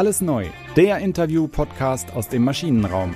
Alles 0.00 0.22
neu, 0.22 0.46
der 0.76 1.00
Interview-Podcast 1.00 2.14
aus 2.14 2.26
dem 2.26 2.42
Maschinenraum. 2.42 3.14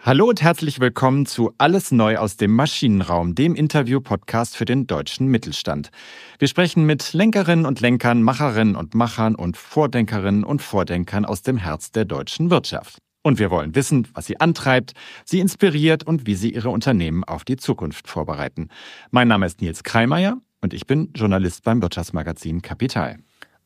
Hallo 0.00 0.30
und 0.30 0.40
herzlich 0.40 0.80
willkommen 0.80 1.26
zu 1.26 1.52
Alles 1.58 1.92
neu 1.92 2.16
aus 2.16 2.38
dem 2.38 2.54
Maschinenraum, 2.54 3.34
dem 3.34 3.54
Interview-Podcast 3.54 4.56
für 4.56 4.64
den 4.64 4.86
deutschen 4.86 5.26
Mittelstand. 5.26 5.90
Wir 6.38 6.48
sprechen 6.48 6.86
mit 6.86 7.12
Lenkerinnen 7.12 7.66
und 7.66 7.82
Lenkern, 7.82 8.22
Macherinnen 8.22 8.76
und 8.76 8.94
Machern 8.94 9.34
und 9.34 9.58
Vordenkerinnen 9.58 10.42
und 10.42 10.62
Vordenkern 10.62 11.26
aus 11.26 11.42
dem 11.42 11.58
Herz 11.58 11.90
der 11.90 12.06
deutschen 12.06 12.50
Wirtschaft. 12.50 13.00
Und 13.22 13.38
wir 13.38 13.50
wollen 13.50 13.74
wissen, 13.74 14.08
was 14.14 14.24
sie 14.24 14.40
antreibt, 14.40 14.94
sie 15.26 15.40
inspiriert 15.40 16.02
und 16.02 16.26
wie 16.26 16.34
sie 16.34 16.54
ihre 16.54 16.70
Unternehmen 16.70 17.24
auf 17.24 17.44
die 17.44 17.58
Zukunft 17.58 18.08
vorbereiten. 18.08 18.70
Mein 19.10 19.28
Name 19.28 19.44
ist 19.44 19.60
Nils 19.60 19.82
Kreimeier 19.82 20.38
und 20.62 20.72
ich 20.72 20.86
bin 20.86 21.10
Journalist 21.14 21.62
beim 21.62 21.82
Wirtschaftsmagazin 21.82 22.62
Kapital. 22.62 23.18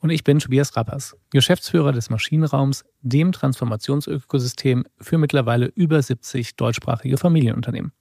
Und 0.02 0.10
ich 0.10 0.24
bin 0.24 0.40
Tobias 0.40 0.76
Rappers, 0.76 1.16
Geschäftsführer 1.30 1.92
des 1.92 2.10
Maschinenraums, 2.10 2.84
dem 3.02 3.30
Transformationsökosystem 3.30 4.84
für 5.00 5.16
mittlerweile 5.16 5.66
über 5.66 6.02
70 6.02 6.56
deutschsprachige 6.56 7.18
Familienunternehmen. 7.18 7.92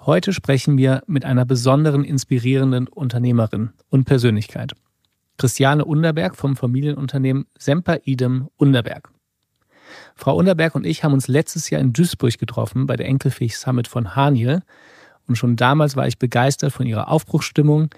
Heute 0.00 0.32
sprechen 0.32 0.78
wir 0.78 1.02
mit 1.06 1.26
einer 1.26 1.44
besonderen 1.44 2.04
inspirierenden 2.04 2.88
Unternehmerin 2.88 3.74
und 3.90 4.04
Persönlichkeit. 4.04 4.72
Christiane 5.36 5.84
Underberg 5.84 6.36
vom 6.36 6.56
Familienunternehmen 6.56 7.44
Semper 7.58 7.98
Idem 8.04 8.48
Underberg. 8.56 9.10
Frau 10.14 10.38
Underberg 10.38 10.74
und 10.74 10.86
ich 10.86 11.04
haben 11.04 11.12
uns 11.12 11.28
letztes 11.28 11.68
Jahr 11.68 11.82
in 11.82 11.92
Duisburg 11.92 12.38
getroffen 12.38 12.86
bei 12.86 12.96
der 12.96 13.08
Enkelfähig 13.08 13.58
Summit 13.58 13.88
von 13.88 14.16
Haniel. 14.16 14.62
Und 15.28 15.36
schon 15.36 15.56
damals 15.56 15.96
war 15.96 16.08
ich 16.08 16.18
begeistert 16.18 16.72
von 16.72 16.86
ihrer 16.86 17.08
Aufbruchsstimmung, 17.08 17.90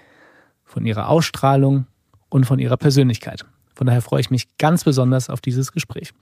von 0.65 0.85
ihrer 0.85 1.07
Ausstrahlung 1.07 1.87
und 2.29 2.45
von 2.45 2.59
ihrer 2.59 2.77
Persönlichkeit. 2.77 3.45
Von 3.75 3.87
daher 3.87 4.01
freue 4.01 4.21
ich 4.21 4.31
mich 4.31 4.57
ganz 4.57 4.83
besonders 4.83 5.29
auf 5.29 5.41
dieses 5.41 5.71
Gespräch. 5.71 6.13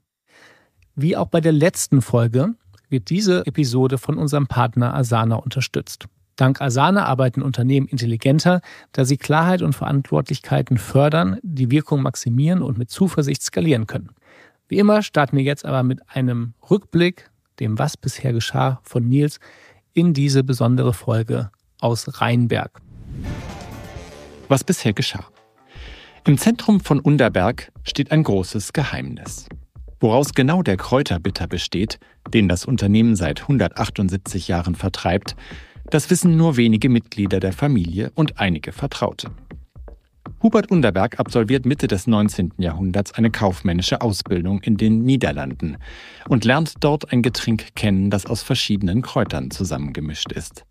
Wie 0.95 1.15
auch 1.15 1.27
bei 1.27 1.41
der 1.41 1.51
letzten 1.51 2.01
Folge 2.01 2.55
wird 2.89 3.09
diese 3.09 3.45
Episode 3.45 3.97
von 3.97 4.17
unserem 4.17 4.47
Partner 4.47 4.93
Asana 4.93 5.35
unterstützt. 5.35 6.07
Dank 6.35 6.61
Asana 6.61 7.05
arbeiten 7.05 7.41
Unternehmen 7.41 7.87
intelligenter, 7.87 8.61
da 8.91 9.05
sie 9.05 9.17
Klarheit 9.17 9.63
und 9.63 9.73
Verantwortlichkeiten 9.73 10.77
fördern, 10.77 11.39
die 11.41 11.71
Wirkung 11.71 12.01
maximieren 12.01 12.61
und 12.61 12.77
mit 12.77 12.91
Zuversicht 12.91 13.41
skalieren 13.41 13.87
können. 13.87 14.11
Wie 14.67 14.77
immer 14.77 15.01
starten 15.01 15.37
wir 15.37 15.43
jetzt 15.43 15.65
aber 15.65 15.81
mit 15.83 15.99
einem 16.09 16.53
Rückblick, 16.69 17.29
dem 17.59 17.79
was 17.79 17.97
bisher 17.97 18.33
geschah, 18.33 18.79
von 18.83 19.09
Nils 19.09 19.39
in 19.93 20.13
diese 20.13 20.43
besondere 20.43 20.93
Folge 20.93 21.49
aus 21.79 22.21
Rheinberg. 22.21 22.81
Was 24.47 24.63
bisher 24.63 24.93
geschah. 24.93 25.25
Im 26.25 26.37
Zentrum 26.37 26.79
von 26.79 26.99
Underberg 26.99 27.71
steht 27.83 28.11
ein 28.11 28.23
großes 28.23 28.73
Geheimnis. 28.73 29.47
Woraus 29.99 30.33
genau 30.33 30.61
der 30.61 30.77
Kräuterbitter 30.77 31.47
besteht, 31.47 31.99
den 32.33 32.47
das 32.47 32.65
Unternehmen 32.65 33.15
seit 33.15 33.43
178 33.43 34.47
Jahren 34.47 34.75
vertreibt, 34.75 35.35
das 35.89 36.09
wissen 36.09 36.37
nur 36.37 36.57
wenige 36.57 36.89
Mitglieder 36.89 37.39
der 37.39 37.53
Familie 37.53 38.11
und 38.13 38.39
einige 38.39 38.71
Vertraute. 38.73 39.31
Hubert 40.43 40.69
Underberg 40.69 41.19
absolviert 41.19 41.65
Mitte 41.65 41.87
des 41.87 42.05
19. 42.05 42.53
Jahrhunderts 42.57 43.13
eine 43.13 43.31
kaufmännische 43.31 44.01
Ausbildung 44.01 44.61
in 44.61 44.77
den 44.77 45.01
Niederlanden 45.01 45.77
und 46.27 46.45
lernt 46.45 46.75
dort 46.81 47.11
ein 47.11 47.23
Getränk 47.23 47.75
kennen, 47.75 48.11
das 48.11 48.27
aus 48.27 48.43
verschiedenen 48.43 49.01
Kräutern 49.01 49.49
zusammengemischt 49.49 50.31
ist. 50.31 50.65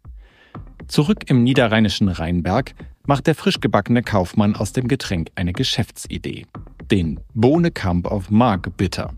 Zurück 0.87 1.25
im 1.29 1.43
niederrheinischen 1.43 2.09
Rheinberg 2.09 2.75
macht 3.07 3.27
der 3.27 3.35
frisch 3.35 3.61
gebackene 3.61 4.03
Kaufmann 4.03 4.55
aus 4.57 4.73
dem 4.73 4.89
Getränk 4.89 5.29
eine 5.35 5.53
Geschäftsidee. 5.53 6.47
Den 6.91 7.21
Bohnekamp 7.35 8.07
auf 8.07 8.31
Mark 8.31 8.77
Bitter. 8.77 9.13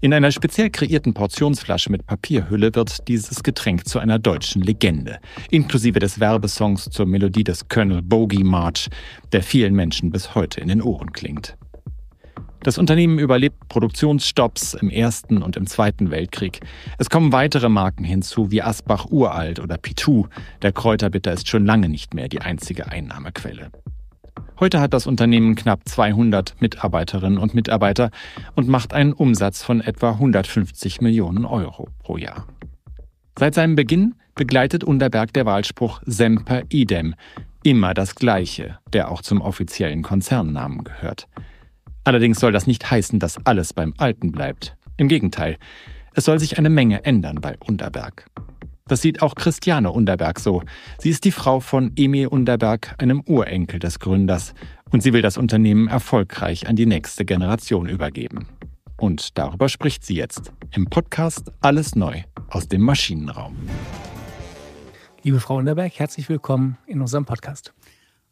In 0.00 0.12
einer 0.12 0.30
speziell 0.30 0.70
kreierten 0.70 1.14
Portionsflasche 1.14 1.90
mit 1.90 2.06
Papierhülle 2.06 2.74
wird 2.74 3.08
dieses 3.08 3.42
Getränk 3.42 3.86
zu 3.86 3.98
einer 3.98 4.18
deutschen 4.18 4.62
Legende, 4.62 5.18
inklusive 5.50 5.98
des 5.98 6.20
Werbesongs 6.20 6.90
zur 6.90 7.06
Melodie 7.06 7.44
des 7.44 7.68
Colonel 7.68 8.02
Bogey 8.02 8.44
March, 8.44 8.88
der 9.32 9.42
vielen 9.42 9.74
Menschen 9.74 10.10
bis 10.10 10.34
heute 10.34 10.60
in 10.60 10.68
den 10.68 10.82
Ohren 10.82 11.12
klingt. 11.12 11.56
Das 12.62 12.76
Unternehmen 12.76 13.18
überlebt 13.18 13.68
Produktionsstopps 13.68 14.74
im 14.74 14.90
Ersten 14.90 15.42
und 15.42 15.56
im 15.56 15.66
Zweiten 15.66 16.10
Weltkrieg. 16.10 16.60
Es 16.98 17.08
kommen 17.08 17.32
weitere 17.32 17.68
Marken 17.68 18.04
hinzu 18.04 18.50
wie 18.50 18.62
Asbach 18.62 19.06
Uralt 19.10 19.60
oder 19.60 19.78
Pitou. 19.78 20.26
Der 20.62 20.72
Kräuterbitter 20.72 21.32
ist 21.32 21.48
schon 21.48 21.64
lange 21.64 21.88
nicht 21.88 22.14
mehr 22.14 22.28
die 22.28 22.40
einzige 22.40 22.90
Einnahmequelle. 22.90 23.70
Heute 24.58 24.80
hat 24.80 24.92
das 24.92 25.06
Unternehmen 25.06 25.54
knapp 25.54 25.88
200 25.88 26.56
Mitarbeiterinnen 26.60 27.38
und 27.38 27.54
Mitarbeiter 27.54 28.10
und 28.56 28.66
macht 28.66 28.92
einen 28.92 29.12
Umsatz 29.12 29.62
von 29.62 29.80
etwa 29.80 30.10
150 30.10 31.00
Millionen 31.00 31.44
Euro 31.44 31.88
pro 32.00 32.16
Jahr. 32.16 32.44
Seit 33.38 33.54
seinem 33.54 33.76
Beginn 33.76 34.16
begleitet 34.34 34.82
Underberg 34.82 35.32
der 35.32 35.46
Wahlspruch 35.46 36.00
Semper 36.06 36.62
Idem, 36.70 37.14
immer 37.62 37.94
das 37.94 38.16
Gleiche, 38.16 38.78
der 38.92 39.12
auch 39.12 39.22
zum 39.22 39.40
offiziellen 39.40 40.02
Konzernnamen 40.02 40.82
gehört. 40.82 41.28
Allerdings 42.08 42.40
soll 42.40 42.52
das 42.52 42.66
nicht 42.66 42.90
heißen, 42.90 43.18
dass 43.18 43.36
alles 43.44 43.74
beim 43.74 43.92
Alten 43.98 44.32
bleibt. 44.32 44.78
Im 44.96 45.08
Gegenteil, 45.08 45.58
es 46.14 46.24
soll 46.24 46.38
sich 46.38 46.56
eine 46.56 46.70
Menge 46.70 47.04
ändern 47.04 47.42
bei 47.42 47.58
Underberg. 47.58 48.24
Das 48.86 49.02
sieht 49.02 49.20
auch 49.20 49.34
Christiane 49.34 49.92
Underberg 49.92 50.40
so. 50.40 50.62
Sie 50.96 51.10
ist 51.10 51.26
die 51.26 51.32
Frau 51.32 51.60
von 51.60 51.92
Emil 51.96 52.28
Underberg, 52.28 52.94
einem 52.96 53.20
Urenkel 53.26 53.78
des 53.78 53.98
Gründers, 53.98 54.54
und 54.90 55.02
sie 55.02 55.12
will 55.12 55.20
das 55.20 55.36
Unternehmen 55.36 55.86
erfolgreich 55.86 56.66
an 56.66 56.76
die 56.76 56.86
nächste 56.86 57.26
Generation 57.26 57.90
übergeben. 57.90 58.48
Und 58.96 59.36
darüber 59.36 59.68
spricht 59.68 60.02
sie 60.02 60.16
jetzt 60.16 60.50
im 60.74 60.86
Podcast 60.86 61.52
Alles 61.60 61.94
Neu 61.94 62.22
aus 62.48 62.68
dem 62.68 62.80
Maschinenraum. 62.80 63.54
Liebe 65.24 65.40
Frau 65.40 65.58
Underberg, 65.58 65.92
herzlich 65.98 66.30
willkommen 66.30 66.78
in 66.86 67.02
unserem 67.02 67.26
Podcast. 67.26 67.74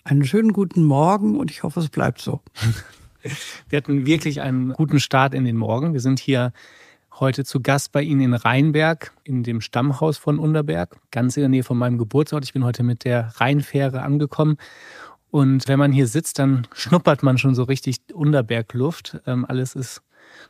Einen 0.02 0.24
schönen 0.24 0.54
guten 0.54 0.82
Morgen 0.82 1.38
und 1.38 1.50
ich 1.50 1.62
hoffe, 1.62 1.80
es 1.80 1.90
bleibt 1.90 2.22
so. 2.22 2.40
Wir 3.68 3.76
hatten 3.76 4.06
wirklich 4.06 4.40
einen 4.40 4.72
guten 4.72 5.00
Start 5.00 5.34
in 5.34 5.44
den 5.44 5.56
Morgen. 5.56 5.92
Wir 5.92 6.00
sind 6.00 6.18
hier 6.18 6.52
heute 7.18 7.44
zu 7.44 7.60
Gast 7.60 7.92
bei 7.92 8.02
Ihnen 8.02 8.20
in 8.20 8.34
Rheinberg, 8.34 9.12
in 9.24 9.42
dem 9.42 9.60
Stammhaus 9.60 10.18
von 10.18 10.38
Underberg, 10.38 10.96
ganz 11.10 11.36
in 11.36 11.42
der 11.42 11.48
Nähe 11.48 11.64
von 11.64 11.78
meinem 11.78 11.98
Geburtsort. 11.98 12.44
Ich 12.44 12.52
bin 12.52 12.64
heute 12.64 12.82
mit 12.82 13.04
der 13.04 13.32
Rheinfähre 13.36 14.02
angekommen. 14.02 14.56
Und 15.30 15.68
wenn 15.68 15.78
man 15.78 15.92
hier 15.92 16.06
sitzt, 16.06 16.38
dann 16.38 16.66
schnuppert 16.72 17.22
man 17.22 17.38
schon 17.38 17.54
so 17.54 17.64
richtig 17.64 17.98
Underbergluft. 18.12 19.20
Ähm, 19.26 19.44
alles 19.46 19.74
ist 19.74 20.02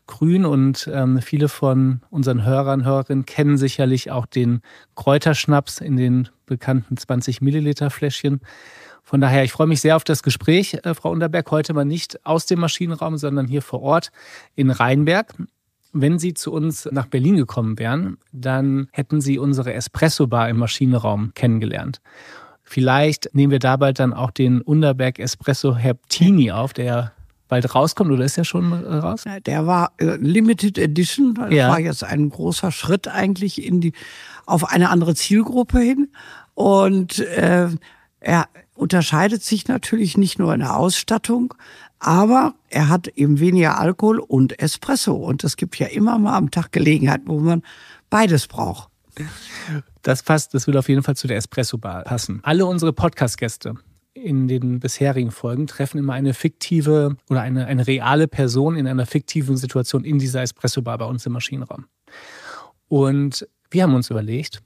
grün 0.06 0.44
und 0.44 0.88
ähm, 0.92 1.20
viele 1.20 1.48
von 1.48 2.00
unseren 2.10 2.44
Hörern, 2.44 2.84
Hörerinnen 2.84 3.26
kennen 3.26 3.58
sicherlich 3.58 4.10
auch 4.10 4.26
den 4.26 4.60
Kräuterschnaps 4.94 5.80
in 5.80 5.96
den 5.96 6.28
bekannten 6.46 6.96
20 6.96 7.40
Milliliter 7.40 7.90
Fläschchen. 7.90 8.40
Von 9.08 9.20
daher, 9.20 9.44
ich 9.44 9.52
freue 9.52 9.68
mich 9.68 9.80
sehr 9.80 9.94
auf 9.94 10.02
das 10.02 10.24
Gespräch, 10.24 10.80
äh, 10.82 10.92
Frau 10.92 11.12
Unterberg, 11.12 11.48
heute 11.52 11.72
mal 11.74 11.84
nicht 11.84 12.26
aus 12.26 12.46
dem 12.46 12.58
Maschinenraum, 12.58 13.18
sondern 13.18 13.46
hier 13.46 13.62
vor 13.62 13.80
Ort 13.80 14.10
in 14.56 14.68
Rheinberg. 14.68 15.32
Wenn 15.92 16.18
Sie 16.18 16.34
zu 16.34 16.52
uns 16.52 16.88
nach 16.90 17.06
Berlin 17.06 17.36
gekommen 17.36 17.78
wären, 17.78 18.18
dann 18.32 18.88
hätten 18.90 19.20
Sie 19.20 19.38
unsere 19.38 19.72
Espresso-Bar 19.74 20.48
im 20.48 20.56
Maschinenraum 20.56 21.30
kennengelernt. 21.34 22.00
Vielleicht 22.64 23.32
nehmen 23.32 23.52
wir 23.52 23.60
da 23.60 23.76
bald 23.76 24.00
dann 24.00 24.12
auch 24.12 24.32
den 24.32 24.60
Underberg 24.60 25.20
Espresso 25.20 25.76
Heptini 25.76 26.50
auf, 26.50 26.72
der 26.72 27.12
bald 27.46 27.76
rauskommt 27.76 28.10
oder 28.10 28.24
ist 28.24 28.36
der 28.36 28.42
schon 28.42 28.72
äh, 28.72 28.96
raus? 28.96 29.22
Der 29.46 29.68
war 29.68 29.92
äh, 29.98 30.16
Limited 30.16 30.78
Edition. 30.78 31.34
Das 31.34 31.52
ja. 31.52 31.68
war 31.68 31.78
jetzt 31.78 32.02
ein 32.02 32.28
großer 32.28 32.72
Schritt 32.72 33.06
eigentlich 33.06 33.64
in 33.64 33.80
die 33.80 33.92
auf 34.46 34.68
eine 34.68 34.90
andere 34.90 35.14
Zielgruppe 35.14 35.78
hin. 35.78 36.08
Und 36.54 37.20
äh, 37.20 37.68
er 38.20 38.48
unterscheidet 38.74 39.42
sich 39.42 39.68
natürlich 39.68 40.16
nicht 40.16 40.38
nur 40.38 40.52
in 40.54 40.60
der 40.60 40.76
Ausstattung, 40.76 41.54
aber 41.98 42.54
er 42.68 42.88
hat 42.88 43.08
eben 43.08 43.40
weniger 43.40 43.78
Alkohol 43.78 44.18
und 44.18 44.60
Espresso. 44.60 45.14
Und 45.14 45.44
es 45.44 45.56
gibt 45.56 45.78
ja 45.78 45.86
immer 45.86 46.18
mal 46.18 46.36
am 46.36 46.50
Tag 46.50 46.72
Gelegenheiten, 46.72 47.28
wo 47.28 47.38
man 47.38 47.62
beides 48.10 48.46
braucht. 48.46 48.88
Das 50.02 50.22
passt, 50.22 50.52
das 50.54 50.66
würde 50.66 50.78
auf 50.78 50.88
jeden 50.88 51.02
Fall 51.02 51.16
zu 51.16 51.26
der 51.26 51.38
Espresso-Bar 51.38 52.04
passen. 52.04 52.40
Alle 52.42 52.66
unsere 52.66 52.92
Podcast-Gäste 52.92 53.74
in 54.12 54.48
den 54.48 54.80
bisherigen 54.80 55.30
Folgen 55.30 55.66
treffen 55.66 55.98
immer 55.98 56.14
eine 56.14 56.34
fiktive 56.34 57.16
oder 57.28 57.42
eine, 57.42 57.66
eine 57.66 57.86
reale 57.86 58.28
Person 58.28 58.76
in 58.76 58.86
einer 58.86 59.06
fiktiven 59.06 59.56
Situation 59.56 60.04
in 60.04 60.18
dieser 60.18 60.42
Espresso-Bar 60.42 60.98
bei 60.98 61.04
uns 61.06 61.24
im 61.26 61.32
Maschinenraum. 61.32 61.86
Und 62.88 63.46
wir 63.70 63.82
haben 63.82 63.94
uns 63.94 64.10
überlegt, 64.10 64.62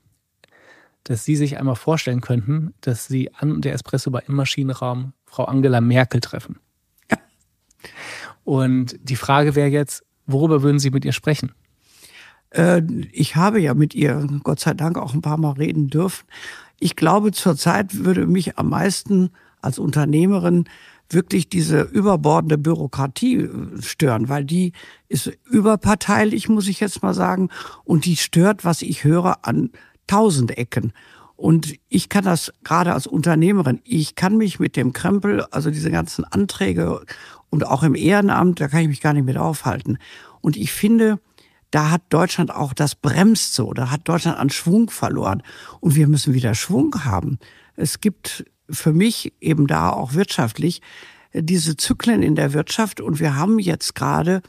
dass 1.04 1.24
Sie 1.24 1.36
sich 1.36 1.58
einmal 1.58 1.76
vorstellen 1.76 2.20
könnten, 2.20 2.74
dass 2.80 3.06
Sie 3.06 3.32
an 3.34 3.60
der 3.60 3.74
Espresso-Bar 3.74 4.22
im 4.28 4.34
Maschinenraum 4.34 5.12
Frau 5.26 5.44
Angela 5.44 5.80
Merkel 5.80 6.20
treffen. 6.20 6.58
Ja. 7.10 7.18
Und 8.44 8.96
die 9.02 9.16
Frage 9.16 9.54
wäre 9.54 9.68
jetzt, 9.68 10.04
worüber 10.26 10.62
würden 10.62 10.78
Sie 10.78 10.90
mit 10.90 11.04
ihr 11.04 11.12
sprechen? 11.12 11.52
Äh, 12.50 12.82
ich 13.12 13.36
habe 13.36 13.60
ja 13.60 13.74
mit 13.74 13.94
ihr, 13.94 14.26
Gott 14.42 14.60
sei 14.60 14.74
Dank, 14.74 14.98
auch 14.98 15.14
ein 15.14 15.22
paar 15.22 15.38
Mal 15.38 15.52
reden 15.52 15.88
dürfen. 15.88 16.26
Ich 16.78 16.96
glaube, 16.96 17.32
zurzeit 17.32 18.04
würde 18.04 18.26
mich 18.26 18.58
am 18.58 18.70
meisten 18.70 19.30
als 19.60 19.78
Unternehmerin 19.78 20.64
wirklich 21.12 21.48
diese 21.48 21.82
überbordende 21.82 22.56
Bürokratie 22.56 23.36
äh, 23.36 23.82
stören, 23.82 24.28
weil 24.28 24.44
die 24.44 24.72
ist 25.08 25.30
überparteilich, 25.50 26.48
muss 26.48 26.68
ich 26.68 26.80
jetzt 26.80 27.02
mal 27.02 27.14
sagen, 27.14 27.50
und 27.84 28.04
die 28.04 28.16
stört, 28.16 28.64
was 28.64 28.82
ich 28.82 29.04
höre, 29.04 29.44
an 29.46 29.70
tausend 30.10 30.56
Ecken. 30.58 30.92
Und 31.36 31.74
ich 31.88 32.08
kann 32.08 32.24
das 32.24 32.52
gerade 32.64 32.92
als 32.92 33.06
Unternehmerin, 33.06 33.80
ich 33.84 34.14
kann 34.14 34.36
mich 34.36 34.58
mit 34.60 34.76
dem 34.76 34.92
Krempel, 34.92 35.42
also 35.50 35.70
diese 35.70 35.90
ganzen 35.90 36.24
Anträge 36.24 37.02
und 37.48 37.66
auch 37.66 37.82
im 37.82 37.94
Ehrenamt, 37.94 38.60
da 38.60 38.68
kann 38.68 38.82
ich 38.82 38.88
mich 38.88 39.00
gar 39.00 39.14
nicht 39.14 39.24
mit 39.24 39.38
aufhalten. 39.38 39.98
Und 40.42 40.56
ich 40.56 40.72
finde, 40.72 41.18
da 41.70 41.90
hat 41.90 42.02
Deutschland 42.10 42.54
auch 42.54 42.74
das 42.74 42.94
bremst 42.94 43.54
so, 43.54 43.72
da 43.72 43.90
hat 43.90 44.08
Deutschland 44.08 44.38
an 44.38 44.50
Schwung 44.50 44.90
verloren. 44.90 45.42
Und 45.80 45.94
wir 45.94 46.08
müssen 46.08 46.34
wieder 46.34 46.54
Schwung 46.54 47.04
haben. 47.04 47.38
Es 47.76 48.00
gibt 48.00 48.44
für 48.68 48.92
mich 48.92 49.32
eben 49.40 49.66
da 49.66 49.90
auch 49.90 50.14
wirtschaftlich 50.14 50.82
diese 51.32 51.76
Zyklen 51.76 52.22
in 52.22 52.34
der 52.34 52.52
Wirtschaft 52.52 53.00
und 53.00 53.20
wir 53.20 53.36
haben 53.36 53.58
jetzt 53.58 53.94
gerade 53.94 54.42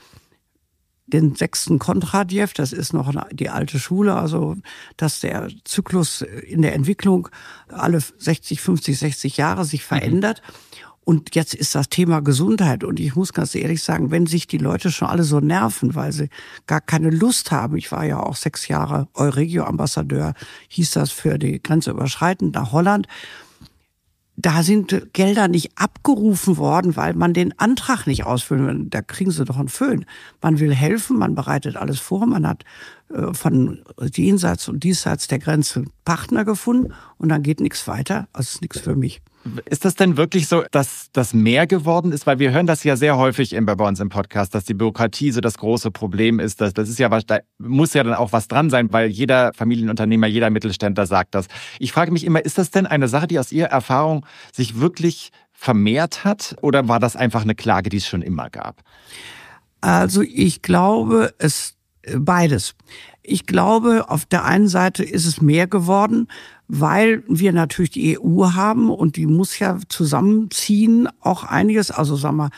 den 1.13 1.35
sechsten 1.35 1.79
Kontradjew, 1.79 2.47
das 2.55 2.73
ist 2.73 2.93
noch 2.93 3.13
die 3.31 3.49
alte 3.49 3.79
Schule, 3.79 4.15
also 4.15 4.55
dass 4.97 5.19
der 5.19 5.49
Zyklus 5.63 6.21
in 6.21 6.61
der 6.61 6.73
Entwicklung 6.73 7.27
alle 7.69 7.99
60, 7.99 8.61
50, 8.61 8.97
60 8.97 9.37
Jahre 9.37 9.65
sich 9.65 9.83
verändert. 9.83 10.41
Mhm. 10.45 10.81
Und 11.03 11.35
jetzt 11.35 11.55
ist 11.55 11.73
das 11.73 11.89
Thema 11.89 12.21
Gesundheit. 12.21 12.83
Und 12.83 12.99
ich 12.99 13.15
muss 13.15 13.33
ganz 13.33 13.55
ehrlich 13.55 13.81
sagen, 13.81 14.11
wenn 14.11 14.27
sich 14.27 14.45
die 14.45 14.59
Leute 14.59 14.91
schon 14.91 15.07
alle 15.07 15.23
so 15.23 15.39
nerven, 15.39 15.95
weil 15.95 16.11
sie 16.11 16.29
gar 16.67 16.79
keine 16.79 17.09
Lust 17.09 17.51
haben. 17.51 17.75
Ich 17.75 17.91
war 17.91 18.05
ja 18.05 18.19
auch 18.19 18.35
sechs 18.35 18.67
Jahre 18.67 19.07
Euregio-Ambassadeur, 19.15 20.35
hieß 20.69 20.91
das 20.91 21.11
für 21.11 21.39
die 21.39 21.61
Grenze 21.61 21.91
überschreitend 21.91 22.53
nach 22.53 22.71
Holland 22.71 23.07
da 24.41 24.63
sind 24.63 25.13
Gelder 25.13 25.47
nicht 25.47 25.71
abgerufen 25.75 26.57
worden, 26.57 26.95
weil 26.95 27.13
man 27.13 27.33
den 27.33 27.57
Antrag 27.59 28.07
nicht 28.07 28.25
ausfüllen 28.25 28.67
will. 28.67 28.85
Da 28.89 29.01
kriegen 29.01 29.31
sie 29.31 29.45
doch 29.45 29.57
einen 29.57 29.69
Föhn. 29.69 30.05
Man 30.41 30.59
will 30.59 30.73
helfen, 30.73 31.17
man 31.17 31.35
bereitet 31.35 31.75
alles 31.75 31.99
vor, 31.99 32.25
man 32.25 32.47
hat 32.47 32.63
äh, 33.09 33.33
von 33.33 33.83
jenseits 34.13 34.67
und 34.67 34.83
diesseits 34.83 35.27
der 35.27 35.39
Grenze 35.39 35.85
Partner 36.05 36.45
gefunden 36.45 36.93
und 37.17 37.29
dann 37.29 37.43
geht 37.43 37.59
nichts 37.59 37.87
weiter. 37.87 38.27
Also 38.33 38.55
ist 38.55 38.61
nichts 38.61 38.79
für 38.79 38.95
mich. 38.95 39.21
Ist 39.65 39.85
das 39.85 39.95
denn 39.95 40.17
wirklich 40.17 40.47
so, 40.47 40.63
dass 40.71 41.07
das 41.13 41.33
mehr 41.33 41.65
geworden 41.65 42.11
ist? 42.11 42.27
Weil 42.27 42.37
wir 42.39 42.51
hören 42.51 42.67
das 42.67 42.83
ja 42.83 42.95
sehr 42.95 43.17
häufig 43.17 43.57
bei 43.59 43.73
uns 43.73 43.99
im 43.99 44.09
Podcast, 44.09 44.53
dass 44.53 44.65
die 44.65 44.73
Bürokratie 44.73 45.31
so 45.31 45.41
das 45.41 45.57
große 45.57 45.89
Problem 45.89 46.39
ist. 46.39 46.61
Das, 46.61 46.73
das 46.73 46.89
ist 46.89 46.99
ja 46.99 47.09
was, 47.09 47.25
da 47.25 47.39
muss 47.57 47.93
ja 47.93 48.03
dann 48.03 48.13
auch 48.13 48.31
was 48.33 48.47
dran 48.47 48.69
sein, 48.69 48.93
weil 48.93 49.09
jeder 49.09 49.51
Familienunternehmer, 49.53 50.27
jeder 50.27 50.49
Mittelständler 50.49 51.07
sagt 51.07 51.33
das. 51.33 51.47
Ich 51.79 51.91
frage 51.91 52.11
mich 52.11 52.23
immer, 52.23 52.43
ist 52.43 52.57
das 52.57 52.69
denn 52.69 52.85
eine 52.85 53.07
Sache, 53.07 53.27
die 53.27 53.39
aus 53.39 53.51
Ihrer 53.51 53.69
Erfahrung 53.69 54.25
sich 54.53 54.79
wirklich 54.79 55.31
vermehrt 55.53 56.23
hat? 56.23 56.55
Oder 56.61 56.87
war 56.87 56.99
das 56.99 57.15
einfach 57.15 57.41
eine 57.41 57.55
Klage, 57.55 57.89
die 57.89 57.97
es 57.97 58.07
schon 58.07 58.21
immer 58.21 58.49
gab? 58.49 58.81
Also 59.81 60.21
ich 60.21 60.61
glaube, 60.61 61.33
es 61.39 61.75
beides. 62.17 62.75
Ich 63.23 63.45
glaube, 63.45 64.09
auf 64.09 64.25
der 64.25 64.45
einen 64.45 64.67
Seite 64.67 65.03
ist 65.03 65.25
es 65.25 65.41
mehr 65.41 65.67
geworden, 65.67 66.27
weil 66.73 67.21
wir 67.27 67.51
natürlich 67.51 67.91
die 67.91 68.17
EU 68.17 68.53
haben 68.53 68.89
und 68.89 69.17
die 69.17 69.25
muss 69.25 69.59
ja 69.59 69.77
zusammenziehen, 69.89 71.09
auch 71.19 71.43
einiges, 71.43 71.91
also 71.91 72.15
sag 72.15 72.31
mal, 72.31 72.49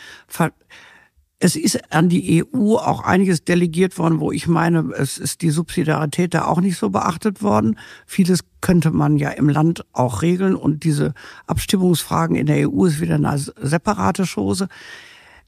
es 1.40 1.56
ist 1.56 1.92
an 1.92 2.10
die 2.10 2.46
EU 2.46 2.76
auch 2.76 3.04
einiges 3.04 3.44
delegiert 3.44 3.98
worden, 3.98 4.20
wo 4.20 4.32
ich 4.32 4.48
meine, 4.48 4.92
es 4.96 5.18
ist 5.18 5.42
die 5.42 5.50
Subsidiarität 5.50 6.36
da 6.36 6.46
auch 6.46 6.62
nicht 6.62 6.78
so 6.78 6.92
beachtet 6.92 7.42
worden. 7.42 7.80
Vieles 8.06 8.42
könnte 8.62 8.92
man 8.92 9.18
ja 9.18 9.32
im 9.32 9.50
Land 9.50 9.84
auch 9.94 10.22
regeln 10.22 10.56
und 10.56 10.84
diese 10.84 11.16
Abstimmungsfragen 11.48 12.36
in 12.36 12.46
der 12.46 12.70
EU 12.70 12.86
ist 12.86 13.02
wieder 13.02 13.16
eine 13.16 13.40
separate 13.40 14.26
Chose. 14.28 14.68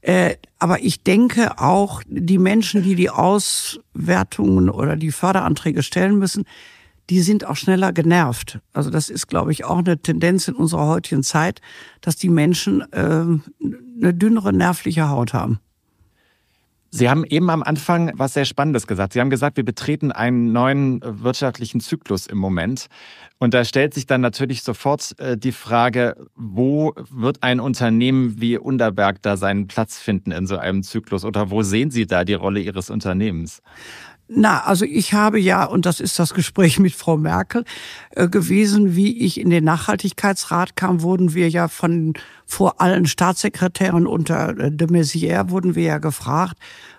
Äh, 0.00 0.34
aber 0.58 0.82
ich 0.82 1.04
denke 1.04 1.60
auch, 1.60 2.02
die 2.08 2.38
Menschen, 2.38 2.82
die 2.82 2.96
die 2.96 3.10
Auswertungen 3.10 4.70
oder 4.70 4.96
die 4.96 5.12
Förderanträge 5.12 5.84
stellen 5.84 6.18
müssen, 6.18 6.46
die 7.10 7.20
sind 7.20 7.44
auch 7.44 7.56
schneller 7.56 7.92
genervt. 7.92 8.60
Also 8.72 8.90
das 8.90 9.10
ist, 9.10 9.28
glaube 9.28 9.52
ich, 9.52 9.64
auch 9.64 9.78
eine 9.78 9.98
Tendenz 9.98 10.48
in 10.48 10.54
unserer 10.54 10.86
heutigen 10.86 11.22
Zeit, 11.22 11.60
dass 12.00 12.16
die 12.16 12.28
Menschen 12.28 12.80
äh, 12.92 12.96
eine 12.98 14.14
dünnere 14.14 14.52
nervliche 14.52 15.08
Haut 15.08 15.32
haben. 15.32 15.60
Sie 16.90 17.10
haben 17.10 17.24
eben 17.24 17.50
am 17.50 17.62
Anfang 17.62 18.12
was 18.14 18.34
sehr 18.34 18.44
Spannendes 18.44 18.86
gesagt. 18.86 19.12
Sie 19.12 19.20
haben 19.20 19.28
gesagt, 19.28 19.56
wir 19.56 19.64
betreten 19.64 20.12
einen 20.12 20.52
neuen 20.52 21.00
wirtschaftlichen 21.02 21.80
Zyklus 21.80 22.26
im 22.26 22.38
Moment. 22.38 22.86
Und 23.38 23.52
da 23.52 23.64
stellt 23.64 23.92
sich 23.92 24.06
dann 24.06 24.22
natürlich 24.22 24.62
sofort 24.62 25.18
äh, 25.18 25.36
die 25.36 25.52
Frage, 25.52 26.16
wo 26.36 26.94
wird 27.10 27.42
ein 27.42 27.60
Unternehmen 27.60 28.40
wie 28.40 28.56
Unterberg 28.56 29.20
da 29.20 29.36
seinen 29.36 29.66
Platz 29.66 29.98
finden 29.98 30.32
in 30.32 30.46
so 30.46 30.56
einem 30.56 30.82
Zyklus? 30.82 31.24
Oder 31.24 31.50
wo 31.50 31.62
sehen 31.62 31.90
Sie 31.90 32.06
da 32.06 32.24
die 32.24 32.34
Rolle 32.34 32.60
Ihres 32.60 32.88
Unternehmens? 32.88 33.60
Na, 34.28 34.64
also 34.64 34.84
ich 34.84 35.12
habe 35.12 35.38
ja, 35.38 35.64
und 35.64 35.86
das 35.86 36.00
ist 36.00 36.18
das 36.18 36.34
Gespräch 36.34 36.80
mit 36.80 36.94
Frau 36.94 37.16
Merkel 37.16 37.64
äh, 38.10 38.28
gewesen, 38.28 38.96
wie 38.96 39.24
ich 39.24 39.38
in 39.38 39.50
den 39.50 39.62
Nachhaltigkeitsrat 39.62 40.74
kam, 40.74 41.02
wurden 41.02 41.32
wir 41.34 41.48
ja 41.48 41.68
von 41.68 42.14
vor 42.44 42.80
allen 42.80 43.06
Staatssekretären 43.06 44.04
unter 44.06 44.58
äh, 44.58 44.72
de 44.72 44.88
Maizière 44.88 45.50
wurden 45.50 45.76
wir 45.76 45.84
ja 45.84 45.98
gefragt, 45.98 46.56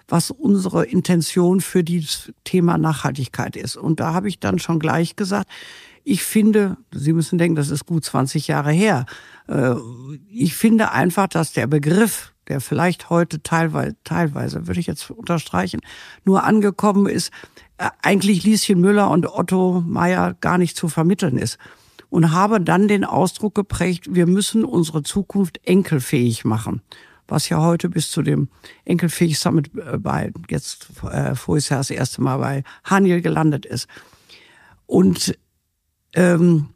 was 0.08 0.32
unsere 0.32 0.86
Intention 0.86 1.60
für 1.60 1.84
dieses 1.84 2.32
Thema 2.46 2.78
Nachhaltigkeit 2.78 3.58
ist. 3.58 3.76
Und 3.76 4.00
da 4.00 4.14
habe 4.14 4.30
ich 4.30 4.40
dann 4.40 4.58
schon 4.58 4.80
gleich 4.80 5.18
gesagt, 5.18 5.50
ich 6.06 6.24
finde, 6.24 6.78
Sie 6.94 7.12
müssen 7.12 7.38
denken, 7.38 7.58
das 7.58 7.70
ist 7.70 7.86
gut 7.86 8.06
20 8.06 8.48
Jahre 8.48 8.72
her. 8.72 9.06
Äh, 9.50 9.76
ich 10.30 10.56
finde 10.56 10.92
einfach, 10.92 11.28
dass 11.28 11.52
der 11.52 11.68
Begriff 11.68 12.32
der 12.48 12.62
vielleicht 12.62 13.10
heute 13.10 13.42
teilweise, 13.44 13.96
teilweise, 14.04 14.68
würde 14.68 14.80
ich 14.80 14.88
jetzt 14.88 15.10
unterstreichen, 15.10 15.82
nur 16.24 16.44
angekommen 16.44 17.08
ist, 17.08 17.32
äh, 17.78 17.90
eigentlich 18.02 18.44
Lieschen 18.44 18.80
Müller 18.80 19.10
und 19.10 19.28
Otto 19.28 19.84
Meyer 19.86 20.36
gar 20.42 20.58
nicht 20.58 20.78
zu 20.78 20.88
vermitteln 20.88 21.38
ist. 21.38 21.58
Und 22.10 22.32
habe 22.32 22.62
dann 22.62 22.88
den 22.88 23.04
Ausdruck 23.04 23.54
geprägt, 23.54 24.08
wir 24.10 24.28
müssen 24.28 24.64
unsere 24.64 25.04
Zukunft 25.04 25.60
enkelfähig 25.66 26.46
machen. 26.46 26.82
Was 27.28 27.50
ja 27.50 27.62
heute 27.62 27.90
bis 27.90 28.10
zu 28.10 28.22
dem 28.22 28.48
Enkelfähig 28.86 29.38
Summit 29.38 29.72
äh, 29.76 29.98
bei, 29.98 30.32
jetzt 30.50 30.88
äh, 31.04 31.36
voriges 31.36 31.70
Jahr 31.70 31.82
das 31.82 31.90
erste 31.90 32.22
Mal 32.22 32.38
bei 32.38 32.64
Haniel 32.86 33.22
gelandet 33.22 33.66
ist. 33.66 33.88
Und 34.86 35.38
ähm, 36.14 36.70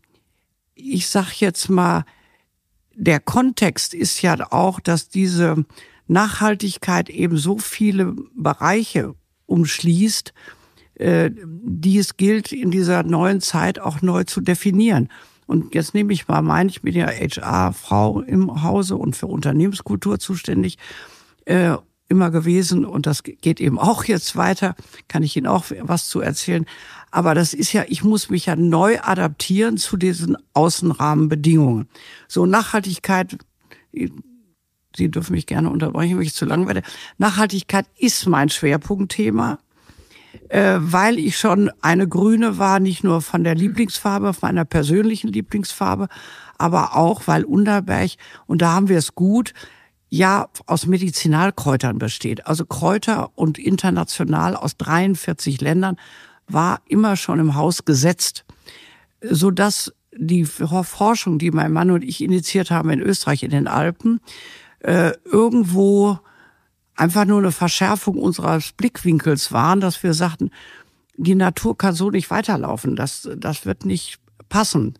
ich 0.76 1.08
sag 1.08 1.34
jetzt 1.40 1.70
mal, 1.70 2.04
der 3.02 3.20
Kontext 3.20 3.96
ist 3.96 4.22
ja 4.22 4.52
auch, 4.52 4.80
dass 4.80 5.10
diese 5.10 5.66
Nachhaltigkeit 6.08 7.10
eben 7.10 7.36
so 7.36 7.58
viele 7.58 8.14
Bereiche 8.36 9.16
umschließt, 9.48 10.34
äh, 10.96 11.32
die 11.34 11.98
es 11.98 12.16
gilt, 12.16 12.52
in 12.52 12.70
dieser 12.70 13.02
neuen 13.02 13.42
Zeit 13.42 13.80
auch 13.80 14.04
neu 14.04 14.24
zu 14.26 14.40
definieren. 14.40 15.10
Und 15.48 15.74
jetzt 15.74 15.96
nehme 15.96 16.14
ich 16.14 16.28
mal 16.28 16.44
mein, 16.44 16.70
ich 16.70 16.84
bin 16.84 16.94
ja 16.94 17.08
HR-Frau 17.08 18.22
im 18.22 18.62
Hause 18.62 18.98
und 18.98 19.16
für 19.16 19.28
Unternehmenskultur 19.28 20.20
zuständig, 20.20 20.78
äh, 21.46 21.76
immer 22.12 22.30
gewesen 22.30 22.86
und 22.86 23.08
das 23.08 23.24
geht 23.24 23.60
eben 23.60 23.80
auch 23.80 24.04
jetzt 24.04 24.36
weiter, 24.36 24.76
kann 25.08 25.24
ich 25.24 25.36
Ihnen 25.38 25.48
auch 25.48 25.66
was 25.80 26.10
zu 26.10 26.20
erzählen. 26.20 26.66
Aber 27.10 27.34
das 27.34 27.54
ist 27.54 27.74
ja, 27.74 27.84
ich 27.88 28.04
muss 28.04 28.30
mich 28.30 28.46
ja 28.46 28.56
neu 28.56 29.00
adaptieren 29.02 29.78
zu 29.78 29.98
diesen 29.98 30.38
Außenrahmenbedingungen. 30.54 31.88
So 32.28 32.46
Nachhaltigkeit, 32.46 33.38
Sie 33.92 35.10
dürfen 35.10 35.34
mich 35.34 35.46
gerne 35.46 35.70
unterbrechen, 35.70 36.18
wenn 36.18 36.26
ich 36.26 36.34
zu 36.34 36.46
lang 36.46 36.68
werde. 36.68 36.84
Nachhaltigkeit 37.18 37.86
ist 37.98 38.28
mein 38.28 38.50
Schwerpunktthema, 38.50 39.60
äh, 40.50 40.78
weil 40.80 41.18
ich 41.18 41.38
schon 41.38 41.72
eine 41.82 42.08
Grüne 42.08 42.58
war, 42.58 42.80
nicht 42.80 43.04
nur 43.04 43.22
von 43.22 43.44
der 43.44 43.56
Lieblingsfarbe, 43.56 44.34
von 44.34 44.50
meiner 44.50 44.66
persönlichen 44.66 45.32
Lieblingsfarbe, 45.32 46.08
aber 46.58 46.96
auch, 46.96 47.24
weil 47.26 47.44
Unterberg, 47.44 48.12
und 48.48 48.62
da 48.62 48.74
haben 48.74 48.90
wir 48.90 48.98
es 48.98 49.16
gut, 49.16 49.54
ja 50.12 50.50
aus 50.68 50.86
Medizinalkräutern 50.86 51.98
besteht. 51.98 52.46
Also 52.46 52.66
Kräuter 52.66 53.32
und 53.36 53.58
international 53.58 54.56
aus 54.56 54.78
43 54.78 55.62
Ländern 55.62 55.96
war 56.48 56.82
immer 56.86 57.16
schon 57.16 57.40
im 57.40 57.56
Haus 57.56 57.86
gesetzt, 57.86 58.46
so 59.22 59.52
dass 59.52 59.94
die 60.14 60.44
Forschung, 60.44 61.40
die 61.40 61.52
mein 61.52 61.72
Mann 61.72 61.90
und 61.92 62.04
ich 62.04 62.22
initiiert 62.22 62.70
haben 62.70 62.90
in 62.90 63.00
Österreich 63.00 63.44
in 63.44 63.52
den 63.52 63.68
Alpen, 63.68 64.20
äh, 64.80 65.14
irgendwo 65.24 66.20
einfach 66.96 67.24
nur 67.24 67.40
eine 67.40 67.54
Verschärfung 67.54 68.18
unseres 68.18 68.74
Blickwinkels 68.74 69.54
waren, 69.54 69.80
dass 69.80 70.04
wir 70.04 70.14
sagten, 70.14 70.52
die 71.16 71.36
Natur 71.36 71.78
kann 71.78 71.96
so 71.96 72.10
nicht 72.10 72.30
weiterlaufen, 72.30 72.98
das, 72.98 73.30
das 73.38 73.66
wird 73.66 73.86
nicht 73.86 74.20
passen. 74.50 74.96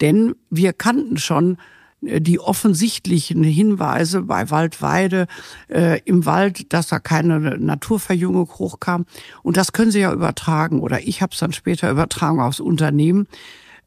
Denn 0.00 0.34
wir 0.48 0.72
kannten 0.72 1.18
schon 1.18 1.58
die 2.06 2.40
offensichtlichen 2.40 3.42
Hinweise 3.42 4.22
bei 4.22 4.50
Waldweide 4.50 5.26
äh, 5.68 6.00
im 6.04 6.26
Wald, 6.26 6.72
dass 6.72 6.88
da 6.88 6.98
keine 6.98 7.38
Naturverjüngung 7.58 8.48
hochkam. 8.58 9.06
Und 9.42 9.56
das 9.56 9.72
können 9.72 9.90
Sie 9.90 10.00
ja 10.00 10.12
übertragen 10.12 10.80
oder 10.80 11.06
ich 11.06 11.22
habe 11.22 11.32
es 11.32 11.38
dann 11.38 11.52
später 11.52 11.90
übertragen 11.90 12.40
aufs 12.40 12.60
Unternehmen. 12.60 13.26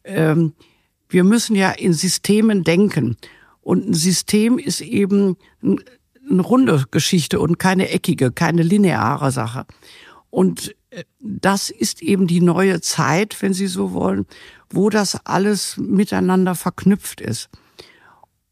Ähm, 0.03 0.53
wir 1.09 1.23
müssen 1.23 1.55
ja 1.55 1.71
in 1.71 1.93
Systemen 1.93 2.63
denken. 2.63 3.17
Und 3.61 3.89
ein 3.89 3.93
System 3.93 4.57
ist 4.59 4.81
eben 4.81 5.37
eine 5.61 6.41
runde 6.41 6.85
Geschichte 6.91 7.39
und 7.39 7.59
keine 7.59 7.89
eckige, 7.89 8.31
keine 8.31 8.63
lineare 8.63 9.31
Sache. 9.31 9.65
Und 10.29 10.75
äh, 10.89 11.03
das 11.19 11.69
ist 11.69 12.01
eben 12.01 12.27
die 12.27 12.41
neue 12.41 12.81
Zeit, 12.81 13.41
wenn 13.41 13.53
Sie 13.53 13.67
so 13.67 13.93
wollen, 13.93 14.25
wo 14.69 14.89
das 14.89 15.25
alles 15.25 15.77
miteinander 15.77 16.55
verknüpft 16.55 17.21
ist. 17.21 17.49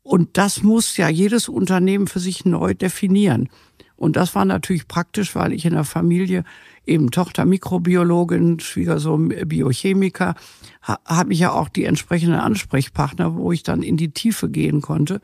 Und 0.05 0.37
das 0.37 0.61
muss 0.61 0.97
ja 0.97 1.09
jedes 1.09 1.49
Unternehmen 1.49 2.05
für 2.05 2.19
sich 2.19 2.45
neu 2.45 2.75
definieren. 2.75 3.49
Und 3.95 4.15
das 4.15 4.35
war 4.35 4.45
natürlich 4.45 4.87
praktisch, 4.87 5.33
weil 5.33 5.51
ich 5.51 5.65
in 5.65 5.73
der 5.73 5.83
Familie 5.83 6.43
eben 6.85 7.09
Tochter 7.09 7.43
Mikrobiologin, 7.43 8.59
Schwiegersohn 8.59 9.29
Biochemiker, 9.29 10.35
ha, 10.83 10.99
habe 11.05 11.33
ich 11.33 11.39
ja 11.39 11.53
auch 11.53 11.69
die 11.69 11.85
entsprechenden 11.85 12.39
Ansprechpartner, 12.39 13.35
wo 13.35 13.51
ich 13.51 13.63
dann 13.63 13.81
in 13.81 13.97
die 13.97 14.11
Tiefe 14.11 14.47
gehen 14.47 14.81
konnte 14.81 15.21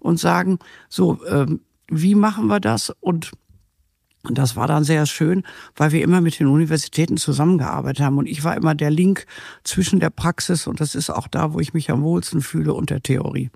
und 0.00 0.18
sagen, 0.18 0.58
so, 0.88 1.24
ähm, 1.30 1.60
wie 1.86 2.16
machen 2.16 2.48
wir 2.48 2.58
das? 2.58 2.92
Und 3.00 3.30
und 4.26 4.38
das 4.38 4.56
war 4.56 4.66
dann 4.66 4.84
sehr 4.84 5.06
schön, 5.06 5.44
weil 5.76 5.92
wir 5.92 6.02
immer 6.02 6.22
mit 6.22 6.40
den 6.40 6.46
Universitäten 6.48 7.18
zusammengearbeitet 7.18 8.02
haben. 8.02 8.16
Und 8.16 8.26
ich 8.26 8.42
war 8.42 8.56
immer 8.56 8.74
der 8.74 8.90
Link 8.90 9.26
zwischen 9.62 10.00
der 10.00 10.08
Praxis 10.08 10.66
und 10.66 10.80
das 10.80 10.94
ist 10.96 11.10
auch 11.10 11.28
da, 11.28 11.52
wo 11.52 11.60
ich 11.60 11.74
mich 11.74 11.90
am 11.90 12.02
wohlsten 12.02 12.40
fühle 12.40 12.72
und 12.72 12.88
der 12.88 13.02
Theorie. 13.02 13.50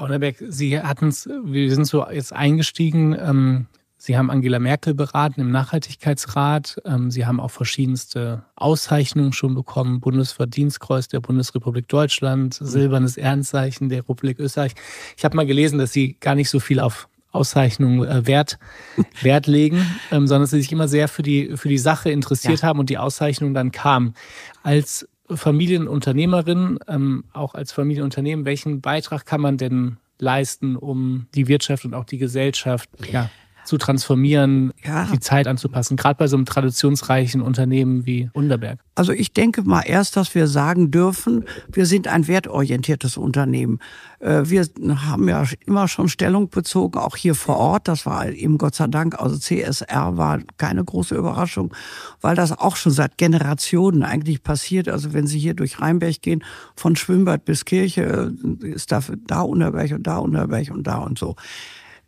Frau 0.00 0.08
Neuberg, 0.08 0.36
Sie 0.48 0.80
hatten 0.80 1.08
es, 1.08 1.28
wir 1.44 1.74
sind 1.74 1.84
so 1.84 2.06
jetzt 2.08 2.32
eingestiegen. 2.32 3.14
Ähm, 3.20 3.66
Sie 3.98 4.16
haben 4.16 4.30
Angela 4.30 4.58
Merkel 4.58 4.94
beraten 4.94 5.42
im 5.42 5.50
Nachhaltigkeitsrat. 5.50 6.80
Ähm, 6.86 7.10
Sie 7.10 7.26
haben 7.26 7.38
auch 7.38 7.50
verschiedenste 7.50 8.42
Auszeichnungen 8.56 9.34
schon 9.34 9.54
bekommen. 9.54 10.00
Bundesverdienstkreuz 10.00 11.08
der 11.08 11.20
Bundesrepublik 11.20 11.86
Deutschland, 11.86 12.58
mhm. 12.58 12.64
Silbernes 12.64 13.18
Ehrenzeichen 13.18 13.90
der 13.90 13.98
Republik 13.98 14.38
Österreich. 14.38 14.72
Ich 15.18 15.24
habe 15.26 15.36
mal 15.36 15.44
gelesen, 15.44 15.78
dass 15.78 15.92
Sie 15.92 16.16
gar 16.18 16.34
nicht 16.34 16.48
so 16.48 16.60
viel 16.60 16.80
auf 16.80 17.06
Auszeichnungen 17.30 18.02
äh, 18.08 18.26
Wert, 18.26 18.58
Wert 19.20 19.46
legen, 19.48 19.84
ähm, 20.10 20.26
sondern 20.26 20.44
dass 20.44 20.52
Sie 20.52 20.62
sich 20.62 20.72
immer 20.72 20.88
sehr 20.88 21.08
für 21.08 21.22
die, 21.22 21.58
für 21.58 21.68
die 21.68 21.76
Sache 21.76 22.10
interessiert 22.10 22.62
ja. 22.62 22.68
haben 22.68 22.78
und 22.78 22.88
die 22.88 22.96
Auszeichnung 22.96 23.52
dann 23.52 23.70
kam. 23.70 24.14
Als 24.62 25.06
Familienunternehmerin, 25.36 26.78
ähm, 26.88 27.24
auch 27.32 27.54
als 27.54 27.72
Familienunternehmen, 27.72 28.44
welchen 28.44 28.80
Beitrag 28.80 29.26
kann 29.26 29.40
man 29.40 29.56
denn 29.56 29.98
leisten, 30.18 30.76
um 30.76 31.26
die 31.34 31.48
Wirtschaft 31.48 31.84
und 31.84 31.94
auch 31.94 32.04
die 32.04 32.18
Gesellschaft 32.18 32.90
ja, 33.10 33.30
zu 33.70 33.78
transformieren, 33.78 34.72
ja. 34.84 35.06
die 35.12 35.20
Zeit 35.20 35.46
anzupassen, 35.46 35.96
gerade 35.96 36.16
bei 36.16 36.26
so 36.26 36.36
einem 36.36 36.44
traditionsreichen 36.44 37.40
Unternehmen 37.40 38.04
wie 38.04 38.28
Unterberg? 38.32 38.80
Also 38.96 39.12
ich 39.12 39.32
denke 39.32 39.62
mal 39.62 39.82
erst, 39.82 40.16
dass 40.16 40.34
wir 40.34 40.48
sagen 40.48 40.90
dürfen, 40.90 41.44
wir 41.70 41.86
sind 41.86 42.08
ein 42.08 42.26
wertorientiertes 42.26 43.16
Unternehmen. 43.16 43.78
Äh, 44.18 44.42
wir 44.46 44.66
haben 45.06 45.28
ja 45.28 45.44
immer 45.66 45.86
schon 45.86 46.08
Stellung 46.08 46.50
bezogen, 46.50 46.98
auch 46.98 47.14
hier 47.14 47.36
vor 47.36 47.58
Ort. 47.58 47.86
Das 47.86 48.06
war 48.06 48.28
eben 48.28 48.58
Gott 48.58 48.74
sei 48.74 48.88
Dank, 48.88 49.20
also 49.20 49.38
CSR 49.38 50.16
war 50.16 50.40
keine 50.56 50.84
große 50.84 51.14
Überraschung, 51.14 51.72
weil 52.20 52.34
das 52.34 52.50
auch 52.50 52.74
schon 52.74 52.90
seit 52.90 53.18
Generationen 53.18 54.02
eigentlich 54.02 54.42
passiert. 54.42 54.88
Also 54.88 55.12
wenn 55.12 55.28
Sie 55.28 55.38
hier 55.38 55.54
durch 55.54 55.80
Rheinberg 55.80 56.22
gehen, 56.22 56.42
von 56.74 56.96
Schwimmbad 56.96 57.44
bis 57.44 57.64
Kirche, 57.64 58.32
äh, 58.62 58.66
ist 58.66 58.90
da, 58.90 59.00
da 59.28 59.42
Unterberg 59.42 59.92
und 59.92 60.08
da 60.08 60.16
Unterberg 60.16 60.72
und 60.72 60.88
da 60.88 60.98
und 60.98 61.20
so 61.20 61.36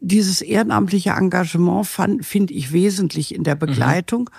dieses 0.03 0.43
ehrenamtliche 0.43 1.11
Engagement 1.11 1.87
finde 1.87 2.53
ich 2.53 2.73
wesentlich 2.73 3.35
in 3.35 3.45
der 3.45 3.55
mhm. 3.55 3.61
Begleitung. 3.61 4.31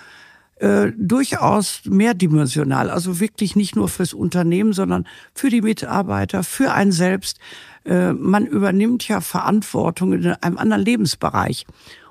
Mhm. 0.60 0.66
Äh, 0.66 0.92
durchaus 0.96 1.80
mehrdimensional, 1.84 2.88
also 2.88 3.18
wirklich 3.18 3.56
nicht 3.56 3.74
nur 3.74 3.88
fürs 3.88 4.14
Unternehmen, 4.14 4.72
sondern 4.72 5.04
für 5.34 5.50
die 5.50 5.62
Mitarbeiter, 5.62 6.44
für 6.44 6.72
einen 6.72 6.92
selbst. 6.92 7.40
Äh, 7.84 8.12
man 8.12 8.46
übernimmt 8.46 9.08
ja 9.08 9.20
Verantwortung 9.20 10.12
in 10.12 10.26
einem 10.26 10.58
anderen 10.58 10.84
Lebensbereich. 10.84 11.66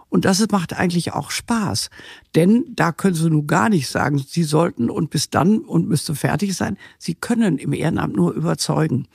Und 0.10 0.26
das 0.26 0.46
macht 0.52 0.78
eigentlich 0.78 1.14
auch 1.14 1.32
Spaß. 1.32 1.90
Denn 2.36 2.66
da 2.76 2.92
können 2.92 3.16
Sie 3.16 3.30
nun 3.30 3.48
gar 3.48 3.70
nicht 3.70 3.88
sagen, 3.88 4.18
Sie 4.20 4.44
sollten 4.44 4.90
und 4.90 5.10
bis 5.10 5.30
dann 5.30 5.60
und 5.60 5.88
müsste 5.88 6.14
fertig 6.14 6.56
sein. 6.56 6.78
Sie 7.00 7.16
können 7.16 7.58
im 7.58 7.74
Ehrenamt 7.74 8.16
nur 8.16 8.34
überzeugen. 8.34 9.08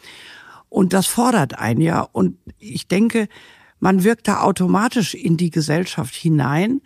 Und 0.71 0.93
das 0.93 1.07
fordert 1.07 1.59
einen 1.59 1.83
ja. 1.83 2.01
Und 2.01 2.39
ich 2.59 2.89
denke, 2.89 3.29
man 3.81 4.05
wirkt 4.05 4.29
da 4.29 4.41
automatisch 4.41 5.15
in 5.15 5.37
die 5.37 5.51
Gesellschaft 5.51 6.15
hinein, 6.15 6.81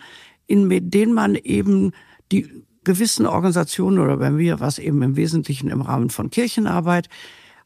in 0.47 0.67
mit 0.67 0.93
denen 0.93 1.15
man 1.15 1.35
eben 1.35 1.93
die 2.31 2.65
gewissen 2.85 3.27
Organisationen 3.27 3.99
oder 3.99 4.17
bei 4.17 4.31
mir 4.31 4.61
was 4.61 4.79
eben 4.79 5.03
im 5.03 5.17
Wesentlichen 5.17 5.69
im 5.69 5.83
Rahmen 5.83 6.11
von 6.11 6.31
Kirchenarbeit 6.31 7.09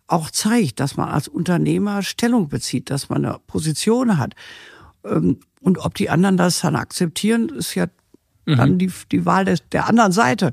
auch 0.08 0.30
zeigt, 0.30 0.80
dass 0.80 0.96
man 0.96 1.08
als 1.08 1.26
Unternehmer 1.26 2.02
Stellung 2.02 2.48
bezieht, 2.48 2.90
dass 2.90 3.08
man 3.08 3.24
eine 3.24 3.38
Position 3.46 4.18
hat. 4.18 4.34
Ähm, 5.04 5.40
und 5.60 5.78
ob 5.78 5.94
die 5.94 6.10
anderen 6.10 6.36
das 6.36 6.60
dann 6.60 6.76
akzeptieren, 6.76 7.48
ist 7.48 7.74
ja 7.74 7.86
mhm. 8.44 8.56
dann 8.56 8.78
die, 8.78 8.92
die 9.10 9.26
Wahl 9.26 9.44
des, 9.44 9.68
der 9.70 9.88
anderen 9.88 10.12
Seite. 10.12 10.52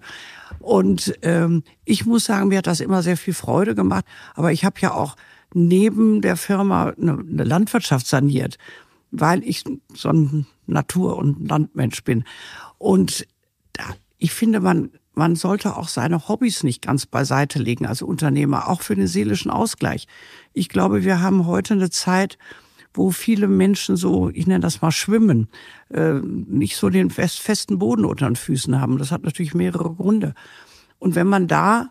Und 0.60 1.13
ähm, 1.22 1.63
ich 1.86 2.06
muss 2.06 2.25
sagen, 2.25 2.48
mir 2.48 2.60
hat 2.60 2.68
das 2.68 2.80
immer 2.80 3.03
sehr 3.03 3.18
viel 3.18 3.34
Freude 3.34 3.75
gemacht. 3.75 4.06
Aber 4.34 4.51
ich 4.51 4.65
habe 4.65 4.80
ja 4.80 4.94
auch 4.94 5.15
neben 5.53 6.22
der 6.22 6.36
Firma 6.36 6.93
eine, 7.00 7.43
Landwirtschaft 7.43 8.07
saniert, 8.07 8.57
weil 9.12 9.43
ich 9.43 9.63
so 9.93 10.10
ein 10.10 10.48
Natur- 10.65 11.17
und 11.17 11.48
Landmensch 11.48 12.03
bin. 12.03 12.24
Und 12.77 13.27
da, 13.74 13.83
ich 14.17 14.31
finde, 14.33 14.60
man, 14.60 14.91
man 15.13 15.36
sollte 15.36 15.77
auch 15.77 15.88
seine 15.88 16.27
Hobbys 16.27 16.63
nicht 16.63 16.81
ganz 16.81 17.05
beiseite 17.05 17.60
legen 17.60 17.86
als 17.86 18.01
Unternehmer, 18.01 18.69
auch 18.69 18.81
für 18.81 18.95
den 18.95 19.07
seelischen 19.07 19.51
Ausgleich. 19.51 20.07
Ich 20.53 20.69
glaube, 20.69 21.03
wir 21.03 21.22
haben 21.22 21.45
heute 21.45 21.75
eine 21.75 21.89
Zeit, 21.89 22.38
wo 22.93 23.12
viele 23.12 23.48
Menschen 23.48 23.95
so, 23.95 24.29
ich 24.29 24.45
nenne 24.45 24.60
das 24.60 24.81
mal 24.81 24.91
schwimmen, 24.91 25.48
äh, 25.89 26.13
nicht 26.13 26.75
so 26.75 26.89
den 26.89 27.10
fest, 27.10 27.39
festen 27.39 27.79
Boden 27.79 28.05
unter 28.05 28.27
den 28.27 28.36
Füßen 28.36 28.79
haben. 28.79 28.98
Das 28.98 29.12
hat 29.12 29.24
natürlich 29.24 29.55
mehrere 29.55 29.93
Gründe. 29.93 30.33
Und 31.00 31.15
wenn 31.15 31.27
man 31.27 31.48
da 31.48 31.89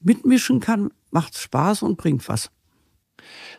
mitmischen 0.00 0.60
kann, 0.60 0.90
macht 1.10 1.34
es 1.34 1.42
Spaß 1.42 1.82
und 1.82 1.96
bringt 1.96 2.28
was. 2.28 2.50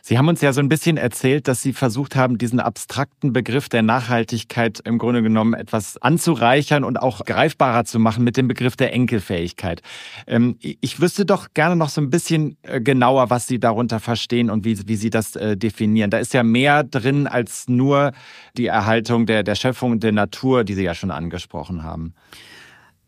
Sie 0.02 0.16
haben 0.16 0.28
uns 0.28 0.40
ja 0.40 0.52
so 0.52 0.60
ein 0.60 0.68
bisschen 0.68 0.96
erzählt, 0.96 1.46
dass 1.46 1.62
Sie 1.62 1.72
versucht 1.72 2.16
haben, 2.16 2.38
diesen 2.38 2.60
abstrakten 2.60 3.32
Begriff 3.32 3.68
der 3.68 3.82
Nachhaltigkeit 3.82 4.80
im 4.84 4.98
Grunde 4.98 5.22
genommen 5.22 5.54
etwas 5.54 5.98
anzureichern 5.98 6.84
und 6.84 6.96
auch 6.96 7.24
greifbarer 7.24 7.84
zu 7.84 7.98
machen 7.98 8.24
mit 8.24 8.36
dem 8.36 8.48
Begriff 8.48 8.76
der 8.76 8.92
Enkelfähigkeit. 8.92 9.82
Ähm, 10.26 10.56
ich 10.60 11.00
wüsste 11.00 11.26
doch 11.26 11.48
gerne 11.54 11.76
noch 11.76 11.90
so 11.90 12.00
ein 12.00 12.10
bisschen 12.10 12.56
äh, 12.62 12.80
genauer, 12.80 13.30
was 13.30 13.46
Sie 13.46 13.58
darunter 13.58 14.00
verstehen 14.00 14.50
und 14.50 14.64
wie, 14.64 14.88
wie 14.88 14.96
Sie 14.96 15.10
das 15.10 15.36
äh, 15.36 15.56
definieren. 15.56 16.10
Da 16.10 16.18
ist 16.18 16.32
ja 16.32 16.42
mehr 16.42 16.82
drin 16.82 17.26
als 17.26 17.68
nur 17.68 18.12
die 18.56 18.66
Erhaltung 18.66 19.26
der, 19.26 19.42
der 19.42 19.54
Schöpfung 19.54 19.92
und 19.92 20.02
der 20.02 20.12
Natur, 20.12 20.64
die 20.64 20.74
Sie 20.74 20.84
ja 20.84 20.94
schon 20.94 21.10
angesprochen 21.10 21.82
haben. 21.82 22.14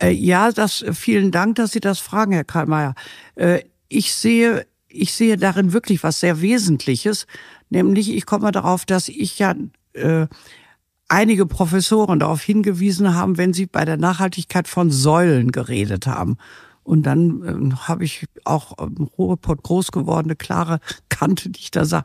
Äh, 0.00 0.10
ja, 0.10 0.52
das, 0.52 0.84
vielen 0.92 1.30
Dank, 1.30 1.56
dass 1.56 1.72
Sie 1.72 1.80
das 1.80 2.00
fragen, 2.00 2.32
Herr 2.32 2.44
Karlmeier. 2.44 2.94
Ich 3.88 4.14
sehe 4.14 4.66
ich 4.92 5.12
sehe 5.12 5.36
darin 5.36 5.72
wirklich 5.72 6.02
was 6.02 6.20
sehr 6.20 6.40
Wesentliches, 6.40 7.26
nämlich 7.70 8.10
ich 8.14 8.26
komme 8.26 8.52
darauf, 8.52 8.84
dass 8.84 9.08
ich 9.08 9.38
ja 9.38 9.54
äh, 9.94 10.26
einige 11.08 11.46
Professoren 11.46 12.18
darauf 12.20 12.42
hingewiesen 12.42 13.14
haben, 13.14 13.36
wenn 13.36 13.52
sie 13.52 13.66
bei 13.66 13.84
der 13.84 13.98
Nachhaltigkeit 13.98 14.68
von 14.68 14.90
Säulen 14.90 15.52
geredet 15.52 16.06
haben. 16.06 16.36
Und 16.84 17.04
dann 17.04 17.72
äh, 17.72 17.74
habe 17.76 18.04
ich 18.04 18.26
auch 18.44 18.76
im 18.78 19.08
Ruhrpott 19.18 19.62
groß 19.62 19.92
gewordene, 19.92 20.36
klare 20.36 20.80
Kante, 21.08 21.50
die 21.50 21.60
ich 21.60 21.70
da 21.70 21.84
sah. 21.84 22.04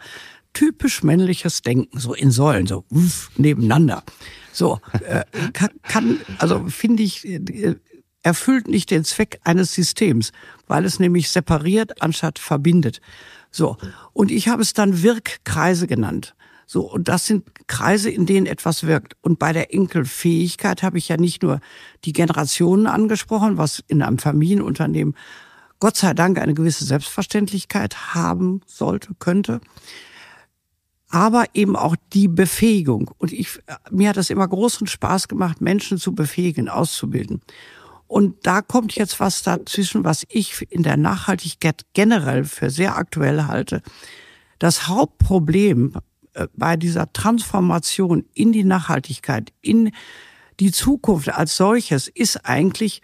Typisch 0.53 1.03
männliches 1.03 1.61
Denken, 1.61 1.99
so 1.99 2.13
in 2.13 2.31
Säulen, 2.31 2.67
so 2.67 2.83
uff, 2.89 3.31
nebeneinander. 3.37 4.03
So, 4.51 4.79
äh, 5.05 5.23
kann, 5.53 5.69
kann 5.83 6.19
also 6.39 6.65
finde 6.67 7.03
ich, 7.03 7.27
äh, 7.27 7.75
erfüllt 8.23 8.67
nicht 8.67 8.91
den 8.91 9.03
Zweck 9.03 9.39
eines 9.43 9.73
Systems, 9.73 10.31
weil 10.67 10.85
es 10.85 10.99
nämlich 10.99 11.29
separiert 11.29 12.01
anstatt 12.01 12.39
verbindet. 12.39 13.01
So. 13.51 13.77
Und 14.13 14.31
ich 14.31 14.47
habe 14.47 14.61
es 14.61 14.73
dann 14.73 15.01
Wirkkreise 15.01 15.87
genannt. 15.87 16.35
So. 16.65 16.81
Und 16.81 17.07
das 17.07 17.25
sind 17.25 17.45
Kreise, 17.67 18.09
in 18.09 18.25
denen 18.25 18.45
etwas 18.45 18.85
wirkt. 18.85 19.15
Und 19.21 19.39
bei 19.39 19.53
der 19.53 19.73
Enkelfähigkeit 19.73 20.83
habe 20.83 20.97
ich 20.97 21.07
ja 21.07 21.17
nicht 21.17 21.43
nur 21.43 21.61
die 22.05 22.13
Generationen 22.13 22.87
angesprochen, 22.87 23.57
was 23.57 23.83
in 23.87 24.01
einem 24.01 24.17
Familienunternehmen 24.17 25.15
Gott 25.79 25.95
sei 25.95 26.13
Dank 26.13 26.39
eine 26.39 26.55
gewisse 26.55 26.85
Selbstverständlichkeit 26.85 28.15
haben 28.15 28.61
sollte, 28.65 29.13
könnte, 29.19 29.61
aber 31.09 31.45
eben 31.53 31.75
auch 31.75 31.95
die 32.13 32.27
Befähigung. 32.27 33.11
Und 33.17 33.31
ich, 33.31 33.59
mir 33.91 34.09
hat 34.09 34.17
das 34.17 34.29
immer 34.29 34.47
großen 34.47 34.87
Spaß 34.87 35.27
gemacht, 35.27 35.61
Menschen 35.61 35.97
zu 35.97 36.13
befähigen, 36.13 36.67
auszubilden. 36.67 37.41
Und 38.07 38.45
da 38.47 38.61
kommt 38.61 38.95
jetzt 38.95 39.19
was 39.19 39.43
dazwischen, 39.43 40.03
was 40.03 40.25
ich 40.29 40.65
in 40.69 40.83
der 40.83 40.97
Nachhaltigkeit 40.97 41.85
generell 41.93 42.45
für 42.45 42.69
sehr 42.69 42.97
aktuell 42.97 43.43
halte. 43.43 43.81
Das 44.59 44.87
Hauptproblem 44.87 45.93
äh, 46.33 46.47
bei 46.55 46.77
dieser 46.77 47.11
Transformation 47.11 48.25
in 48.33 48.51
die 48.51 48.63
Nachhaltigkeit, 48.63 49.51
in 49.61 49.91
die 50.59 50.71
Zukunft 50.71 51.29
als 51.29 51.57
solches, 51.57 52.07
ist 52.07 52.45
eigentlich, 52.45 53.01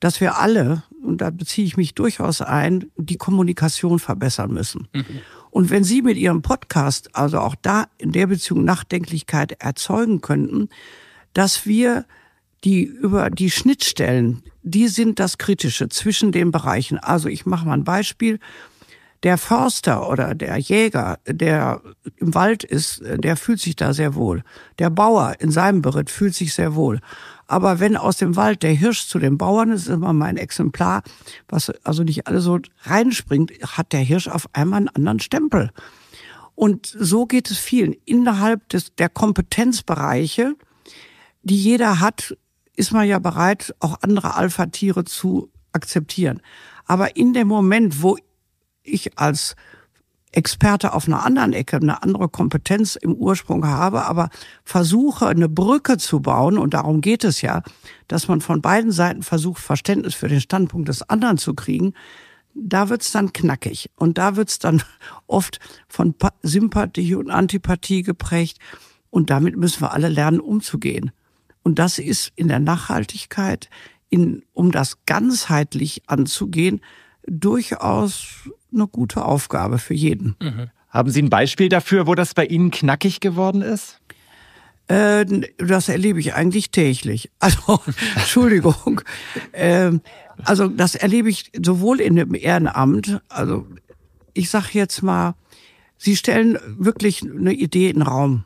dass 0.00 0.20
wir 0.20 0.38
alle, 0.38 0.84
und 1.02 1.20
da 1.20 1.30
beziehe 1.30 1.66
ich 1.66 1.76
mich 1.76 1.94
durchaus 1.94 2.40
ein, 2.40 2.90
die 2.96 3.16
Kommunikation 3.16 3.98
verbessern 3.98 4.52
müssen. 4.52 4.88
Mhm. 4.92 5.04
Und 5.50 5.70
wenn 5.70 5.84
Sie 5.84 6.02
mit 6.02 6.16
Ihrem 6.16 6.42
Podcast 6.42 7.14
also 7.14 7.38
auch 7.38 7.54
da 7.60 7.86
in 7.98 8.12
der 8.12 8.26
Beziehung 8.26 8.64
Nachdenklichkeit 8.64 9.52
erzeugen 9.60 10.20
könnten, 10.20 10.68
dass 11.32 11.66
wir 11.66 12.06
die 12.64 12.84
über 12.84 13.30
die 13.30 13.50
Schnittstellen, 13.50 14.42
die 14.62 14.88
sind 14.88 15.20
das 15.20 15.38
Kritische 15.38 15.88
zwischen 15.88 16.32
den 16.32 16.50
Bereichen. 16.50 16.98
Also 16.98 17.28
ich 17.28 17.46
mache 17.46 17.66
mal 17.66 17.74
ein 17.74 17.84
Beispiel. 17.84 18.38
Der 19.22 19.38
Förster 19.38 20.08
oder 20.10 20.34
der 20.34 20.58
Jäger, 20.58 21.18
der 21.26 21.80
im 22.16 22.34
Wald 22.34 22.62
ist, 22.62 23.02
der 23.02 23.36
fühlt 23.36 23.60
sich 23.60 23.74
da 23.74 23.94
sehr 23.94 24.14
wohl. 24.14 24.42
Der 24.78 24.90
Bauer 24.90 25.36
in 25.38 25.50
seinem 25.50 25.80
Beritt 25.80 26.10
fühlt 26.10 26.34
sich 26.34 26.52
sehr 26.52 26.74
wohl. 26.74 27.00
Aber 27.46 27.80
wenn 27.80 27.96
aus 27.96 28.18
dem 28.18 28.36
Wald 28.36 28.62
der 28.62 28.72
Hirsch 28.72 29.06
zu 29.06 29.18
den 29.18 29.38
Bauern 29.38 29.70
ist, 29.70 29.82
ist 29.82 29.88
immer 29.88 30.12
mein 30.12 30.36
Exemplar, 30.36 31.02
was 31.48 31.70
also 31.84 32.02
nicht 32.02 32.26
alle 32.26 32.40
so 32.40 32.58
reinspringt, 32.82 33.52
hat 33.62 33.92
der 33.92 34.00
Hirsch 34.00 34.28
auf 34.28 34.46
einmal 34.52 34.78
einen 34.78 34.88
anderen 34.88 35.20
Stempel. 35.20 35.70
Und 36.54 36.86
so 36.86 37.26
geht 37.26 37.50
es 37.50 37.58
vielen. 37.58 37.94
Innerhalb 38.04 38.68
des, 38.68 38.94
der 38.94 39.08
Kompetenzbereiche, 39.08 40.54
die 41.42 41.56
jeder 41.56 42.00
hat, 42.00 42.36
ist 42.76 42.92
man 42.92 43.06
ja 43.06 43.18
bereit, 43.18 43.74
auch 43.80 43.98
andere 44.02 44.34
Alpha-Tiere 44.34 45.04
zu 45.04 45.50
akzeptieren. 45.72 46.40
Aber 46.86 47.16
in 47.16 47.32
dem 47.32 47.48
Moment, 47.48 48.02
wo 48.02 48.16
ich 48.82 49.18
als 49.18 49.56
Experte 50.32 50.94
auf 50.94 51.06
einer 51.06 51.24
anderen 51.24 51.52
Ecke 51.52 51.76
eine 51.76 52.02
andere 52.02 52.28
Kompetenz 52.28 52.96
im 52.96 53.14
Ursprung 53.14 53.66
habe, 53.66 54.04
aber 54.06 54.30
versuche 54.64 55.26
eine 55.26 55.48
Brücke 55.48 55.96
zu 55.96 56.20
bauen, 56.20 56.58
und 56.58 56.74
darum 56.74 57.00
geht 57.00 57.24
es 57.24 57.40
ja, 57.40 57.62
dass 58.08 58.26
man 58.26 58.40
von 58.40 58.60
beiden 58.60 58.90
Seiten 58.90 59.22
versucht, 59.22 59.62
Verständnis 59.62 60.14
für 60.14 60.28
den 60.28 60.40
Standpunkt 60.40 60.88
des 60.88 61.08
anderen 61.08 61.38
zu 61.38 61.54
kriegen, 61.54 61.94
da 62.54 62.88
wird's 62.88 63.12
dann 63.12 63.32
knackig. 63.32 63.90
Und 63.96 64.18
da 64.18 64.36
wird's 64.36 64.58
dann 64.58 64.82
oft 65.26 65.60
von 65.88 66.14
Sympathie 66.42 67.14
und 67.14 67.30
Antipathie 67.30 68.02
geprägt. 68.02 68.58
Und 69.10 69.30
damit 69.30 69.56
müssen 69.56 69.82
wir 69.82 69.92
alle 69.92 70.08
lernen, 70.08 70.40
umzugehen. 70.40 71.12
Und 71.64 71.80
das 71.80 71.98
ist 71.98 72.30
in 72.36 72.46
der 72.46 72.60
Nachhaltigkeit, 72.60 73.68
in, 74.10 74.44
um 74.52 74.70
das 74.70 75.04
ganzheitlich 75.06 76.02
anzugehen, 76.06 76.80
durchaus 77.26 78.48
eine 78.72 78.86
gute 78.86 79.24
Aufgabe 79.24 79.78
für 79.78 79.94
jeden. 79.94 80.36
Mhm. 80.40 80.70
Haben 80.90 81.10
Sie 81.10 81.22
ein 81.22 81.30
Beispiel 81.30 81.68
dafür, 81.68 82.06
wo 82.06 82.14
das 82.14 82.34
bei 82.34 82.46
Ihnen 82.46 82.70
knackig 82.70 83.18
geworden 83.18 83.62
ist? 83.62 84.00
Äh, 84.86 85.24
das 85.56 85.88
erlebe 85.88 86.20
ich 86.20 86.34
eigentlich 86.34 86.70
täglich. 86.70 87.30
Also, 87.40 87.80
Entschuldigung. 88.14 89.00
äh, 89.52 89.92
also, 90.44 90.68
das 90.68 90.94
erlebe 90.94 91.30
ich 91.30 91.50
sowohl 91.60 92.00
in 92.00 92.16
dem 92.16 92.34
Ehrenamt, 92.34 93.20
also, 93.28 93.66
ich 94.34 94.50
sag 94.50 94.74
jetzt 94.74 95.02
mal, 95.02 95.34
Sie 95.96 96.16
stellen 96.16 96.58
wirklich 96.66 97.22
eine 97.22 97.54
Idee 97.54 97.88
in 97.88 98.00
den 98.00 98.02
Raum. 98.02 98.44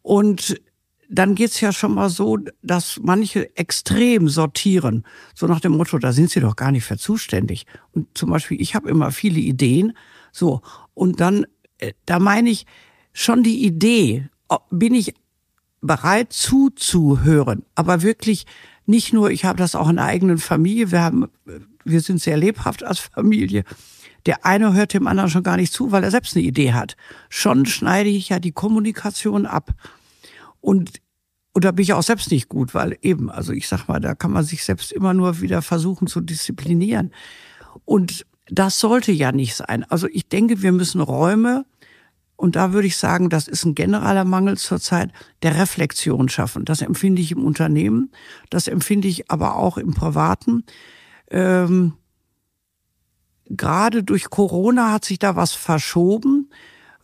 Und 0.00 0.60
dann 1.08 1.34
geht's 1.34 1.60
ja 1.60 1.72
schon 1.72 1.94
mal 1.94 2.08
so, 2.08 2.38
dass 2.62 3.00
manche 3.02 3.56
extrem 3.56 4.28
sortieren. 4.28 5.04
So 5.34 5.46
nach 5.46 5.60
dem 5.60 5.72
Motto, 5.72 5.98
da 5.98 6.12
sind 6.12 6.30
sie 6.30 6.40
doch 6.40 6.56
gar 6.56 6.72
nicht 6.72 6.84
für 6.84 6.98
zuständig. 6.98 7.66
Und 7.92 8.06
zum 8.16 8.30
Beispiel, 8.30 8.60
ich 8.60 8.74
habe 8.74 8.88
immer 8.88 9.10
viele 9.10 9.40
Ideen. 9.40 9.96
So, 10.32 10.62
und 10.94 11.20
dann, 11.20 11.46
äh, 11.78 11.92
da 12.06 12.18
meine 12.18 12.50
ich 12.50 12.66
schon 13.12 13.42
die 13.42 13.64
Idee, 13.64 14.28
bin 14.70 14.94
ich 14.94 15.14
bereit 15.80 16.32
zuzuhören. 16.32 17.64
Aber 17.74 18.02
wirklich 18.02 18.46
nicht 18.86 19.12
nur, 19.12 19.30
ich 19.30 19.44
habe 19.44 19.58
das 19.58 19.74
auch 19.74 19.88
in 19.88 19.96
der 19.96 20.04
eigenen 20.06 20.38
Familie, 20.38 20.92
wir 20.92 21.02
haben, 21.02 21.28
wir 21.84 22.00
sind 22.00 22.20
sehr 22.20 22.36
lebhaft 22.36 22.84
als 22.84 22.98
Familie. 22.98 23.64
Der 24.26 24.44
eine 24.44 24.74
hört 24.74 24.92
dem 24.92 25.06
anderen 25.06 25.30
schon 25.30 25.44
gar 25.44 25.56
nicht 25.56 25.72
zu, 25.72 25.92
weil 25.92 26.02
er 26.02 26.10
selbst 26.10 26.36
eine 26.36 26.44
Idee 26.44 26.72
hat. 26.72 26.96
Schon 27.28 27.64
schneide 27.66 28.10
ich 28.10 28.28
ja 28.28 28.38
die 28.40 28.52
Kommunikation 28.52 29.46
ab. 29.46 29.70
Und, 30.66 31.00
und 31.52 31.64
da 31.64 31.70
bin 31.70 31.84
ich 31.84 31.92
auch 31.92 32.02
selbst 32.02 32.32
nicht 32.32 32.48
gut, 32.48 32.74
weil 32.74 32.98
eben, 33.00 33.30
also 33.30 33.52
ich 33.52 33.68
sag 33.68 33.86
mal, 33.86 34.00
da 34.00 34.16
kann 34.16 34.32
man 34.32 34.42
sich 34.42 34.64
selbst 34.64 34.90
immer 34.90 35.14
nur 35.14 35.40
wieder 35.40 35.62
versuchen 35.62 36.08
zu 36.08 36.20
disziplinieren. 36.20 37.12
Und 37.84 38.26
das 38.48 38.80
sollte 38.80 39.12
ja 39.12 39.30
nicht 39.30 39.54
sein. 39.54 39.84
Also 39.84 40.08
ich 40.10 40.28
denke, 40.28 40.62
wir 40.62 40.72
müssen 40.72 41.00
Räume, 41.00 41.66
und 42.34 42.56
da 42.56 42.72
würde 42.72 42.88
ich 42.88 42.96
sagen, 42.96 43.30
das 43.30 43.46
ist 43.46 43.64
ein 43.64 43.76
generaler 43.76 44.24
Mangel 44.24 44.58
zurzeit, 44.58 45.12
der 45.42 45.56
Reflexion 45.56 46.28
schaffen. 46.28 46.64
Das 46.64 46.82
empfinde 46.82 47.22
ich 47.22 47.30
im 47.30 47.44
Unternehmen, 47.44 48.10
das 48.50 48.66
empfinde 48.66 49.06
ich 49.06 49.30
aber 49.30 49.54
auch 49.54 49.78
im 49.78 49.94
Privaten. 49.94 50.64
Ähm, 51.30 51.92
gerade 53.48 54.02
durch 54.02 54.30
Corona 54.30 54.90
hat 54.90 55.04
sich 55.04 55.20
da 55.20 55.36
was 55.36 55.52
verschoben, 55.52 56.50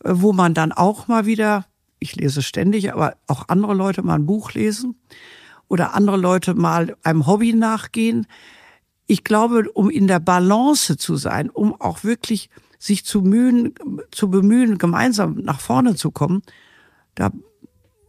äh, 0.03 0.09
wo 0.11 0.33
man 0.33 0.53
dann 0.53 0.73
auch 0.73 1.07
mal 1.07 1.25
wieder 1.25 1.65
ich 2.03 2.15
lese 2.15 2.41
ständig, 2.41 2.93
aber 2.93 3.15
auch 3.27 3.47
andere 3.47 3.73
Leute 3.73 4.03
mal 4.03 4.15
ein 4.15 4.25
Buch 4.25 4.53
lesen 4.53 4.95
oder 5.67 5.95
andere 5.95 6.17
Leute 6.17 6.53
mal 6.53 6.95
einem 7.03 7.25
Hobby 7.25 7.53
nachgehen. 7.53 8.27
Ich 9.07 9.23
glaube, 9.23 9.71
um 9.73 9.89
in 9.89 10.07
der 10.07 10.19
Balance 10.19 10.97
zu 10.97 11.15
sein, 11.15 11.49
um 11.49 11.79
auch 11.79 12.03
wirklich 12.03 12.49
sich 12.77 13.05
zu 13.05 13.21
mühen, 13.21 13.73
zu 14.11 14.29
bemühen, 14.29 14.77
gemeinsam 14.77 15.35
nach 15.35 15.59
vorne 15.59 15.95
zu 15.95 16.11
kommen, 16.11 16.41
da 17.15 17.31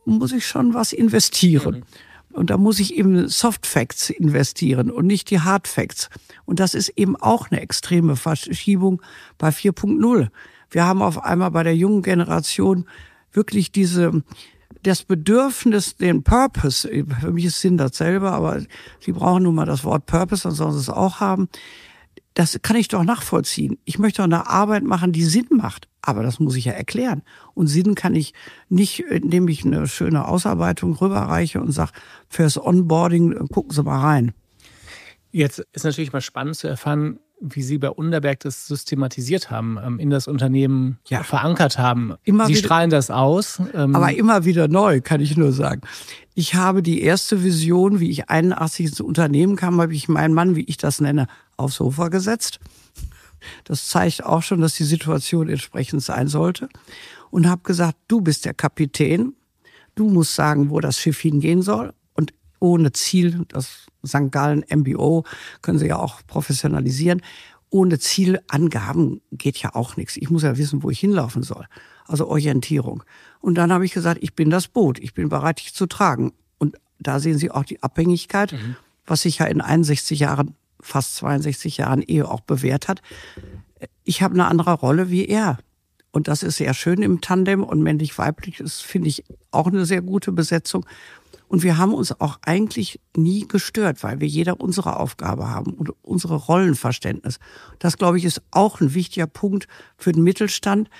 muss 0.04 0.32
ich 0.32 0.46
schon 0.46 0.74
was 0.74 0.92
investieren. 0.92 1.76
Mhm. 1.76 1.82
Und 2.34 2.50
da 2.50 2.58
muss 2.58 2.80
ich 2.80 2.96
eben 2.96 3.28
Soft 3.28 3.64
Facts 3.64 4.10
investieren 4.10 4.90
und 4.90 5.06
nicht 5.06 5.30
die 5.30 5.40
Hard 5.40 5.68
Facts. 5.68 6.10
Und 6.44 6.58
das 6.58 6.74
ist 6.74 6.88
eben 6.96 7.14
auch 7.16 7.50
eine 7.50 7.60
extreme 7.60 8.16
Verschiebung 8.16 9.00
bei 9.38 9.50
4.0. 9.50 10.28
Wir 10.70 10.84
haben 10.84 11.00
auf 11.00 11.22
einmal 11.22 11.52
bei 11.52 11.62
der 11.62 11.76
jungen 11.76 12.02
Generation 12.02 12.86
wirklich 13.34 13.72
diese 13.72 14.22
das 14.82 15.02
Bedürfnis, 15.02 15.96
den 15.96 16.22
Purpose, 16.22 16.88
für 17.20 17.32
mich 17.32 17.46
ist 17.46 17.60
Sinn 17.60 17.78
dasselbe, 17.78 18.30
aber 18.30 18.60
Sie 19.00 19.12
brauchen 19.12 19.44
nun 19.44 19.54
mal 19.54 19.64
das 19.64 19.84
Wort 19.84 20.06
Purpose, 20.06 20.42
dann 20.42 20.52
sollen 20.52 20.72
Sie 20.72 20.80
es 20.80 20.90
auch 20.90 21.20
haben. 21.20 21.48
Das 22.34 22.58
kann 22.62 22.76
ich 22.76 22.88
doch 22.88 23.04
nachvollziehen. 23.04 23.78
Ich 23.84 23.98
möchte 23.98 24.18
doch 24.18 24.24
eine 24.24 24.48
Arbeit 24.48 24.82
machen, 24.82 25.12
die 25.12 25.24
Sinn 25.24 25.46
macht. 25.50 25.88
Aber 26.02 26.22
das 26.22 26.38
muss 26.38 26.56
ich 26.56 26.66
ja 26.66 26.72
erklären. 26.72 27.22
Und 27.54 27.68
Sinn 27.68 27.94
kann 27.94 28.14
ich 28.14 28.34
nicht, 28.68 29.00
indem 29.00 29.48
ich 29.48 29.64
eine 29.64 29.86
schöne 29.86 30.26
Ausarbeitung 30.26 30.94
rüberreiche 30.94 31.60
und 31.60 31.72
sage, 31.72 31.92
fürs 32.28 32.58
Onboarding 32.58 33.48
gucken 33.48 33.72
Sie 33.72 33.82
mal 33.82 34.00
rein. 34.00 34.34
Jetzt 35.30 35.60
ist 35.72 35.84
natürlich 35.84 36.12
mal 36.12 36.20
spannend 36.20 36.56
zu 36.56 36.68
erfahren, 36.68 37.20
wie 37.44 37.62
Sie 37.62 37.78
bei 37.78 37.90
Underberg 37.90 38.40
das 38.40 38.66
systematisiert 38.66 39.50
haben, 39.50 39.78
ähm, 39.84 39.98
in 39.98 40.10
das 40.10 40.26
Unternehmen 40.26 40.98
ja. 41.06 41.22
verankert 41.22 41.78
haben. 41.78 42.14
Immer 42.24 42.46
Sie 42.46 42.54
wieder, 42.54 42.66
strahlen 42.66 42.90
das 42.90 43.10
aus. 43.10 43.60
Ähm, 43.74 43.94
aber 43.94 44.12
immer 44.14 44.44
wieder 44.44 44.68
neu, 44.68 45.00
kann 45.00 45.20
ich 45.20 45.36
nur 45.36 45.52
sagen. 45.52 45.82
Ich 46.34 46.54
habe 46.54 46.82
die 46.82 47.02
erste 47.02 47.44
Vision, 47.44 48.00
wie 48.00 48.10
ich 48.10 48.30
81 48.30 48.86
ins 48.86 49.00
Unternehmen 49.00 49.56
kam, 49.56 49.80
habe 49.80 49.94
ich 49.94 50.08
meinen 50.08 50.34
Mann, 50.34 50.56
wie 50.56 50.64
ich 50.64 50.76
das 50.76 51.00
nenne, 51.00 51.26
aufs 51.56 51.76
Sofa 51.76 52.08
gesetzt. 52.08 52.60
Das 53.64 53.88
zeigt 53.88 54.24
auch 54.24 54.42
schon, 54.42 54.60
dass 54.60 54.74
die 54.74 54.84
Situation 54.84 55.48
entsprechend 55.48 56.02
sein 56.02 56.28
sollte. 56.28 56.68
Und 57.30 57.48
habe 57.48 57.62
gesagt, 57.62 57.98
du 58.08 58.20
bist 58.20 58.44
der 58.44 58.54
Kapitän. 58.54 59.34
Du 59.94 60.08
musst 60.08 60.34
sagen, 60.34 60.70
wo 60.70 60.80
das 60.80 60.98
Schiff 60.98 61.20
hingehen 61.20 61.62
soll. 61.62 61.92
Ohne 62.64 62.92
Ziel, 62.92 63.44
das 63.48 63.86
St. 64.06 64.30
Gallen 64.30 64.64
MBO 64.74 65.24
können 65.60 65.78
Sie 65.78 65.86
ja 65.86 65.98
auch 65.98 66.22
professionalisieren. 66.26 67.20
Ohne 67.68 67.98
Zielangaben 67.98 69.20
geht 69.32 69.58
ja 69.58 69.74
auch 69.74 69.98
nichts. 69.98 70.16
Ich 70.16 70.30
muss 70.30 70.44
ja 70.44 70.56
wissen, 70.56 70.82
wo 70.82 70.88
ich 70.88 70.98
hinlaufen 70.98 71.42
soll. 71.42 71.66
Also 72.06 72.26
Orientierung. 72.26 73.02
Und 73.40 73.56
dann 73.56 73.70
habe 73.70 73.84
ich 73.84 73.92
gesagt, 73.92 74.22
ich 74.22 74.34
bin 74.34 74.48
das 74.48 74.68
Boot. 74.68 74.98
Ich 74.98 75.12
bin 75.12 75.28
bereit, 75.28 75.58
dich 75.58 75.74
zu 75.74 75.86
tragen. 75.86 76.32
Und 76.56 76.76
da 76.98 77.20
sehen 77.20 77.36
Sie 77.36 77.50
auch 77.50 77.64
die 77.64 77.82
Abhängigkeit, 77.82 78.52
mhm. 78.52 78.76
was 79.04 79.22
sich 79.22 79.40
ja 79.40 79.46
in 79.46 79.60
61 79.60 80.20
Jahren, 80.20 80.54
fast 80.80 81.16
62 81.16 81.76
Jahren 81.76 82.00
Ehe 82.00 82.26
auch 82.26 82.40
bewährt 82.40 82.88
hat. 82.88 83.02
Ich 84.04 84.22
habe 84.22 84.32
eine 84.32 84.46
andere 84.46 84.72
Rolle 84.72 85.10
wie 85.10 85.26
er. 85.26 85.58
Und 86.12 86.28
das 86.28 86.42
ist 86.42 86.56
sehr 86.56 86.72
schön 86.72 87.02
im 87.02 87.20
Tandem 87.20 87.62
und 87.62 87.82
männlich-weiblich 87.82 88.60
ist, 88.60 88.82
finde 88.82 89.08
ich, 89.08 89.24
auch 89.50 89.66
eine 89.66 89.84
sehr 89.84 90.00
gute 90.00 90.32
Besetzung. 90.32 90.86
Und 91.54 91.62
wir 91.62 91.78
haben 91.78 91.94
uns 91.94 92.20
auch 92.20 92.40
eigentlich 92.42 92.98
nie 93.16 93.46
gestört, 93.46 94.02
weil 94.02 94.18
wir 94.18 94.26
jeder 94.26 94.60
unsere 94.60 94.98
Aufgabe 94.98 95.50
haben 95.50 95.72
und 95.74 95.92
unsere 96.02 96.34
Rollenverständnis. 96.34 97.38
Das, 97.78 97.96
glaube 97.96 98.18
ich, 98.18 98.24
ist 98.24 98.42
auch 98.50 98.80
ein 98.80 98.92
wichtiger 98.92 99.28
Punkt 99.28 99.68
für 99.96 100.10
den 100.10 100.24
Mittelstand, 100.24 100.90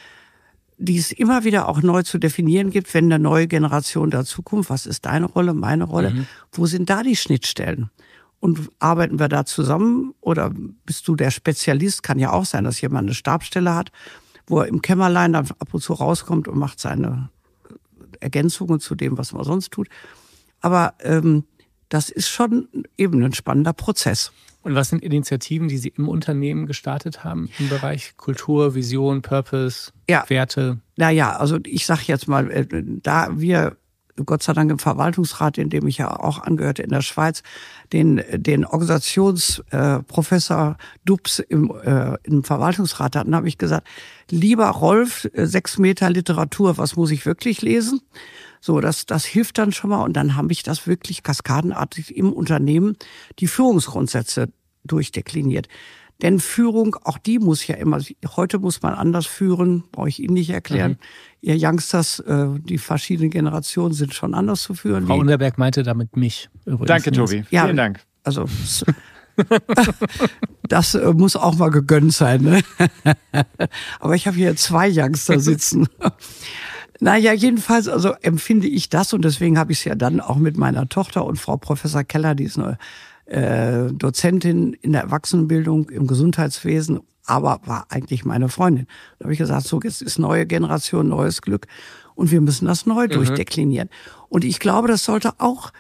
die 0.79 0.97
es 0.97 1.11
immer 1.11 1.43
wieder 1.43 1.69
auch 1.69 1.83
neu 1.83 2.05
zu 2.05 2.19
definieren 2.19 2.71
gibt, 2.71 2.95
wenn 2.95 3.07
eine 3.07 3.19
neue 3.21 3.49
Generation 3.49 4.13
dazukommt. 4.13 4.71
Was 4.71 4.87
ist 4.87 5.07
deine 5.07 5.27
Rolle, 5.27 5.55
meine 5.55 5.83
Rolle? 5.83 6.11
Mhm. 6.11 6.27
Wo 6.53 6.67
sind 6.67 6.89
da 6.89 7.03
die 7.03 7.17
Schnittstellen? 7.17 7.91
Und 8.39 8.71
arbeiten 8.79 9.19
wir 9.19 9.27
da 9.27 9.45
zusammen 9.45 10.15
oder 10.21 10.53
bist 10.87 11.09
du 11.09 11.17
der 11.17 11.33
Spezialist? 11.33 12.05
Kann 12.05 12.21
ja 12.21 12.33
auch 12.33 12.45
sein, 12.45 12.63
dass 12.63 12.81
jemand 12.81 13.09
eine 13.09 13.15
Stabstelle 13.15 13.75
hat, 13.75 13.91
wo 14.47 14.61
er 14.61 14.69
im 14.69 14.83
Kämmerlein 14.83 15.33
dann 15.33 15.51
ab 15.59 15.75
und 15.75 15.81
zu 15.81 15.95
rauskommt 15.95 16.47
und 16.47 16.57
macht 16.57 16.79
seine 16.79 17.29
Ergänzungen 18.21 18.79
zu 18.79 18.95
dem, 18.95 19.19
was 19.19 19.33
man 19.33 19.43
sonst 19.43 19.73
tut. 19.73 19.89
Aber 20.65 20.95
ähm, 21.01 21.45
das 21.91 22.09
ist 22.09 22.31
schon 22.31 22.69
eben 22.97 23.23
ein 23.23 23.35
spannender 23.35 23.75
Prozess. 23.75 24.33
Und 24.63 24.75
was 24.75 24.89
sind 24.89 25.03
Initiativen, 25.03 25.69
die 25.69 25.77
Sie 25.77 25.91
im 25.91 26.09
Unternehmen 26.09 26.65
gestartet 26.65 27.23
haben 27.23 27.51
im 27.59 27.69
Bereich 27.69 28.17
Kultur, 28.17 28.75
Vision, 28.75 29.21
Purpose, 29.21 29.93
ja. 30.09 30.25
Werte? 30.29 30.79
Naja, 30.97 31.37
also 31.37 31.59
ich 31.67 31.85
sage 31.85 32.05
jetzt 32.07 32.29
mal, 32.29 32.51
äh, 32.51 32.67
da 32.73 33.39
wir 33.39 33.77
Gott 34.25 34.43
sei 34.43 34.55
Dank 34.55 34.71
im 34.71 34.79
Verwaltungsrat, 34.79 35.59
in 35.59 35.69
dem 35.69 35.87
ich 35.87 35.99
ja 35.99 36.19
auch 36.19 36.39
angehörte 36.39 36.83
in 36.83 36.89
der 36.89 37.03
Schweiz, 37.03 37.43
den, 37.93 38.23
den 38.33 38.65
Organisationsprofessor 38.65 40.77
äh, 40.79 40.83
Dubs 41.05 41.41
im, 41.41 41.71
äh, 41.85 42.17
im 42.23 42.43
Verwaltungsrat 42.43 43.17
hatten, 43.17 43.35
habe 43.35 43.49
ich 43.49 43.59
gesagt, 43.59 43.87
lieber 44.31 44.69
Rolf, 44.69 45.29
äh, 45.35 45.47
sechs 45.47 45.77
Meter 45.77 46.09
Literatur, 46.09 46.79
was 46.79 46.97
muss 46.97 47.11
ich 47.11 47.27
wirklich 47.27 47.61
lesen? 47.61 48.01
So, 48.65 48.81
das, 48.81 49.05
das 49.05 49.27
hilft 49.27 49.59
dann 49.59 49.73
schon 49.73 49.91
mal. 49.91 50.03
Und 50.03 50.15
dann 50.15 50.37
habe 50.37 50.51
ich 50.51 50.63
das 50.63 50.87
wirklich 50.87 51.23
kaskadenartig 51.23 52.17
im 52.17 52.33
Unternehmen 52.33 52.97
die 53.39 53.47
Führungsgrundsätze 53.47 54.49
durchdekliniert. 54.85 55.69
Denn 56.23 56.41
Führung, 56.41 56.97
auch 57.05 57.19
die 57.19 57.39
muss 57.39 57.67
ja 57.67 57.75
immer, 57.75 58.01
heute 58.37 58.59
muss 58.59 58.81
man 58.81 58.95
anders 58.95 59.27
führen, 59.27 59.85
brauche 59.93 60.09
ich 60.09 60.19
Ihnen 60.19 60.33
nicht 60.33 60.49
erklären. 60.49 60.93
Mhm. 60.93 60.97
Ihr 61.43 61.57
Youngsters, 61.61 62.21
äh, 62.21 62.47
die 62.59 62.79
verschiedenen 62.79 63.29
Generationen 63.29 63.93
sind 63.93 64.15
schon 64.15 64.33
anders 64.33 64.63
zu 64.63 64.73
führen. 64.73 65.09
Frau 65.09 65.19
Unterberg 65.19 65.59
meinte 65.59 65.83
damit 65.83 66.17
mich. 66.17 66.49
Übrigens. 66.65 66.87
Danke, 66.87 67.13
Tobi. 67.13 67.45
Ja, 67.51 67.65
Vielen 67.65 67.77
Dank. 67.77 68.01
Also 68.23 68.47
das 70.69 70.95
äh, 70.95 71.13
muss 71.13 71.37
auch 71.37 71.57
mal 71.57 71.71
gegönnt 71.71 72.15
sein. 72.15 72.41
Ne? 72.41 72.63
Aber 74.01 74.15
ich 74.15 74.27
habe 74.27 74.39
hier 74.39 74.57
zwei 74.57 74.91
Youngster 74.91 75.39
sitzen. 75.39 75.87
Naja, 77.01 77.33
jedenfalls, 77.33 77.89
also 77.89 78.13
empfinde 78.23 78.69
ich 78.69 78.89
das 78.89 79.13
und 79.13 79.25
deswegen 79.25 79.59
habe 79.59 79.73
ich 79.73 79.79
es 79.79 79.85
ja 79.85 79.95
dann 79.95 80.21
auch 80.21 80.37
mit 80.37 80.57
meiner 80.57 80.89
Tochter 80.89 81.25
und 81.25 81.37
Frau 81.37 81.57
Professor 81.57 82.05
Keller, 82.05 82.35
die 82.35 82.45
ist 82.45 82.59
eine 82.59 82.79
äh, 83.27 83.93
Dozentin 83.93 84.75
in 84.75 84.93
der 84.93 85.03
Erwachsenenbildung 85.03 85.89
im 85.91 86.07
Gesundheitswesen, 86.07 87.01
aber 87.27 87.61
war 87.65 87.87
eigentlich 87.89 88.25
meine 88.25 88.49
Freundin. 88.49 88.87
Da 89.19 89.25
habe 89.25 89.33
ich 89.33 89.39
gesagt, 89.39 89.67
so 89.67 89.81
jetzt 89.83 90.03
ist 90.03 90.19
neue 90.19 90.47
Generation, 90.47 91.09
neues 91.09 91.43
Glück 91.43 91.67
und 92.15 92.31
wir 92.31 92.41
müssen 92.41 92.67
das 92.67 92.87
neu 92.87 93.07
mhm. 93.07 93.11
durchdeklinieren. 93.11 93.89
Und 94.29 94.45
ich 94.45 94.61
glaube, 94.61 94.89
das 94.89 95.05
sollte 95.05 95.33
auch 95.39 95.73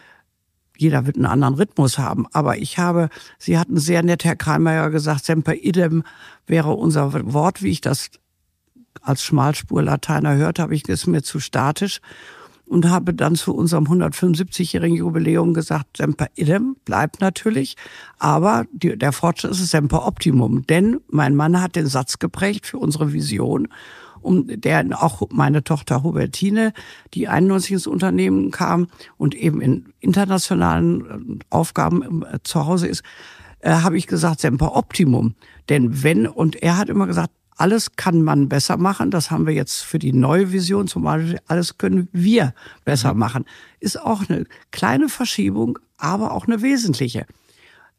jeder 0.76 1.06
wird 1.06 1.16
einen 1.16 1.26
anderen 1.26 1.54
Rhythmus 1.54 1.98
haben. 1.98 2.26
Aber 2.32 2.58
ich 2.58 2.78
habe, 2.78 3.08
Sie 3.38 3.58
hatten 3.58 3.78
sehr 3.78 4.02
nett, 4.02 4.24
Herr 4.24 4.36
Kreimeier, 4.36 4.90
gesagt, 4.90 5.24
Semper 5.24 5.54
idem 5.54 6.02
wäre 6.46 6.72
unser 6.72 7.12
Wort, 7.32 7.62
wie 7.62 7.70
ich 7.70 7.80
das 7.80 8.10
als 9.00 9.22
Schmalspur-Lateiner 9.22 10.36
hörte, 10.36 10.62
habe 10.62 10.74
ich 10.74 10.88
es 10.88 11.06
mir 11.06 11.22
zu 11.22 11.40
statisch 11.40 12.00
und 12.66 12.88
habe 12.88 13.12
dann 13.12 13.34
zu 13.34 13.54
unserem 13.54 13.84
175-jährigen 13.84 14.96
Jubiläum 14.96 15.54
gesagt, 15.54 15.98
Semper 15.98 16.28
idem 16.34 16.76
bleibt 16.84 17.20
natürlich, 17.20 17.76
aber 18.18 18.64
die, 18.72 18.96
der 18.96 19.12
Fortschritt 19.12 19.52
ist 19.52 19.70
Semper 19.70 20.06
Optimum. 20.06 20.66
Denn 20.66 21.00
mein 21.08 21.36
Mann 21.36 21.60
hat 21.60 21.76
den 21.76 21.86
Satz 21.86 22.18
geprägt 22.18 22.66
für 22.66 22.78
unsere 22.78 23.12
Vision, 23.12 23.68
um 24.22 24.46
der 24.48 24.86
auch 25.02 25.28
meine 25.30 25.62
Tochter 25.62 26.02
Hubertine, 26.02 26.72
die 27.12 27.28
91 27.28 27.72
ins 27.72 27.86
Unternehmen 27.86 28.50
kam 28.50 28.88
und 29.18 29.34
eben 29.34 29.60
in 29.60 29.92
internationalen 30.00 31.40
äh, 31.40 31.44
Aufgaben 31.50 32.22
äh, 32.22 32.38
zu 32.42 32.66
Hause 32.66 32.88
ist, 32.88 33.02
äh, 33.60 33.70
habe 33.70 33.98
ich 33.98 34.06
gesagt, 34.06 34.40
Semper 34.40 34.74
Optimum. 34.74 35.34
Denn 35.68 36.02
wenn, 36.02 36.26
und 36.26 36.56
er 36.56 36.78
hat 36.78 36.88
immer 36.88 37.06
gesagt, 37.06 37.30
alles 37.56 37.96
kann 37.96 38.22
man 38.22 38.48
besser 38.48 38.76
machen. 38.76 39.10
Das 39.10 39.30
haben 39.30 39.46
wir 39.46 39.54
jetzt 39.54 39.82
für 39.82 39.98
die 39.98 40.12
neue 40.12 40.52
Vision 40.52 40.88
zum 40.88 41.02
Beispiel. 41.02 41.38
Alles 41.46 41.78
können 41.78 42.08
wir 42.12 42.54
besser 42.84 43.14
mhm. 43.14 43.20
machen. 43.20 43.44
Ist 43.80 44.00
auch 44.00 44.28
eine 44.28 44.44
kleine 44.70 45.08
Verschiebung, 45.08 45.78
aber 45.96 46.32
auch 46.32 46.46
eine 46.46 46.62
wesentliche. 46.62 47.26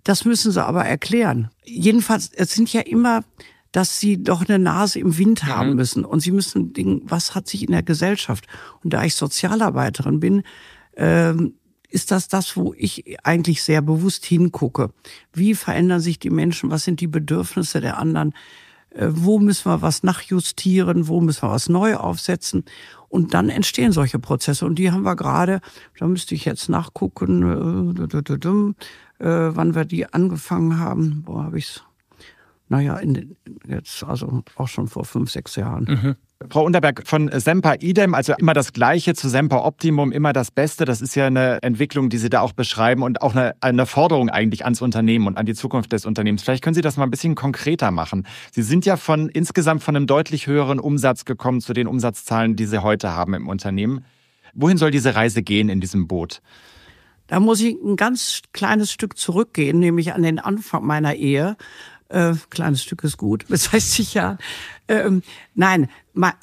Das 0.04 0.26
müssen 0.26 0.52
sie 0.52 0.64
aber 0.64 0.86
erklären. 0.86 1.50
Jedenfalls, 1.64 2.32
es 2.34 2.54
sind 2.54 2.72
ja 2.72 2.82
immer, 2.82 3.24
dass 3.72 4.00
sie 4.00 4.24
doch 4.24 4.48
eine 4.48 4.60
Nase 4.60 5.00
im 5.00 5.18
Wind 5.18 5.46
haben 5.46 5.72
mhm. 5.72 5.76
müssen. 5.76 6.06
Und 6.06 6.20
sie 6.20 6.32
müssen 6.32 6.74
denken, 6.74 7.02
was 7.06 7.34
hat 7.34 7.48
sich 7.48 7.64
in 7.64 7.72
der 7.72 7.84
Gesellschaft? 7.84 8.48
Und 8.84 8.94
da 8.94 9.04
ich 9.04 9.16
Sozialarbeiterin 9.16 10.20
bin, 10.20 10.44
ähm, 10.96 11.56
ist 11.90 12.12
das 12.12 12.28
das, 12.28 12.58
wo 12.58 12.74
ich 12.78 13.18
eigentlich 13.24 13.64
sehr 13.64 13.82
bewusst 13.82 14.26
hingucke. 14.26 14.92
Wie 15.34 15.56
verändern 15.56 16.02
sich 16.02 16.20
die 16.20 16.30
Menschen? 16.30 16.70
Was 16.70 16.84
sind 16.84 17.00
die 17.00 17.08
Bedürfnisse 17.08 17.80
der 17.80 17.98
anderen? 17.98 18.34
Äh, 18.96 19.10
wo 19.12 19.40
müssen 19.40 19.70
wir 19.72 19.82
was 19.82 20.04
nachjustieren, 20.04 21.08
wo 21.08 21.22
müssen 21.22 21.44
wir 21.44 21.52
was 21.52 21.70
neu 21.70 21.96
aufsetzen. 21.96 22.66
Und 23.10 23.34
dann 23.34 23.50
entstehen 23.50 23.92
solche 23.92 24.20
Prozesse. 24.20 24.66
Und 24.66 24.76
die 24.76 24.92
haben 24.92 25.04
wir 25.04 25.16
gerade, 25.16 25.62
da 26.00 26.08
müsste 26.08 26.36
ich 26.36 26.46
jetzt 26.46 26.70
nachgucken, 26.70 27.96
äh, 27.98 29.24
äh, 29.24 29.56
wann 29.56 29.76
wir 29.76 29.86
die 29.86 30.12
angefangen 30.12 30.80
haben. 30.80 31.24
Wo 31.26 31.42
habe 31.42 31.58
ich's? 31.58 31.84
Naja, 32.68 32.98
in, 32.98 33.36
jetzt 33.68 34.04
also 34.04 34.44
auch 34.56 34.68
schon 34.68 34.88
vor 34.88 35.06
fünf, 35.06 35.30
sechs 35.32 35.56
Jahren. 35.56 35.86
Mhm. 35.86 36.16
Frau 36.50 36.66
Unterberg, 36.66 37.08
von 37.08 37.30
Semper 37.32 37.82
Idem, 37.82 38.14
also 38.14 38.34
immer 38.38 38.54
das 38.54 38.74
Gleiche 38.74 39.14
zu 39.14 39.30
Semper 39.30 39.64
Optimum, 39.64 40.12
immer 40.12 40.34
das 40.34 40.52
Beste. 40.52 40.84
Das 40.84 41.02
ist 41.02 41.16
ja 41.16 41.28
eine 41.28 41.62
Entwicklung, 41.62 42.10
die 42.10 42.18
Sie 42.18 42.30
da 42.30 42.42
auch 42.42 42.52
beschreiben 42.52 43.04
und 43.04 43.22
auch 43.22 43.36
eine, 43.36 43.56
eine 43.62 43.86
Forderung 43.86 44.30
eigentlich 44.30 44.66
ans 44.66 44.82
Unternehmen 44.82 45.28
und 45.28 45.38
an 45.38 45.46
die 45.46 45.54
Zukunft 45.54 45.94
des 45.94 46.06
Unternehmens. 46.06 46.44
Vielleicht 46.44 46.64
können 46.64 46.74
Sie 46.74 46.82
das 46.82 46.98
mal 46.98 47.06
ein 47.06 47.12
bisschen 47.12 47.36
konkreter 47.36 47.92
machen. 47.92 48.28
Sie 48.52 48.64
sind 48.64 48.86
ja 48.86 48.98
von 48.98 49.30
insgesamt 49.30 49.82
von 49.84 49.96
einem 49.96 50.08
deutlich 50.08 50.48
höheren 50.48 50.80
Umsatz 50.80 51.24
gekommen 51.24 51.62
zu 51.62 51.74
den 51.74 51.88
Umsatzzahlen, 51.88 52.56
die 52.56 52.66
Sie 52.66 52.84
heute 52.84 53.14
haben 53.14 53.34
im 53.34 53.48
Unternehmen. 53.48 54.04
Wohin 54.54 54.78
soll 54.78 54.92
diese 54.92 55.16
Reise 55.16 55.42
gehen 55.42 55.70
in 55.70 55.80
diesem 55.80 56.08
Boot? 56.08 56.42
Da 57.28 57.40
muss 57.40 57.60
ich 57.60 57.76
ein 57.82 57.96
ganz 57.96 58.42
kleines 58.54 58.92
Stück 58.92 59.18
zurückgehen, 59.18 59.80
nämlich 59.80 60.14
an 60.14 60.22
den 60.22 60.38
Anfang 60.38 60.86
meiner 60.86 61.16
Ehe. 61.16 61.58
Äh, 62.10 62.34
kleines 62.50 62.84
Stück 62.84 63.04
ist 63.04 63.18
gut, 63.18 63.48
bis 63.48 63.66
60 63.66 64.14
Jahren. 64.14 64.38
Ähm, 64.88 65.24
nein, 65.56 65.90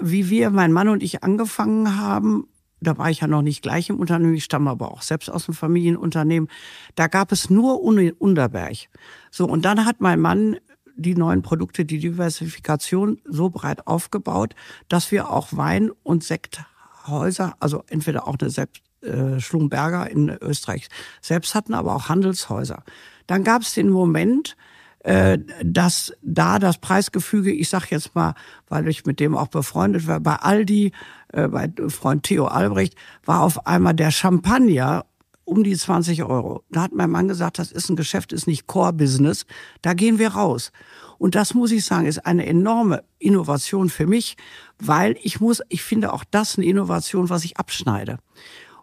wie 0.01 0.29
wir, 0.29 0.51
mein 0.51 0.73
Mann 0.73 0.89
und 0.89 1.03
ich 1.03 1.23
angefangen 1.23 1.99
haben, 1.99 2.49
da 2.81 2.99
war 2.99 3.11
ich 3.11 3.21
ja 3.21 3.29
noch 3.29 3.43
nicht 3.43 3.63
gleich 3.63 3.89
im 3.89 4.01
Unternehmen, 4.01 4.35
ich 4.35 4.45
stamme 4.45 4.71
aber 4.71 4.91
auch 4.91 5.03
selbst 5.03 5.31
aus 5.31 5.47
dem 5.47 5.55
Familienunternehmen, 5.55 6.49
da 6.97 7.07
gab 7.07 7.31
es 7.31 7.49
nur 7.49 7.81
Unterberg. 7.81 8.89
So, 9.31 9.47
und 9.47 9.65
dann 9.65 9.85
hat 9.85 10.01
mein 10.01 10.21
Mann 10.21 10.57
die 10.97 11.15
neuen 11.15 11.43
Produkte, 11.43 11.85
die 11.85 11.99
Diversifikation 11.99 13.21
so 13.25 13.51
breit 13.51 13.87
aufgebaut, 13.87 14.55
dass 14.89 15.11
wir 15.11 15.31
auch 15.31 15.49
Wein- 15.53 15.91
und 16.03 16.25
Sekthäuser, 16.25 17.55
also 17.61 17.85
entweder 17.89 18.27
auch 18.27 18.37
eine 18.41 18.51
selbst, 18.51 18.83
äh, 19.03 19.41
Schlumberger 19.41 20.11
in 20.11 20.29
Österreich 20.29 20.89
selbst 21.21 21.55
hatten, 21.55 21.75
aber 21.75 21.95
auch 21.95 22.09
Handelshäuser. 22.09 22.85
Dann 23.27 23.45
gab 23.45 23.63
es 23.63 23.75
den 23.75 23.89
Moment, 23.89 24.57
dass 25.05 26.13
da 26.23 26.59
das 26.59 26.79
Preisgefüge, 26.79 27.53
ich 27.53 27.69
sag 27.69 27.91
jetzt 27.91 28.15
mal, 28.15 28.35
weil 28.69 28.87
ich 28.87 29.05
mit 29.05 29.19
dem 29.19 29.37
auch 29.37 29.49
befreundet 29.49 30.07
war, 30.07 30.21
bei 30.21 30.37
Aldi, 30.37 30.93
äh, 31.33 31.49
bei 31.49 31.73
Freund 31.89 32.23
Theo 32.23 32.47
Albrecht, 32.47 32.95
war 33.25 33.41
auf 33.41 33.67
einmal 33.67 33.95
der 33.95 34.13
Champagner 34.13 35.05
um 35.45 35.65
die 35.65 35.77
20 35.77 36.23
Euro. 36.23 36.63
Da 36.71 36.83
hat 36.83 36.93
mein 36.93 37.11
Mann 37.11 37.27
gesagt, 37.27 37.59
das 37.59 37.73
ist 37.73 37.89
ein 37.89 37.97
Geschäft, 37.97 38.33
ist 38.33 38.47
nicht 38.47 38.69
Core-Business, 38.69 39.47
da 39.83 39.95
gehen 39.95 40.21
wir 40.21 40.29
raus. 40.29 40.71
Und 41.19 41.35
das 41.35 41.55
muss 41.55 41.73
ich 41.73 41.85
sagen, 41.85 42.07
ist 42.07 42.25
eine 42.25 42.47
enorme 42.47 43.03
Innovation 43.19 43.89
für 43.89 44.07
mich, 44.07 44.37
weil 44.79 45.17
ich 45.23 45.41
muss, 45.41 45.63
ich 45.69 45.83
finde 45.83 46.13
auch 46.13 46.25
das 46.31 46.59
eine 46.59 46.67
Innovation, 46.67 47.29
was 47.29 47.45
ich 47.45 47.57
abschneide. 47.57 48.19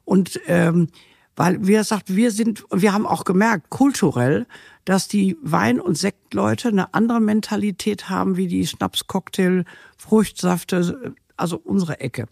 Und 0.03 0.39
ähm, 0.47 0.87
weil, 1.39 1.65
wie 1.65 1.75
er 1.75 1.85
sagt, 1.85 2.13
wir 2.13 2.31
sind, 2.31 2.65
wir 2.69 2.91
haben 2.91 3.07
auch 3.07 3.23
gemerkt, 3.23 3.69
kulturell, 3.69 4.45
dass 4.85 5.07
die 5.07 5.37
Wein- 5.41 5.79
und 5.79 5.97
Sektleute 5.97 6.69
eine 6.69 6.93
andere 6.93 7.19
Mentalität 7.19 8.09
haben 8.09 8.37
wie 8.37 8.47
die 8.47 8.65
Schnaps, 8.65 9.07
Cocktail, 9.07 9.65
Fruchtsäfte, 9.97 11.13
also 11.37 11.57
unsere 11.57 11.99
Ecke. 11.99 12.27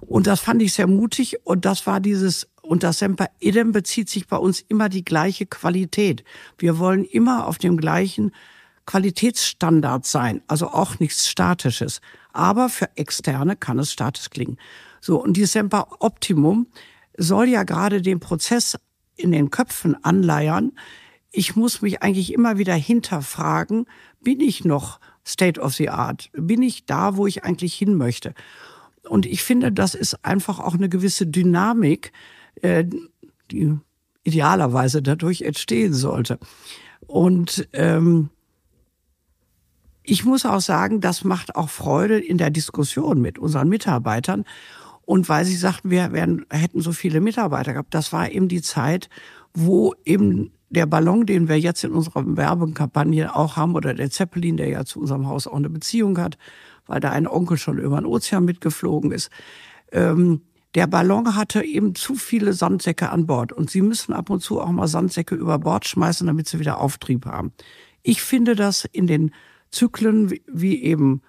Und 0.00 0.26
das 0.26 0.40
fand 0.40 0.62
ich 0.62 0.72
sehr 0.72 0.86
mutig 0.86 1.44
und 1.44 1.64
das 1.64 1.86
war 1.86 2.00
dieses, 2.00 2.48
und 2.62 2.82
das 2.82 3.00
Semper 3.00 3.28
Idem 3.40 3.72
bezieht 3.72 4.08
sich 4.08 4.26
bei 4.26 4.36
uns 4.36 4.60
immer 4.60 4.88
die 4.88 5.04
gleiche 5.04 5.46
Qualität. 5.46 6.24
Wir 6.58 6.78
wollen 6.78 7.04
immer 7.04 7.46
auf 7.46 7.58
dem 7.58 7.76
gleichen 7.76 8.32
Qualitätsstandard 8.86 10.06
sein, 10.06 10.42
also 10.46 10.68
auch 10.68 10.98
nichts 10.98 11.28
Statisches. 11.28 12.00
Aber 12.32 12.68
für 12.68 12.88
Externe 12.96 13.56
kann 13.56 13.78
es 13.78 13.92
statisch 13.92 14.30
klingen. 14.30 14.56
So, 15.00 15.22
und 15.22 15.36
die 15.36 15.44
Semper 15.44 15.88
Optimum 16.00 16.66
soll 17.16 17.48
ja 17.48 17.64
gerade 17.64 18.00
den 18.02 18.20
Prozess 18.20 18.76
in 19.16 19.32
den 19.32 19.50
Köpfen 19.50 20.02
anleiern. 20.02 20.72
Ich 21.32 21.56
muss 21.56 21.80
mich 21.80 22.02
eigentlich 22.02 22.32
immer 22.32 22.58
wieder 22.58 22.74
hinterfragen, 22.74 23.86
bin 24.20 24.40
ich 24.40 24.64
noch 24.64 25.00
State 25.26 25.60
of 25.60 25.74
the 25.74 25.88
Art? 25.88 26.30
Bin 26.34 26.62
ich 26.62 26.84
da, 26.84 27.16
wo 27.16 27.26
ich 27.26 27.44
eigentlich 27.44 27.74
hin 27.74 27.94
möchte? 27.94 28.34
Und 29.08 29.26
ich 29.26 29.42
finde, 29.42 29.72
das 29.72 29.94
ist 29.94 30.24
einfach 30.24 30.60
auch 30.60 30.74
eine 30.74 30.88
gewisse 30.88 31.26
Dynamik, 31.26 32.12
äh, 32.60 32.84
die 33.50 33.78
idealerweise 34.24 35.02
dadurch 35.02 35.42
entstehen 35.42 35.94
sollte. 35.94 36.38
Und 37.06 37.68
ähm, 37.72 38.28
ich 40.02 40.24
muss 40.24 40.44
auch 40.44 40.60
sagen, 40.60 41.00
das 41.00 41.24
macht 41.24 41.56
auch 41.56 41.70
Freude 41.70 42.18
in 42.18 42.38
der 42.38 42.50
Diskussion 42.50 43.20
mit 43.20 43.38
unseren 43.38 43.68
Mitarbeitern. 43.68 44.44
und 45.04 45.28
weil 45.28 45.44
sie 45.44 45.56
sagten, 45.56 45.90
wir 45.90 46.12
werden, 46.12 46.46
hätten 46.50 46.80
so 46.80 46.92
viele 46.92 47.20
Mitarbeiter 47.20 47.72
gehabt. 47.72 47.92
Das 47.92 48.12
war 48.12 48.30
eben 48.30 48.48
die 48.48 48.62
Zeit, 48.62 49.08
wo 49.52 49.94
eben 50.04 50.52
der 50.72 50.86
Ballon, 50.86 51.26
den 51.26 51.48
wir 51.48 51.60
jetzt 51.60 51.84
in 51.84 51.92
unserer 51.92 52.24
Werbekampagne 52.36 53.36
auch 53.36 53.56
haben, 53.56 53.74
oder 53.74 53.92
der 53.92 54.10
Zeppelin, 54.10 54.56
der 54.56 54.68
ja 54.68 54.84
zu 54.84 55.00
unserem 55.00 55.28
Haus 55.28 55.46
auch 55.46 55.56
eine 55.56 55.68
Beziehung 55.68 56.18
hat, 56.18 56.38
weil 56.86 56.98
da 56.98 57.10
ein 57.10 57.28
Onkel 57.28 57.58
schon 57.58 57.78
über 57.78 57.96
den 57.96 58.06
Ozean 58.06 58.44
mitgeflogen 58.44 59.12
ist. 59.12 59.30
Ähm, 59.92 60.40
der 60.74 60.86
Ballon 60.86 61.36
hatte 61.36 61.62
eben 61.62 61.94
zu 61.94 62.14
viele 62.14 62.54
Sandsäcke 62.54 63.10
an 63.10 63.26
Bord 63.26 63.52
und 63.52 63.68
sie 63.68 63.82
müssen 63.82 64.14
ab 64.14 64.30
und 64.30 64.40
zu 64.40 64.60
auch 64.60 64.70
mal 64.70 64.88
Sandsäcke 64.88 65.34
über 65.34 65.58
Bord 65.58 65.86
schmeißen, 65.86 66.26
damit 66.26 66.48
sie 66.48 66.58
wieder 66.58 66.80
Auftrieb 66.80 67.26
haben. 67.26 67.52
Ich 68.02 68.22
finde 68.22 68.56
das 68.56 68.86
in 68.86 69.06
den 69.06 69.32
Zyklen 69.70 70.32
wie 70.46 70.82
eben 70.82 71.20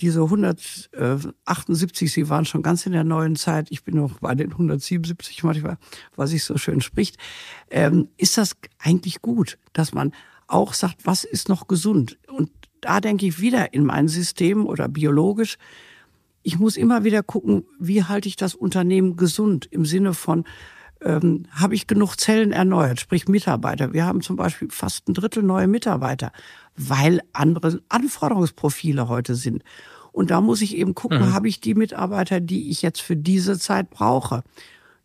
diese 0.00 0.22
178, 0.22 2.12
sie 2.12 2.28
waren 2.28 2.44
schon 2.44 2.62
ganz 2.62 2.86
in 2.86 2.92
der 2.92 3.04
neuen 3.04 3.36
Zeit, 3.36 3.68
ich 3.70 3.84
bin 3.84 3.96
noch 3.96 4.18
bei 4.18 4.34
den 4.34 4.52
177 4.52 5.42
manchmal, 5.44 5.78
was 6.16 6.30
sich 6.30 6.44
so 6.44 6.56
schön 6.58 6.80
spricht, 6.80 7.16
ähm, 7.70 8.08
ist 8.16 8.38
das 8.38 8.56
eigentlich 8.78 9.22
gut, 9.22 9.58
dass 9.72 9.92
man 9.94 10.12
auch 10.46 10.74
sagt, 10.74 11.06
was 11.06 11.24
ist 11.24 11.48
noch 11.48 11.68
gesund? 11.68 12.18
Und 12.28 12.50
da 12.80 13.00
denke 13.00 13.26
ich 13.26 13.40
wieder 13.40 13.72
in 13.72 13.84
mein 13.84 14.08
System 14.08 14.66
oder 14.66 14.88
biologisch, 14.88 15.56
ich 16.42 16.58
muss 16.58 16.76
immer 16.76 17.04
wieder 17.04 17.22
gucken, 17.22 17.64
wie 17.78 18.04
halte 18.04 18.28
ich 18.28 18.36
das 18.36 18.54
Unternehmen 18.54 19.16
gesund 19.16 19.66
im 19.70 19.86
Sinne 19.86 20.12
von, 20.12 20.44
ähm, 21.04 21.44
habe 21.50 21.74
ich 21.74 21.86
genug 21.86 22.16
Zellen 22.16 22.52
erneuert, 22.52 22.98
sprich 22.98 23.28
Mitarbeiter. 23.28 23.92
Wir 23.92 24.06
haben 24.06 24.22
zum 24.22 24.36
Beispiel 24.36 24.68
fast 24.70 25.08
ein 25.08 25.14
Drittel 25.14 25.42
neue 25.42 25.68
Mitarbeiter, 25.68 26.32
weil 26.76 27.20
andere 27.32 27.80
Anforderungsprofile 27.88 29.08
heute 29.08 29.34
sind. 29.34 29.62
Und 30.12 30.30
da 30.30 30.40
muss 30.40 30.62
ich 30.62 30.76
eben 30.76 30.94
gucken, 30.94 31.18
mhm. 31.20 31.32
habe 31.34 31.48
ich 31.48 31.60
die 31.60 31.74
Mitarbeiter, 31.74 32.40
die 32.40 32.70
ich 32.70 32.82
jetzt 32.82 33.02
für 33.02 33.16
diese 33.16 33.58
Zeit 33.58 33.90
brauche. 33.90 34.42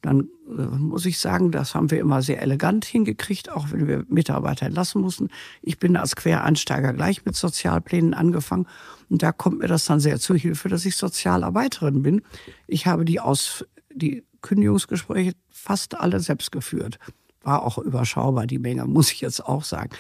Dann 0.02 0.30
äh, 0.48 0.62
muss 0.62 1.06
ich 1.06 1.20
sagen, 1.20 1.52
das 1.52 1.76
haben 1.76 1.92
wir 1.92 2.00
immer 2.00 2.22
sehr 2.22 2.42
elegant 2.42 2.86
hingekriegt, 2.86 3.52
auch 3.52 3.72
wenn 3.72 3.88
wir 3.88 4.06
Mitarbeiter 4.08 4.68
entlassen 4.68 5.02
mussten. 5.02 5.30
Ich 5.62 5.80
bin 5.80 5.98
als 5.98 6.16
Quereinsteiger 6.16 6.94
gleich 6.94 7.26
mit 7.26 7.36
Sozialplänen 7.36 8.14
angefangen 8.14 8.68
und 9.10 9.22
da 9.22 9.32
kommt 9.32 9.60
mir 9.60 9.68
das 9.68 9.86
dann 9.86 10.00
sehr 10.00 10.20
zu 10.20 10.36
Hilfe, 10.36 10.70
dass 10.70 10.86
ich 10.86 10.96
Sozialarbeiterin 10.96 12.02
bin. 12.02 12.22
Ich 12.68 12.88
habe 12.88 13.04
die 13.04 13.20
aus 13.20 13.66
die 13.92 14.24
Kündigungsgespräche 14.42 15.34
fast 15.60 16.00
alle 16.00 16.20
selbst 16.20 16.52
geführt. 16.52 17.00
War 17.44 17.64
auch 17.64 17.78
überschaubar, 17.78 18.48
die 18.48 18.60
Menge, 18.60 18.86
muss 18.86 19.12
ich 19.12 19.22
jetzt 19.22 19.46
auch 19.46 19.64
sagen. 19.64 19.92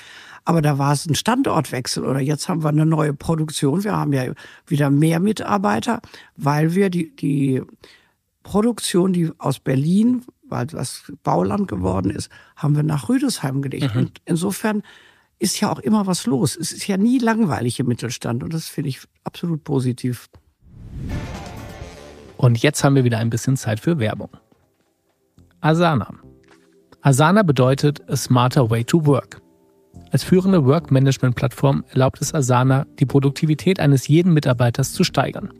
Aber 0.45 0.61
da 0.61 0.77
war 0.77 0.93
es 0.93 1.05
ein 1.05 1.15
Standortwechsel 1.15 2.05
oder 2.05 2.19
jetzt 2.19 2.49
haben 2.49 2.63
wir 2.63 2.69
eine 2.69 2.85
neue 2.85 3.13
Produktion. 3.13 3.83
Wir 3.83 3.95
haben 3.95 4.13
ja 4.13 4.33
wieder 4.67 4.89
mehr 4.89 5.19
Mitarbeiter, 5.19 6.01
weil 6.35 6.75
wir 6.75 6.89
die, 6.89 7.15
die 7.15 7.61
Produktion, 8.43 9.13
die 9.13 9.31
aus 9.37 9.59
Berlin, 9.59 10.23
weil 10.43 10.67
das 10.67 11.11
Bauland 11.23 11.67
geworden 11.67 12.09
ist, 12.09 12.29
haben 12.55 12.75
wir 12.75 12.83
nach 12.83 13.09
Rüdesheim 13.09 13.61
gelegt. 13.61 13.93
Mhm. 13.93 14.01
Und 14.01 14.21
insofern 14.25 14.83
ist 15.37 15.59
ja 15.61 15.71
auch 15.71 15.79
immer 15.79 16.07
was 16.07 16.25
los. 16.25 16.57
Es 16.57 16.71
ist 16.71 16.87
ja 16.87 16.97
nie 16.97 17.19
langweilig 17.19 17.79
im 17.79 17.87
Mittelstand 17.87 18.43
und 18.43 18.53
das 18.53 18.67
finde 18.67 18.89
ich 18.89 19.01
absolut 19.23 19.63
positiv. 19.63 20.29
Und 22.37 22.61
jetzt 22.61 22.83
haben 22.83 22.95
wir 22.95 23.03
wieder 23.03 23.17
ein 23.17 23.29
bisschen 23.29 23.57
Zeit 23.57 23.79
für 23.79 23.99
Werbung. 23.99 24.29
Asana. 25.61 26.13
Asana 27.01 27.43
bedeutet 27.43 27.99
a 28.07 28.15
smarter 28.15 28.69
way 28.69 28.85
to 28.85 29.05
work. 29.05 29.41
Als 30.11 30.23
führende 30.23 30.65
Work-Management-Plattform 30.65 31.83
erlaubt 31.89 32.21
es 32.21 32.33
Asana, 32.33 32.85
die 32.99 33.05
Produktivität 33.05 33.81
eines 33.81 34.07
jeden 34.07 34.33
Mitarbeiters 34.33 34.93
zu 34.93 35.03
steigern. 35.03 35.51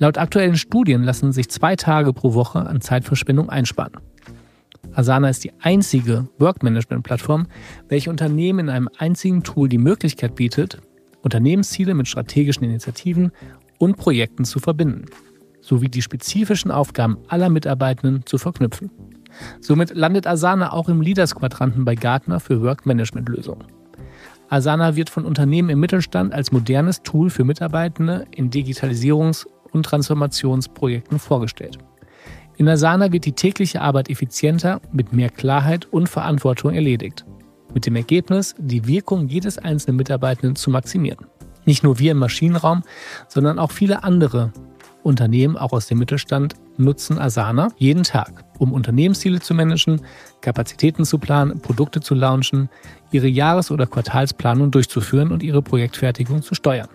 Laut 0.00 0.18
aktuellen 0.18 0.56
Studien 0.56 1.04
lassen 1.04 1.30
sich 1.32 1.48
zwei 1.48 1.76
Tage 1.76 2.12
pro 2.12 2.34
Woche 2.34 2.58
an 2.58 2.80
Zeitverschwendung 2.80 3.48
einsparen. 3.48 4.00
Asana 4.92 5.28
ist 5.28 5.44
die 5.44 5.52
einzige 5.60 6.26
Work-Management-Plattform, 6.38 7.46
welche 7.88 8.10
Unternehmen 8.10 8.58
in 8.58 8.68
einem 8.70 8.88
einzigen 8.98 9.44
Tool 9.44 9.68
die 9.68 9.78
Möglichkeit 9.78 10.34
bietet, 10.34 10.80
Unternehmensziele 11.22 11.94
mit 11.94 12.08
strategischen 12.08 12.64
Initiativen 12.64 13.30
und 13.78 13.96
Projekten 13.96 14.44
zu 14.44 14.58
verbinden 14.58 15.06
sowie 15.66 15.88
die 15.88 16.02
spezifischen 16.02 16.70
Aufgaben 16.70 17.18
aller 17.28 17.48
Mitarbeitenden 17.48 18.24
zu 18.24 18.38
verknüpfen. 18.38 18.90
Somit 19.60 19.94
landet 19.94 20.26
Asana 20.26 20.72
auch 20.72 20.88
im 20.88 21.00
Leaders-Quadranten 21.00 21.84
bei 21.84 21.94
Gartner 21.94 22.40
für 22.40 22.62
Work-Management-Lösungen. 22.62 23.64
Asana 24.48 24.94
wird 24.94 25.10
von 25.10 25.24
Unternehmen 25.24 25.70
im 25.70 25.80
Mittelstand 25.80 26.32
als 26.32 26.52
modernes 26.52 27.02
Tool 27.02 27.30
für 27.30 27.44
Mitarbeitende 27.44 28.26
in 28.30 28.50
Digitalisierungs- 28.50 29.44
und 29.72 29.84
Transformationsprojekten 29.84 31.18
vorgestellt. 31.18 31.78
In 32.56 32.68
Asana 32.68 33.12
wird 33.12 33.24
die 33.24 33.32
tägliche 33.32 33.80
Arbeit 33.80 34.08
effizienter, 34.08 34.80
mit 34.92 35.12
mehr 35.12 35.30
Klarheit 35.30 35.86
und 35.86 36.08
Verantwortung 36.08 36.72
erledigt. 36.72 37.26
Mit 37.74 37.84
dem 37.84 37.96
Ergebnis, 37.96 38.54
die 38.56 38.86
Wirkung 38.86 39.26
jedes 39.26 39.58
einzelnen 39.58 39.96
Mitarbeitenden 39.96 40.54
zu 40.54 40.70
maximieren. 40.70 41.26
Nicht 41.66 41.82
nur 41.82 41.98
wir 41.98 42.12
im 42.12 42.18
Maschinenraum, 42.18 42.84
sondern 43.28 43.58
auch 43.58 43.72
viele 43.72 44.04
andere 44.04 44.52
Unternehmen, 45.06 45.56
auch 45.56 45.72
aus 45.72 45.86
dem 45.86 45.98
Mittelstand, 45.98 46.54
nutzen 46.76 47.18
Asana 47.18 47.68
jeden 47.76 48.02
Tag, 48.02 48.44
um 48.58 48.72
Unternehmensziele 48.72 49.40
zu 49.40 49.54
managen, 49.54 50.02
Kapazitäten 50.40 51.04
zu 51.04 51.18
planen, 51.18 51.60
Produkte 51.60 52.00
zu 52.00 52.14
launchen, 52.14 52.68
ihre 53.12 53.28
Jahres- 53.28 53.70
oder 53.70 53.86
Quartalsplanung 53.86 54.70
durchzuführen 54.70 55.32
und 55.32 55.42
ihre 55.42 55.62
Projektfertigung 55.62 56.42
zu 56.42 56.54
steuern. 56.54 56.88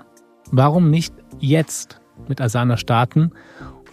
Warum 0.51 0.89
nicht 0.89 1.13
jetzt 1.39 2.01
mit 2.27 2.41
Asana 2.41 2.77
starten 2.77 3.31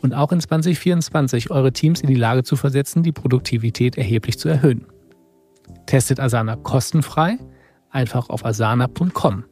und 0.02 0.14
auch 0.14 0.33
in 0.33 0.40
2024 0.40 1.50
eure 1.50 1.72
Teams 1.72 2.00
in 2.00 2.09
die 2.09 2.14
Lage 2.14 2.42
zu 2.42 2.57
versetzen, 2.57 3.02
die 3.02 3.12
Produktivität 3.12 3.96
erheblich 3.96 4.38
zu 4.38 4.48
erhöhen? 4.48 4.87
Testet 5.87 6.20
Asana 6.20 6.57
kostenfrei, 6.57 7.38
einfach 7.90 8.28
auf 8.28 8.44
asana.com. 8.44 9.44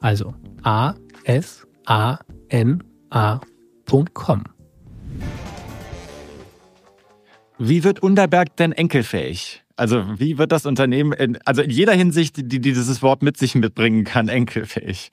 Also 0.00 0.34
A 0.62 0.94
S 1.24 1.66
A 1.86 2.18
N 2.48 2.82
A 3.10 3.40
www.unterberg.com. 3.86 4.44
Wie 7.58 7.84
wird 7.84 8.02
Unterberg 8.02 8.56
denn 8.56 8.72
enkelfähig? 8.72 9.62
Also 9.76 10.04
wie 10.18 10.38
wird 10.38 10.52
das 10.52 10.66
Unternehmen, 10.66 11.12
in, 11.12 11.38
also 11.44 11.62
in 11.62 11.70
jeder 11.70 11.92
Hinsicht, 11.92 12.36
die, 12.36 12.46
die 12.46 12.60
dieses 12.60 13.02
Wort 13.02 13.22
mit 13.22 13.36
sich 13.36 13.54
mitbringen 13.54 14.04
kann, 14.04 14.28
enkelfähig? 14.28 15.10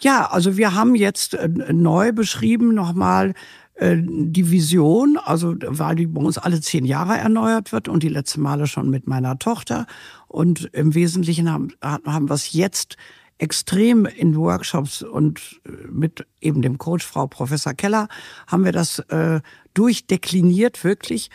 Ja, 0.00 0.30
also 0.30 0.56
wir 0.56 0.74
haben 0.74 0.94
jetzt 0.94 1.34
äh, 1.34 1.48
neu 1.48 2.12
beschrieben 2.12 2.74
nochmal 2.74 3.34
äh, 3.74 3.96
die 3.98 4.50
Vision, 4.50 5.18
also 5.22 5.54
weil 5.66 5.96
die 5.96 6.06
bei 6.06 6.22
uns 6.22 6.38
alle 6.38 6.60
zehn 6.60 6.86
Jahre 6.86 7.18
erneuert 7.18 7.72
wird 7.72 7.88
und 7.88 8.02
die 8.02 8.08
letzten 8.08 8.40
Male 8.40 8.66
schon 8.66 8.88
mit 8.88 9.06
meiner 9.06 9.38
Tochter. 9.38 9.86
Und 10.28 10.70
im 10.72 10.94
Wesentlichen 10.94 11.50
haben, 11.50 11.68
haben 11.82 12.28
wir 12.28 12.34
es 12.34 12.52
jetzt 12.52 12.96
extrem 13.40 14.04
in 14.04 14.36
Workshops 14.36 15.02
und 15.02 15.60
äh, 15.64 15.70
mit 15.90 16.26
eben 16.40 16.62
dem 16.62 16.78
Coach 16.78 17.04
Frau 17.04 17.26
Professor 17.26 17.74
Keller 17.74 18.08
haben 18.46 18.64
wir 18.64 18.72
das 18.72 18.98
äh, 18.98 19.40
durchdekliniert 19.74 20.84
wirklich. 20.84 21.30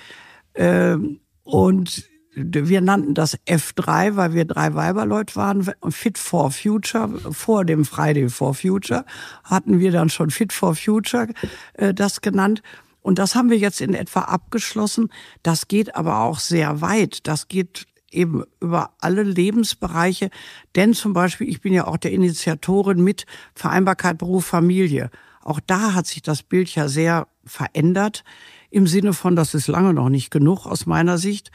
Äh, 0.53 0.97
und 1.43 2.09
wir 2.35 2.81
nannten 2.81 3.13
das 3.13 3.37
F3, 3.47 4.17
weil 4.17 4.33
wir 4.33 4.45
drei 4.45 4.75
Weiberleute 4.75 5.35
waren. 5.35 5.71
Fit 5.89 6.17
for 6.17 6.51
Future, 6.51 7.09
vor 7.31 7.65
dem 7.65 7.85
Friday 7.85 8.29
for 8.29 8.53
Future 8.53 9.05
hatten 9.43 9.79
wir 9.79 9.91
dann 9.91 10.09
schon 10.09 10.29
Fit 10.29 10.51
for 10.51 10.75
Future 10.75 11.29
äh, 11.73 11.93
das 11.93 12.21
genannt. 12.21 12.61
Und 13.01 13.19
das 13.19 13.35
haben 13.35 13.49
wir 13.49 13.57
jetzt 13.57 13.81
in 13.81 13.93
etwa 13.93 14.21
abgeschlossen. 14.21 15.09
Das 15.43 15.67
geht 15.67 15.95
aber 15.95 16.19
auch 16.19 16.39
sehr 16.39 16.81
weit. 16.81 17.27
Das 17.27 17.47
geht 17.47 17.85
eben 18.15 18.43
über 18.59 18.91
alle 18.99 19.23
Lebensbereiche. 19.23 20.29
Denn 20.75 20.93
zum 20.93 21.13
Beispiel, 21.13 21.49
ich 21.49 21.61
bin 21.61 21.73
ja 21.73 21.87
auch 21.87 21.97
der 21.97 22.11
Initiatorin 22.11 23.03
mit 23.03 23.25
Vereinbarkeit 23.53 24.17
Beruf, 24.17 24.45
Familie. 24.45 25.09
Auch 25.41 25.59
da 25.59 25.93
hat 25.93 26.07
sich 26.07 26.21
das 26.21 26.43
Bild 26.43 26.73
ja 26.73 26.87
sehr 26.87 27.27
verändert. 27.45 28.23
Im 28.71 28.87
Sinne 28.87 29.13
von, 29.13 29.35
das 29.35 29.53
ist 29.53 29.67
lange 29.67 29.93
noch 29.93 30.09
nicht 30.09 30.31
genug 30.31 30.65
aus 30.65 30.85
meiner 30.85 31.17
Sicht. 31.17 31.51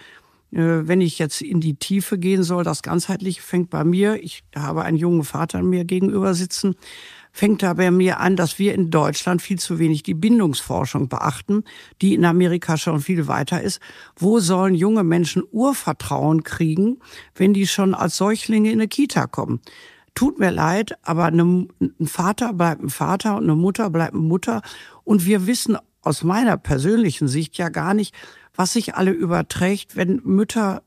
Äh, 0.53 0.87
wenn 0.87 1.01
ich 1.01 1.19
jetzt 1.19 1.43
in 1.43 1.61
die 1.61 1.75
Tiefe 1.75 2.19
gehen 2.19 2.43
soll, 2.43 2.65
das 2.65 2.83
Ganzheitliche 2.83 3.43
fängt 3.43 3.71
bei 3.71 3.85
mir. 3.85 4.23
Ich 4.23 4.45
habe 4.55 4.83
einen 4.83 4.97
jungen 4.97 5.25
Vater 5.25 5.63
mir 5.63 5.85
gegenüber 5.85 6.35
sitzen 6.35 6.77
fängt 7.33 7.63
da 7.63 7.75
bei 7.75 7.91
mir 7.91 8.21
an, 8.21 8.37
dass 8.37 8.59
wir 8.59 8.75
in 8.75 8.91
Deutschland 8.91 9.43
viel 9.43 9.59
zu 9.59 9.79
wenig 9.79 10.03
die 10.03 10.15
Bindungsforschung 10.15 11.09
beachten, 11.09 11.65
die 12.03 12.15
in 12.15 12.25
Amerika 12.25 12.77
schon 12.77 13.01
viel 13.01 13.29
weiter 13.29 13.61
ist. 13.63 13.81
Wo 14.17 14.41
sollen 14.41 14.75
junge 14.75 15.05
Menschen 15.05 15.43
Urvertrauen 15.51 16.43
kriegen, 16.43 16.99
wenn 17.35 17.55
die 17.55 17.67
schon 17.67 17.95
als 17.95 18.17
Säuglinge 18.17 18.71
in 18.71 18.81
eine 18.81 18.89
Kita 18.89 19.27
kommen? 19.27 19.61
Tut 20.15 20.39
mir 20.39 20.51
leid, 20.51 20.99
aber 21.03 21.27
ein 21.27 21.69
Vater 22.05 22.53
bleibt 22.53 22.83
ein 22.83 22.91
Vater 22.91 23.37
und 23.37 23.45
eine 23.45 23.55
Mutter 23.55 23.91
bleibt 23.91 24.15
eine 24.15 24.23
Mutter. 24.23 24.63
Und 25.05 25.25
wir 25.25 25.47
wissen 25.47 25.77
aus 26.03 26.25
meiner 26.25 26.57
persönlichen 26.57 27.29
Sicht 27.29 27.57
ja 27.59 27.69
gar 27.69 27.95
nicht, 27.95 28.15
was 28.55 28.73
sich 28.73 28.95
alle 28.97 29.13
überträgt, 29.13 29.97
wenn 29.97 30.21
Mütter 30.25 30.83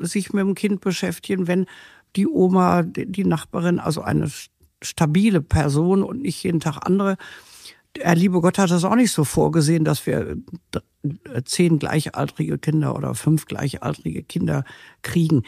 sich 0.00 0.32
mit 0.32 0.44
dem 0.44 0.54
Kind 0.54 0.80
beschäftigen, 0.80 1.46
wenn 1.46 1.66
die 2.16 2.26
Oma, 2.26 2.82
die 2.82 3.24
Nachbarin, 3.24 3.78
also 3.78 4.02
eine 4.02 4.30
stabile 4.82 5.40
Person 5.40 6.02
und 6.02 6.22
nicht 6.22 6.42
jeden 6.42 6.60
Tag 6.60 6.78
andere. 6.86 7.16
der 7.96 8.14
liebe 8.14 8.40
Gott 8.40 8.58
hat 8.58 8.70
das 8.70 8.84
auch 8.84 8.96
nicht 8.96 9.12
so 9.12 9.24
vorgesehen, 9.24 9.84
dass 9.84 10.06
wir 10.06 10.36
zehn 11.44 11.78
gleichaltrige 11.78 12.58
Kinder 12.58 12.96
oder 12.96 13.14
fünf 13.14 13.46
gleichaltrige 13.46 14.22
Kinder 14.22 14.64
kriegen. 15.02 15.42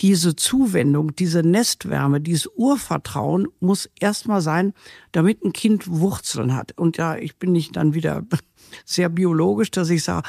Diese 0.00 0.34
Zuwendung, 0.34 1.14
diese 1.14 1.42
Nestwärme, 1.42 2.20
dieses 2.20 2.48
Urvertrauen 2.56 3.46
muss 3.60 3.88
erstmal 4.00 4.40
sein, 4.40 4.72
damit 5.12 5.44
ein 5.44 5.52
Kind 5.52 5.88
Wurzeln 5.88 6.54
hat. 6.54 6.76
Und 6.76 6.96
ja, 6.96 7.16
ich 7.16 7.36
bin 7.36 7.52
nicht 7.52 7.76
dann 7.76 7.94
wieder 7.94 8.24
sehr 8.84 9.08
biologisch, 9.08 9.70
dass 9.70 9.90
ich 9.90 10.02
sage, 10.02 10.28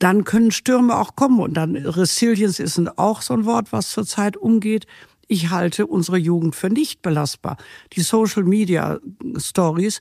dann 0.00 0.24
können 0.24 0.50
Stürme 0.50 0.98
auch 0.98 1.14
kommen. 1.14 1.38
Und 1.38 1.54
dann 1.54 1.76
Resilience 1.76 2.58
ist 2.58 2.80
auch 2.98 3.22
so 3.22 3.34
ein 3.34 3.44
Wort, 3.44 3.70
was 3.70 3.90
zurzeit 3.90 4.36
umgeht. 4.36 4.86
Ich 5.32 5.50
halte 5.50 5.86
unsere 5.86 6.16
Jugend 6.18 6.56
für 6.56 6.70
nicht 6.70 7.02
belastbar. 7.02 7.56
Die 7.92 8.00
Social 8.00 8.42
Media 8.42 8.98
Stories, 9.36 10.00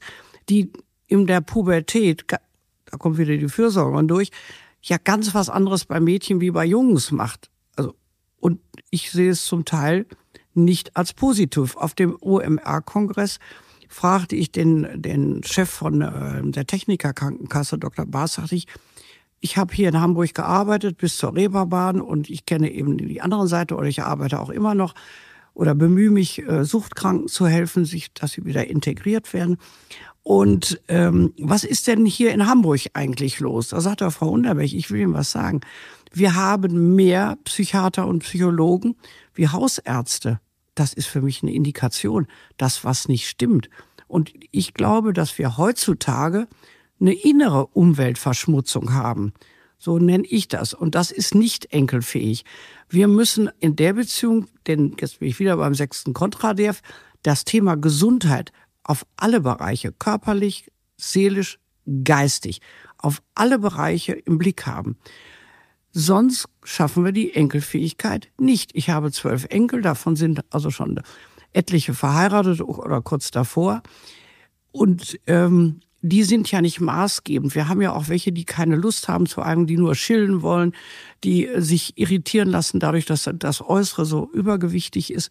die 0.49 0.71
in 1.05 1.27
der 1.27 1.41
Pubertät, 1.41 2.25
da 2.27 2.97
kommt 2.97 3.19
wieder 3.19 3.37
die 3.37 3.47
Fürsorgerin 3.47 4.07
durch, 4.07 4.31
ja 4.81 4.97
ganz 4.97 5.35
was 5.35 5.47
anderes 5.51 5.85
bei 5.85 5.99
Mädchen 5.99 6.41
wie 6.41 6.49
bei 6.49 6.65
Jungs 6.65 7.11
macht. 7.11 7.51
Also, 7.75 7.93
und 8.39 8.59
ich 8.89 9.11
sehe 9.11 9.29
es 9.29 9.45
zum 9.45 9.65
Teil 9.65 10.07
nicht 10.55 10.97
als 10.97 11.13
positiv. 11.13 11.75
Auf 11.75 11.93
dem 11.93 12.17
OMR-Kongress 12.19 13.37
fragte 13.87 14.35
ich 14.35 14.51
den, 14.51 14.99
den 14.99 15.43
Chef 15.43 15.69
von 15.69 16.01
äh, 16.01 16.41
der 16.41 16.65
Technikerkrankenkasse, 16.65 17.77
Dr. 17.77 18.07
Baas, 18.07 18.33
sagte 18.33 18.55
ich, 18.55 18.65
ich 19.41 19.57
habe 19.57 19.73
hier 19.73 19.89
in 19.89 19.99
Hamburg 19.99 20.33
gearbeitet 20.33 20.97
bis 20.97 21.17
zur 21.17 21.35
Reeperbahn 21.35 22.01
und 22.01 22.29
ich 22.29 22.45
kenne 22.45 22.71
eben 22.71 22.97
die 22.97 23.21
andere 23.21 23.47
Seite 23.47 23.75
oder 23.75 23.87
ich 23.87 24.01
arbeite 24.03 24.39
auch 24.39 24.49
immer 24.49 24.75
noch 24.75 24.95
oder 25.53 25.75
bemühe 25.75 26.11
mich, 26.11 26.47
äh, 26.47 26.63
Suchtkranken 26.63 27.27
zu 27.27 27.47
helfen, 27.47 27.85
sich, 27.85 28.13
dass 28.13 28.33
sie 28.33 28.45
wieder 28.45 28.67
integriert 28.67 29.33
werden. 29.33 29.57
Und 30.23 30.81
ähm, 30.87 31.33
was 31.39 31.63
ist 31.63 31.87
denn 31.87 32.05
hier 32.05 32.33
in 32.33 32.47
Hamburg 32.47 32.81
eigentlich 32.93 33.39
los? 33.39 33.69
Da 33.69 33.81
sagt 33.81 34.01
er, 34.01 34.11
Frau 34.11 34.29
Unterberg, 34.29 34.71
ich 34.71 34.91
will 34.91 35.01
Ihnen 35.01 35.13
was 35.13 35.31
sagen. 35.31 35.61
Wir 36.11 36.35
haben 36.35 36.95
mehr 36.95 37.37
Psychiater 37.45 38.07
und 38.07 38.19
Psychologen 38.19 38.95
wie 39.33 39.47
Hausärzte. 39.47 40.39
Das 40.75 40.93
ist 40.93 41.07
für 41.07 41.21
mich 41.21 41.41
eine 41.41 41.53
Indikation, 41.53 42.27
dass 42.57 42.83
was 42.83 43.07
nicht 43.07 43.27
stimmt. 43.27 43.69
Und 44.07 44.31
ich 44.51 44.73
glaube, 44.73 45.13
dass 45.13 45.37
wir 45.37 45.57
heutzutage 45.57 46.47
eine 46.99 47.13
innere 47.13 47.67
Umweltverschmutzung 47.67 48.93
haben. 48.93 49.33
So 49.77 49.97
nenne 49.97 50.25
ich 50.27 50.49
das. 50.49 50.73
Und 50.73 50.95
das 50.95 51.11
ist 51.11 51.33
nicht 51.33 51.71
enkelfähig. 51.71 52.43
Wir 52.89 53.07
müssen 53.07 53.49
in 53.59 53.75
der 53.75 53.93
Beziehung, 53.93 54.47
denn 54.67 54.95
jetzt 54.99 55.19
bin 55.19 55.29
ich 55.29 55.39
wieder 55.39 55.55
beim 55.57 55.73
sechsten 55.73 56.13
Kontradev, 56.13 56.81
das 57.23 57.45
Thema 57.45 57.75
Gesundheit 57.75 58.51
auf 58.83 59.05
alle 59.15 59.39
Bereiche, 59.39 59.91
körperlich, 59.93 60.69
seelisch, 60.97 61.59
geistig, 62.03 62.61
auf 62.97 63.21
alle 63.35 63.59
Bereiche 63.59 64.13
im 64.13 64.37
Blick 64.37 64.65
haben. 64.65 64.97
Sonst 65.91 66.47
schaffen 66.63 67.03
wir 67.03 67.11
die 67.11 67.33
Enkelfähigkeit 67.33 68.29
nicht. 68.37 68.71
Ich 68.73 68.89
habe 68.89 69.11
zwölf 69.11 69.45
Enkel, 69.45 69.81
davon 69.81 70.15
sind 70.15 70.43
also 70.53 70.69
schon 70.69 71.01
etliche 71.53 71.93
verheiratet 71.93 72.61
oder 72.61 73.01
kurz 73.01 73.31
davor. 73.31 73.81
Und 74.71 75.19
ähm, 75.25 75.81
die 76.01 76.23
sind 76.23 76.49
ja 76.49 76.61
nicht 76.61 76.79
maßgebend. 76.79 77.55
Wir 77.55 77.67
haben 77.67 77.81
ja 77.81 77.93
auch 77.93 78.07
welche, 78.07 78.31
die 78.31 78.45
keine 78.45 78.75
Lust 78.75 79.07
haben 79.07 79.25
zu 79.25 79.41
einem, 79.41 79.67
die 79.67 79.77
nur 79.77 79.93
chillen 79.93 80.41
wollen, 80.41 80.73
die 81.23 81.49
sich 81.57 81.97
irritieren 81.97 82.49
lassen 82.49 82.79
dadurch, 82.79 83.05
dass 83.05 83.29
das 83.33 83.61
Äußere 83.61 84.05
so 84.05 84.29
übergewichtig 84.33 85.11
ist. 85.11 85.29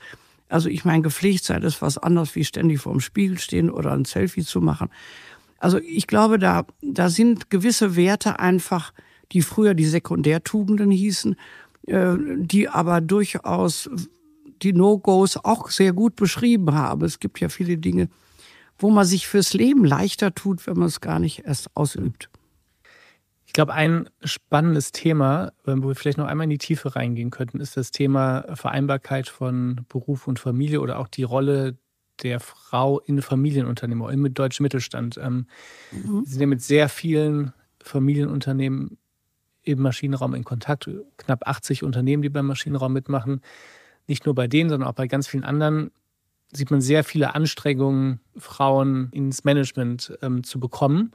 Also 0.49 0.69
ich 0.69 0.85
meine, 0.85 1.03
gepflegt 1.03 1.45
sein 1.45 1.63
ist 1.63 1.83
was 1.83 1.99
anderes, 1.99 2.35
wie 2.35 2.45
ständig 2.45 2.81
vor 2.81 2.93
dem 2.93 3.01
Spiegel 3.01 3.39
stehen 3.39 3.71
oder 3.71 3.93
ein 3.93 4.05
Selfie 4.05 4.45
zu 4.45 4.61
machen. 4.61 4.91
Also 5.59 5.79
ich 5.79 6.07
glaube, 6.07 6.39
da, 6.39 6.67
da 6.83 7.09
sind 7.09 7.51
gewisse 7.51 7.97
Werte 7.97 8.39
einfach, 8.39 8.93
die 9.33 9.43
früher 9.43 9.75
die 9.75 9.87
Sekundärtugenden 9.87 10.91
hießen, 10.91 11.37
äh, 11.87 12.15
die 12.37 12.69
aber 12.69 13.01
durchaus 13.01 13.91
die 14.63 14.73
No-Gos 14.73 15.37
auch 15.37 15.71
sehr 15.71 15.93
gut 15.93 16.17
beschrieben 16.17 16.75
haben. 16.75 17.05
Es 17.05 17.21
gibt 17.21 17.41
ja 17.41 17.49
viele 17.49 17.77
Dinge, 17.77 18.09
wo 18.79 18.91
man 18.91 19.05
sich 19.05 19.27
fürs 19.27 19.55
Leben 19.55 19.85
leichter 19.85 20.35
tut, 20.35 20.67
wenn 20.67 20.79
man 20.79 20.89
es 20.89 21.01
gar 21.01 21.19
nicht 21.19 21.45
erst 21.45 21.77
ausübt. 21.77 22.31
Ich 23.47 23.55
glaube, 23.55 23.73
ein 23.73 24.09
spannendes 24.23 24.93
Thema, 24.93 25.53
wo 25.65 25.89
wir 25.89 25.95
vielleicht 25.95 26.19
noch 26.19 26.27
einmal 26.27 26.45
in 26.45 26.51
die 26.51 26.59
Tiefe 26.59 26.95
reingehen 26.95 27.31
könnten, 27.31 27.61
ist 27.61 27.77
das 27.77 27.91
Thema 27.91 28.45
Vereinbarkeit 28.55 29.29
von 29.29 29.87
Beruf 29.89 30.29
und 30.29 30.39
Familie 30.39 30.81
oder 30.81 30.99
auch 30.99 31.09
die 31.09 31.23
Rolle 31.23 31.77
der 32.23 32.41
Frau 32.41 33.01
in 33.01 33.23
Familienunternehmen, 33.23 34.05
auch 34.05 34.11
im 34.11 34.33
deutschen 34.35 34.65
Mittelstand. 34.65 35.19
Ähm, 35.23 35.47
mhm. 35.93 36.25
Sie 36.25 36.33
sind 36.33 36.41
ja 36.41 36.47
mit 36.47 36.63
sehr 36.63 36.89
vielen 36.89 37.53
Familienunternehmen 37.83 38.99
im 39.63 39.81
Maschinenraum 39.81 40.35
in 40.35 40.45
Kontakt. 40.45 40.91
Knapp 41.17 41.47
80 41.47 41.83
Unternehmen, 41.83 42.23
die 42.23 42.29
beim 42.29 42.47
Maschinenraum 42.47 42.93
mitmachen. 42.93 43.41
Nicht 44.07 44.27
nur 44.27 44.35
bei 44.35 44.47
denen, 44.47 44.71
sondern 44.71 44.89
auch 44.89 44.95
bei 44.95 45.07
ganz 45.07 45.27
vielen 45.27 45.45
anderen 45.45 45.91
sieht 46.53 46.71
man 46.71 46.81
sehr 46.81 47.05
viele 47.05 47.35
Anstrengungen, 47.35 48.21
Frauen 48.37 49.09
ins 49.13 49.45
Management 49.45 50.17
ähm, 50.23 50.45
zu 50.45 50.61
bekommen. 50.61 51.13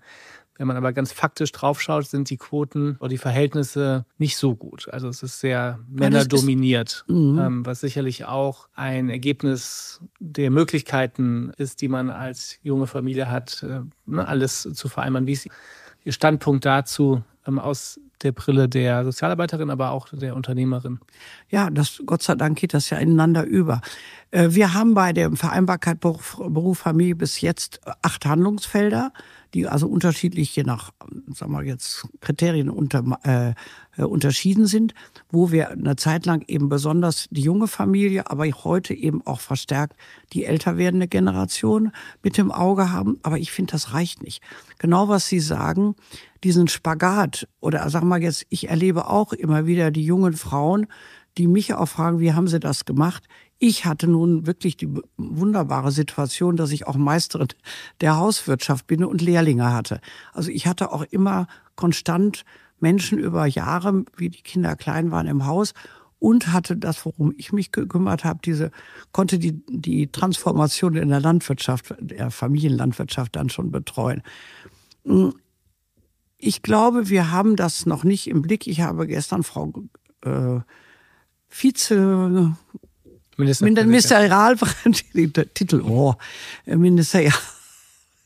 Wenn 0.55 0.67
man 0.67 0.77
aber 0.77 0.93
ganz 0.93 1.11
faktisch 1.11 1.51
draufschaut, 1.51 2.05
sind 2.05 2.29
die 2.29 2.37
Quoten 2.37 2.97
oder 2.99 3.09
die 3.09 3.17
Verhältnisse 3.17 4.05
nicht 4.19 4.37
so 4.37 4.55
gut. 4.55 4.87
Also 4.89 5.07
es 5.07 5.23
ist 5.23 5.39
sehr 5.39 5.79
männerdominiert, 5.89 7.05
mhm. 7.07 7.39
ähm, 7.39 7.65
was 7.65 7.79
sicherlich 7.79 8.25
auch 8.25 8.69
ein 8.75 9.09
Ergebnis 9.09 9.99
der 10.19 10.51
Möglichkeiten 10.51 11.51
ist, 11.57 11.81
die 11.81 11.87
man 11.87 12.11
als 12.11 12.59
junge 12.61 12.85
Familie 12.85 13.31
hat, 13.31 13.63
äh, 13.63 13.81
ne, 14.05 14.27
alles 14.27 14.61
zu 14.61 14.89
vereinbaren. 14.89 15.25
Wie 15.25 15.33
ist 15.33 15.49
Ihr 16.05 16.11
Standpunkt 16.11 16.65
dazu 16.65 17.23
ähm, 17.47 17.59
aus 17.59 17.99
der 18.23 18.31
Brille 18.31 18.69
der 18.69 19.03
Sozialarbeiterin, 19.03 19.69
aber 19.69 19.91
auch 19.91 20.07
der 20.09 20.35
Unternehmerin. 20.35 20.99
Ja, 21.49 21.69
das, 21.69 22.01
Gott 22.05 22.23
sei 22.23 22.35
Dank 22.35 22.57
geht 22.57 22.73
das 22.73 22.89
ja 22.89 22.97
ineinander 22.97 23.43
über. 23.43 23.81
Äh, 24.31 24.49
wir 24.51 24.73
haben 24.73 24.93
bei 24.93 25.13
der 25.13 25.31
Vereinbarkeit 25.33 25.99
Beruf, 25.99 26.37
Beruf 26.37 26.79
Familie 26.79 27.15
bis 27.15 27.41
jetzt 27.41 27.81
acht 28.01 28.25
Handlungsfelder 28.25 29.11
die 29.53 29.67
also 29.67 29.87
unterschiedlich 29.87 30.55
je 30.55 30.63
nach, 30.63 30.91
sagen 31.33 31.51
wir 31.51 31.63
jetzt, 31.63 32.07
Kriterien 32.21 32.69
unter, 32.69 33.03
äh, 33.23 34.03
unterschieden 34.03 34.65
sind, 34.65 34.93
wo 35.31 35.51
wir 35.51 35.69
eine 35.69 35.95
Zeit 35.95 36.25
lang 36.25 36.43
eben 36.47 36.69
besonders 36.69 37.27
die 37.29 37.41
junge 37.41 37.67
Familie, 37.67 38.29
aber 38.29 38.45
heute 38.45 38.93
eben 38.93 39.25
auch 39.25 39.39
verstärkt 39.39 39.95
die 40.33 40.45
älter 40.45 40.77
werdende 40.77 41.07
Generation 41.07 41.91
mit 42.23 42.37
dem 42.37 42.51
Auge 42.51 42.91
haben. 42.91 43.19
Aber 43.21 43.37
ich 43.37 43.51
finde, 43.51 43.73
das 43.73 43.93
reicht 43.93 44.23
nicht. 44.23 44.41
Genau 44.79 45.07
was 45.07 45.27
Sie 45.27 45.39
sagen, 45.39 45.95
diesen 46.43 46.67
Spagat 46.67 47.47
oder 47.59 47.89
sagen 47.89 48.07
wir 48.09 48.19
jetzt, 48.19 48.45
ich 48.49 48.69
erlebe 48.69 49.07
auch 49.07 49.33
immer 49.33 49.65
wieder 49.65 49.91
die 49.91 50.05
jungen 50.05 50.33
Frauen, 50.33 50.87
die 51.37 51.47
mich 51.47 51.73
auch 51.73 51.87
fragen, 51.87 52.19
wie 52.19 52.33
haben 52.33 52.47
Sie 52.47 52.59
das 52.59 52.85
gemacht? 52.85 53.23
Ich 53.57 53.85
hatte 53.85 54.07
nun 54.07 54.45
wirklich 54.45 54.77
die 54.77 54.89
wunderbare 55.17 55.91
Situation, 55.91 56.57
dass 56.57 56.71
ich 56.71 56.85
auch 56.85 56.95
Meisterin 56.95 57.47
der 58.01 58.17
Hauswirtschaft 58.17 58.87
bin 58.87 59.03
und 59.03 59.21
Lehrlinge 59.21 59.71
hatte. 59.71 60.01
Also 60.33 60.51
ich 60.51 60.67
hatte 60.67 60.91
auch 60.91 61.03
immer 61.03 61.47
konstant 61.75 62.43
Menschen 62.79 63.17
über 63.17 63.45
Jahre, 63.45 64.03
wie 64.17 64.29
die 64.29 64.41
Kinder 64.41 64.75
klein 64.75 65.11
waren, 65.11 65.27
im 65.27 65.45
Haus 65.45 65.73
und 66.19 66.53
hatte 66.53 66.77
das, 66.77 67.05
worum 67.05 67.33
ich 67.37 67.51
mich 67.51 67.71
gekümmert 67.71 68.23
habe, 68.23 68.39
diese 68.43 68.71
konnte 69.11 69.39
die 69.39 69.61
die 69.67 70.11
Transformation 70.11 70.95
in 70.95 71.09
der 71.09 71.19
Landwirtschaft, 71.19 71.95
der 71.99 72.31
Familienlandwirtschaft 72.31 73.35
dann 73.35 73.49
schon 73.49 73.71
betreuen. 73.71 74.21
Ich 76.45 76.61
glaube, 76.61 77.07
wir 77.07 77.31
haben 77.31 77.55
das 77.55 77.85
noch 77.85 78.03
nicht 78.03 78.27
im 78.27 78.41
Blick. 78.41 78.67
Ich 78.67 78.81
habe 78.81 79.07
gestern 79.07 79.43
Frau 79.43 79.71
äh, 80.25 80.59
Vize 81.47 82.55
Minister 83.37 83.65
Ministerial, 83.65 84.57
Titel, 85.53 85.81
oh, 85.81 86.15
Ministerial, 86.65 87.33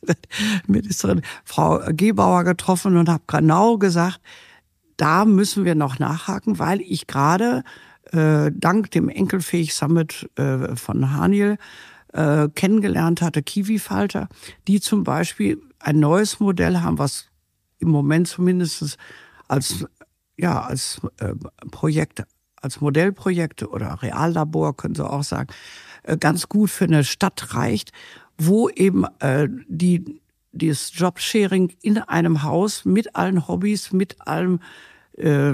Ministerin 0.67 1.21
Frau 1.45 1.79
Gebauer 1.91 2.43
getroffen 2.43 2.97
und 2.97 3.07
habe 3.07 3.23
genau 3.27 3.77
gesagt, 3.77 4.19
da 4.97 5.23
müssen 5.23 5.63
wir 5.63 5.75
noch 5.75 5.99
nachhaken, 5.99 6.57
weil 6.57 6.81
ich 6.81 7.05
gerade 7.05 7.63
äh, 8.11 8.51
dank 8.51 8.89
dem 8.91 9.09
Enkelfähig 9.09 9.75
Summit 9.75 10.27
äh, 10.35 10.75
von 10.75 11.11
Haniel 11.11 11.57
äh, 12.13 12.49
kennengelernt 12.49 13.21
hatte, 13.21 13.43
Kiwi-Falter, 13.43 14.27
die 14.67 14.81
zum 14.81 15.03
Beispiel 15.03 15.61
ein 15.79 15.99
neues 15.99 16.39
Modell 16.39 16.79
haben, 16.79 16.97
was 16.97 17.26
im 17.79 17.89
Moment 17.89 18.27
zumindest 18.27 18.97
als 19.47 19.85
ja 20.37 20.61
als 20.61 21.01
äh, 21.19 21.33
Projekt 21.71 22.23
als 22.55 22.81
Modellprojekte 22.81 23.69
oder 23.69 24.01
Reallabor, 24.01 24.75
können 24.75 24.95
Sie 24.95 25.07
auch 25.07 25.23
sagen, 25.23 25.53
äh, 26.03 26.17
ganz 26.17 26.49
gut 26.49 26.69
für 26.69 26.85
eine 26.85 27.03
Stadt 27.03 27.53
reicht, 27.53 27.91
wo 28.37 28.69
eben 28.69 29.05
äh, 29.19 29.47
die 29.67 30.21
dieses 30.51 30.91
Jobsharing 30.97 31.73
in 31.81 31.99
einem 31.99 32.43
Haus 32.43 32.83
mit 32.85 33.15
allen 33.15 33.47
Hobbys, 33.47 33.91
mit 33.91 34.27
allem 34.27 34.59
äh, 35.13 35.53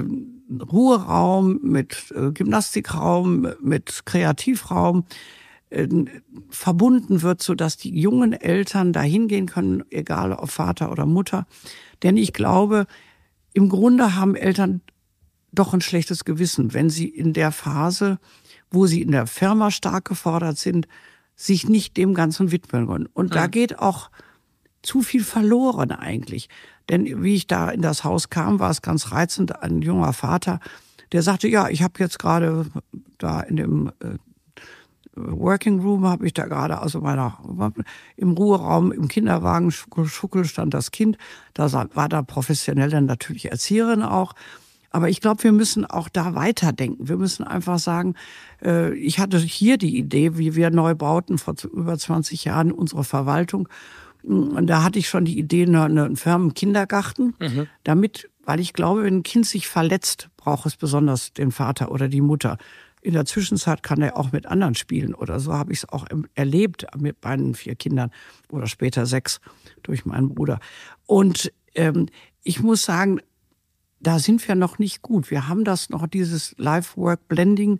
Ruheraum, 0.50 1.60
mit 1.62 2.12
äh, 2.14 2.30
Gymnastikraum, 2.32 3.48
mit 3.60 4.02
Kreativraum 4.06 5.04
äh, 5.70 5.88
verbunden 6.50 7.22
wird, 7.22 7.42
so 7.42 7.54
dass 7.54 7.76
die 7.76 7.98
jungen 7.98 8.32
Eltern 8.32 8.92
dahin 8.92 9.28
gehen 9.28 9.46
können, 9.46 9.84
egal 9.90 10.32
ob 10.32 10.50
Vater 10.50 10.90
oder 10.90 11.06
Mutter. 11.06 11.46
Denn 12.04 12.16
ich 12.16 12.32
glaube, 12.32 12.86
im 13.52 13.68
Grunde 13.68 14.14
haben 14.14 14.36
Eltern 14.36 14.82
doch 15.50 15.74
ein 15.74 15.80
schlechtes 15.80 16.24
Gewissen, 16.24 16.74
wenn 16.74 16.90
sie 16.90 17.08
in 17.08 17.32
der 17.32 17.50
Phase, 17.50 18.18
wo 18.70 18.86
sie 18.86 19.02
in 19.02 19.12
der 19.12 19.26
Firma 19.26 19.70
stark 19.70 20.04
gefordert 20.04 20.58
sind, 20.58 20.86
sich 21.36 21.68
nicht 21.68 21.96
dem 21.96 22.14
Ganzen 22.14 22.52
widmen 22.52 22.86
können. 22.86 23.08
Und 23.12 23.30
mhm. 23.30 23.34
da 23.34 23.46
geht 23.46 23.78
auch 23.78 24.10
zu 24.82 25.02
viel 25.02 25.24
verloren 25.24 25.90
eigentlich. 25.90 26.48
Denn 26.88 27.22
wie 27.22 27.34
ich 27.34 27.46
da 27.46 27.70
in 27.70 27.82
das 27.82 28.04
Haus 28.04 28.28
kam, 28.30 28.58
war 28.58 28.70
es 28.70 28.82
ganz 28.82 29.10
reizend, 29.10 29.62
ein 29.62 29.80
junger 29.80 30.12
Vater, 30.12 30.60
der 31.12 31.22
sagte, 31.22 31.48
ja, 31.48 31.68
ich 31.68 31.82
habe 31.82 31.94
jetzt 31.98 32.18
gerade 32.18 32.66
da 33.18 33.40
in 33.40 33.56
dem 33.56 33.92
äh, 34.00 34.18
Working 35.16 35.80
Room 35.80 36.06
habe 36.06 36.26
ich 36.26 36.34
da 36.34 36.46
gerade 36.46 36.78
also 36.78 37.00
meiner 37.00 37.38
im 38.16 38.32
Ruheraum 38.32 38.92
im 38.92 39.08
Kinderwagen 39.08 39.70
Schuckel 39.70 40.44
stand 40.44 40.74
das 40.74 40.90
Kind, 40.90 41.18
da 41.52 41.72
war 41.94 42.08
da 42.08 42.22
professionell 42.22 42.90
dann 42.90 43.06
natürlich 43.06 43.50
Erzieherin 43.50 44.02
auch. 44.02 44.34
Aber 44.90 45.08
ich 45.08 45.20
glaube, 45.20 45.42
wir 45.42 45.50
müssen 45.50 45.84
auch 45.84 46.08
da 46.08 46.36
weiterdenken. 46.36 47.08
Wir 47.08 47.16
müssen 47.16 47.42
einfach 47.42 47.80
sagen, 47.80 48.14
äh, 48.62 48.94
ich 48.94 49.18
hatte 49.18 49.38
hier 49.38 49.76
die 49.76 49.98
Idee, 49.98 50.38
wie 50.38 50.54
wir 50.54 50.70
neu 50.70 50.94
bauten 50.94 51.36
vor 51.36 51.56
über 51.72 51.98
20 51.98 52.44
Jahren 52.44 52.70
unsere 52.70 53.02
Verwaltung. 53.02 53.68
Und 54.22 54.68
da 54.68 54.84
hatte 54.84 55.00
ich 55.00 55.08
schon 55.08 55.24
die 55.24 55.36
Idee, 55.36 55.66
einen 55.66 56.16
Firmenkindergarten, 56.16 57.34
mhm. 57.40 57.66
damit, 57.82 58.30
weil 58.44 58.60
ich 58.60 58.72
glaube, 58.72 59.02
wenn 59.02 59.18
ein 59.18 59.22
Kind 59.24 59.46
sich 59.46 59.66
verletzt, 59.66 60.28
braucht 60.36 60.64
es 60.64 60.76
besonders 60.76 61.32
den 61.32 61.50
Vater 61.50 61.90
oder 61.90 62.06
die 62.06 62.20
Mutter. 62.20 62.56
In 63.04 63.12
der 63.12 63.26
Zwischenzeit 63.26 63.82
kann 63.82 64.00
er 64.00 64.16
auch 64.16 64.32
mit 64.32 64.46
anderen 64.46 64.74
spielen 64.74 65.14
oder 65.14 65.38
so 65.38 65.52
habe 65.52 65.74
ich 65.74 65.80
es 65.80 65.88
auch 65.90 66.06
erlebt 66.34 66.86
mit 66.96 67.22
meinen 67.22 67.54
vier 67.54 67.74
Kindern 67.74 68.10
oder 68.48 68.66
später 68.66 69.04
sechs 69.04 69.42
durch 69.82 70.06
meinen 70.06 70.34
Bruder. 70.34 70.58
Und 71.04 71.52
ähm, 71.74 72.06
ich 72.42 72.62
muss 72.62 72.80
sagen, 72.80 73.20
da 74.00 74.18
sind 74.18 74.48
wir 74.48 74.54
noch 74.54 74.78
nicht 74.78 75.02
gut. 75.02 75.30
Wir 75.30 75.48
haben 75.48 75.64
das 75.64 75.90
noch, 75.90 76.06
dieses 76.06 76.54
Live-Work-Blending, 76.56 77.78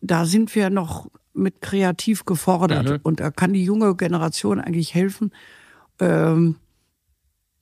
da 0.00 0.26
sind 0.26 0.52
wir 0.56 0.68
noch 0.68 1.08
mit 1.32 1.60
kreativ 1.60 2.24
gefordert. 2.24 2.90
Mhm. 2.90 3.00
Und 3.04 3.20
da 3.20 3.30
kann 3.30 3.52
die 3.52 3.64
junge 3.64 3.94
Generation 3.94 4.60
eigentlich 4.60 4.94
helfen, 4.94 5.30
ähm, 6.00 6.56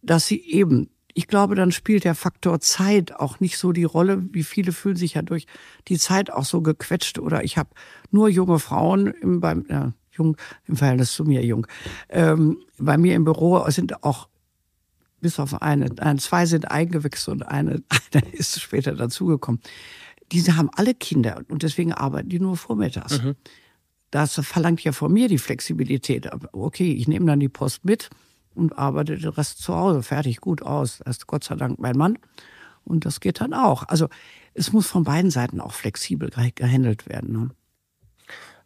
dass 0.00 0.26
sie 0.26 0.40
eben 0.40 0.88
ich 1.14 1.26
glaube, 1.26 1.54
dann 1.54 1.72
spielt 1.72 2.04
der 2.04 2.14
Faktor 2.14 2.60
Zeit 2.60 3.14
auch 3.14 3.40
nicht 3.40 3.58
so 3.58 3.72
die 3.72 3.84
Rolle, 3.84 4.22
wie 4.32 4.42
viele 4.42 4.72
fühlen 4.72 4.96
sich 4.96 5.14
ja 5.14 5.22
durch 5.22 5.46
die 5.88 5.98
Zeit 5.98 6.30
auch 6.30 6.44
so 6.44 6.62
gequetscht. 6.62 7.18
Oder 7.18 7.44
ich 7.44 7.58
habe 7.58 7.70
nur 8.10 8.28
junge 8.28 8.58
Frauen 8.58 9.08
im, 9.08 9.40
beim, 9.40 9.66
äh, 9.68 9.90
jung, 10.12 10.36
im 10.66 10.76
Verhältnis 10.76 11.12
zu 11.12 11.24
mir 11.24 11.44
jung. 11.44 11.66
Ähm, 12.08 12.58
bei 12.78 12.96
mir 12.96 13.14
im 13.14 13.24
Büro 13.24 13.68
sind 13.70 14.02
auch 14.04 14.28
bis 15.20 15.38
auf 15.38 15.62
eine, 15.62 15.90
ein, 15.98 16.18
zwei 16.18 16.46
sind 16.46 16.70
eingewechselt 16.70 17.36
und 17.36 17.42
eine, 17.42 17.82
eine 18.12 18.28
ist 18.32 18.60
später 18.60 18.94
dazugekommen. 18.94 19.60
Diese 20.32 20.56
haben 20.56 20.70
alle 20.74 20.94
Kinder 20.94 21.42
und 21.48 21.62
deswegen 21.62 21.92
arbeiten 21.92 22.30
die 22.30 22.40
nur 22.40 22.56
vormittags. 22.56 23.22
Mhm. 23.22 23.36
Das 24.10 24.34
verlangt 24.34 24.82
ja 24.82 24.92
von 24.92 25.12
mir 25.12 25.28
die 25.28 25.38
Flexibilität. 25.38 26.28
Okay, 26.52 26.92
ich 26.92 27.08
nehme 27.08 27.26
dann 27.26 27.40
die 27.40 27.48
Post 27.48 27.84
mit 27.84 28.10
und 28.54 28.78
arbeite 28.78 29.16
den 29.16 29.30
Rest 29.30 29.60
zu 29.60 29.74
Hause 29.74 30.02
fertig 30.02 30.40
gut 30.40 30.62
aus. 30.62 30.98
Das 31.04 31.18
ist 31.18 31.26
Gott 31.26 31.44
sei 31.44 31.56
Dank 31.56 31.78
mein 31.78 31.96
Mann. 31.96 32.18
Und 32.84 33.04
das 33.04 33.20
geht 33.20 33.40
dann 33.40 33.54
auch. 33.54 33.84
Also 33.88 34.08
es 34.54 34.72
muss 34.72 34.86
von 34.86 35.04
beiden 35.04 35.30
Seiten 35.30 35.60
auch 35.60 35.72
flexibel 35.72 36.30
gehandelt 36.54 37.08
werden. 37.08 37.32
Ne? 37.32 37.50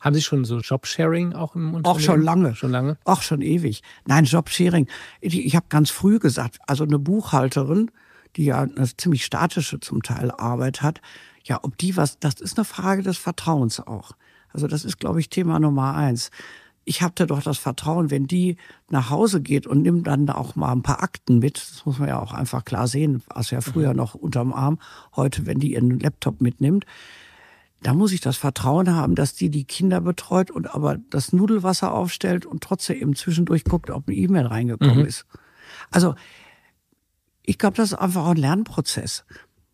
Haben 0.01 0.15
Sie 0.15 0.23
schon 0.23 0.45
so 0.45 0.59
Jobsharing 0.59 1.33
auch 1.33 1.55
im 1.55 1.75
Unternehmen? 1.75 1.85
Auch 1.85 2.01
schon 2.01 2.23
lange. 2.23 2.55
Schon 2.55 2.71
lange? 2.71 2.99
Auch 3.05 3.23
schon 3.23 3.43
ewig. 3.43 3.83
Nein, 4.07 4.25
Jobsharing. 4.25 4.89
Ich, 5.21 5.39
ich 5.39 5.57
habe 5.57 5.67
ganz 5.69 5.91
früh 5.91 6.19
gesagt, 6.19 6.59
also 6.67 6.85
eine 6.85 6.99
Buchhalterin, 6.99 7.91
die 8.37 8.47
ja 8.47 8.61
eine 8.61 8.89
ziemlich 8.97 9.25
statische 9.25 9.81
zum 9.81 10.03
Teil 10.03 10.31
Arbeit 10.31 10.83
hat, 10.83 11.01
ja, 11.45 11.61
ob 11.63 11.79
die 11.79 11.97
was, 11.97 12.19
das 12.19 12.35
ist 12.35 12.59
eine 12.59 12.65
Frage 12.65 13.03
des 13.03 13.19
Vertrauens 13.19 13.81
auch. 13.81 14.13
Also 14.51 14.67
das 14.67 14.85
ist, 14.85 14.99
glaube 14.99 15.21
ich, 15.21 15.29
Thema 15.29 15.59
Nummer 15.59 15.95
eins 15.95 16.31
ich 16.89 17.03
habe 17.03 17.27
doch 17.27 17.43
das 17.43 17.59
Vertrauen, 17.59 18.11
wenn 18.13 18.29
die 18.29 18.57
nach 18.89 19.11
Hause 19.11 19.43
geht 19.43 19.67
und 19.67 19.83
nimmt 19.83 20.07
dann 20.07 20.31
auch 20.31 20.55
mal 20.55 20.71
ein 20.71 20.83
paar 20.83 21.03
Akten 21.03 21.41
mit, 21.41 21.57
das 21.57 21.85
muss 21.85 21.99
man 21.99 22.09
ja 22.09 22.23
auch 22.23 22.33
einfach 22.33 22.65
klar 22.65 22.87
sehen, 22.87 23.23
was 23.27 23.51
ja 23.51 23.61
früher 23.61 23.91
mhm. 23.91 23.97
noch 23.97 24.15
unterm 24.15 24.53
Arm, 24.53 24.79
heute, 25.17 25.47
wenn 25.47 25.59
die 25.59 25.73
ihren 25.73 25.99
Laptop 25.99 26.41
mitnimmt, 26.41 26.87
da 27.83 27.93
muss 27.93 28.13
ich 28.13 28.21
das 28.21 28.37
Vertrauen 28.37 28.95
haben, 28.95 29.17
dass 29.17 29.35
die 29.35 29.51
die 29.51 29.65
Kinder 29.65 30.01
betreut 30.01 30.51
und 30.51 30.73
aber 30.73 30.97
das 31.11 31.33
Nudelwasser 31.33 31.93
aufstellt 31.93 32.47
und 32.47 32.63
trotzdem 32.63 33.01
eben 33.01 33.17
zwischendurch 33.17 33.65
guckt, 33.65 33.91
ob 33.91 34.07
eine 34.07 34.17
E-Mail 34.17 34.47
reingekommen 34.47 35.01
mhm. 35.01 35.07
ist. 35.07 35.27
Also 35.91 36.15
ich 37.43 37.59
glaube, 37.59 37.77
das 37.77 37.93
ist 37.93 37.99
einfach 37.99 38.27
ein 38.27 38.37
Lernprozess. 38.37 39.25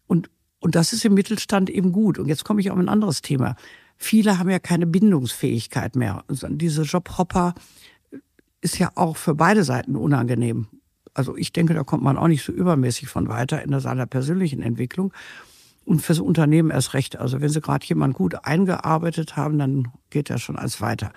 Und, 0.06 0.30
und 0.60 0.74
das 0.74 0.94
ist 0.94 1.04
im 1.04 1.14
Mittelstand 1.14 1.68
eben 1.68 1.92
gut. 1.92 2.18
Und 2.18 2.28
jetzt 2.28 2.44
komme 2.44 2.60
ich 2.60 2.70
auf 2.70 2.78
ein 2.78 2.88
anderes 2.88 3.20
Thema. 3.20 3.56
Viele 4.02 4.40
haben 4.40 4.50
ja 4.50 4.58
keine 4.58 4.88
Bindungsfähigkeit 4.88 5.94
mehr. 5.94 6.24
Und 6.26 6.58
diese 6.58 6.82
Jobhopper 6.82 7.54
ist 8.60 8.76
ja 8.80 8.90
auch 8.96 9.16
für 9.16 9.36
beide 9.36 9.62
Seiten 9.62 9.94
unangenehm. 9.94 10.66
Also 11.14 11.36
ich 11.36 11.52
denke, 11.52 11.72
da 11.72 11.84
kommt 11.84 12.02
man 12.02 12.18
auch 12.18 12.26
nicht 12.26 12.42
so 12.42 12.50
übermäßig 12.50 13.08
von 13.08 13.28
weiter 13.28 13.62
in 13.62 13.78
seiner 13.78 14.06
persönlichen 14.06 14.60
Entwicklung. 14.60 15.12
Und 15.84 16.02
fürs 16.02 16.18
Unternehmen 16.18 16.72
erst 16.72 16.94
recht. 16.94 17.16
Also 17.16 17.40
wenn 17.40 17.48
Sie 17.48 17.60
gerade 17.60 17.86
jemand 17.86 18.14
gut 18.14 18.44
eingearbeitet 18.44 19.36
haben, 19.36 19.56
dann 19.56 19.88
geht 20.10 20.30
er 20.30 20.38
schon 20.38 20.56
als 20.56 20.80
weiter. 20.80 21.12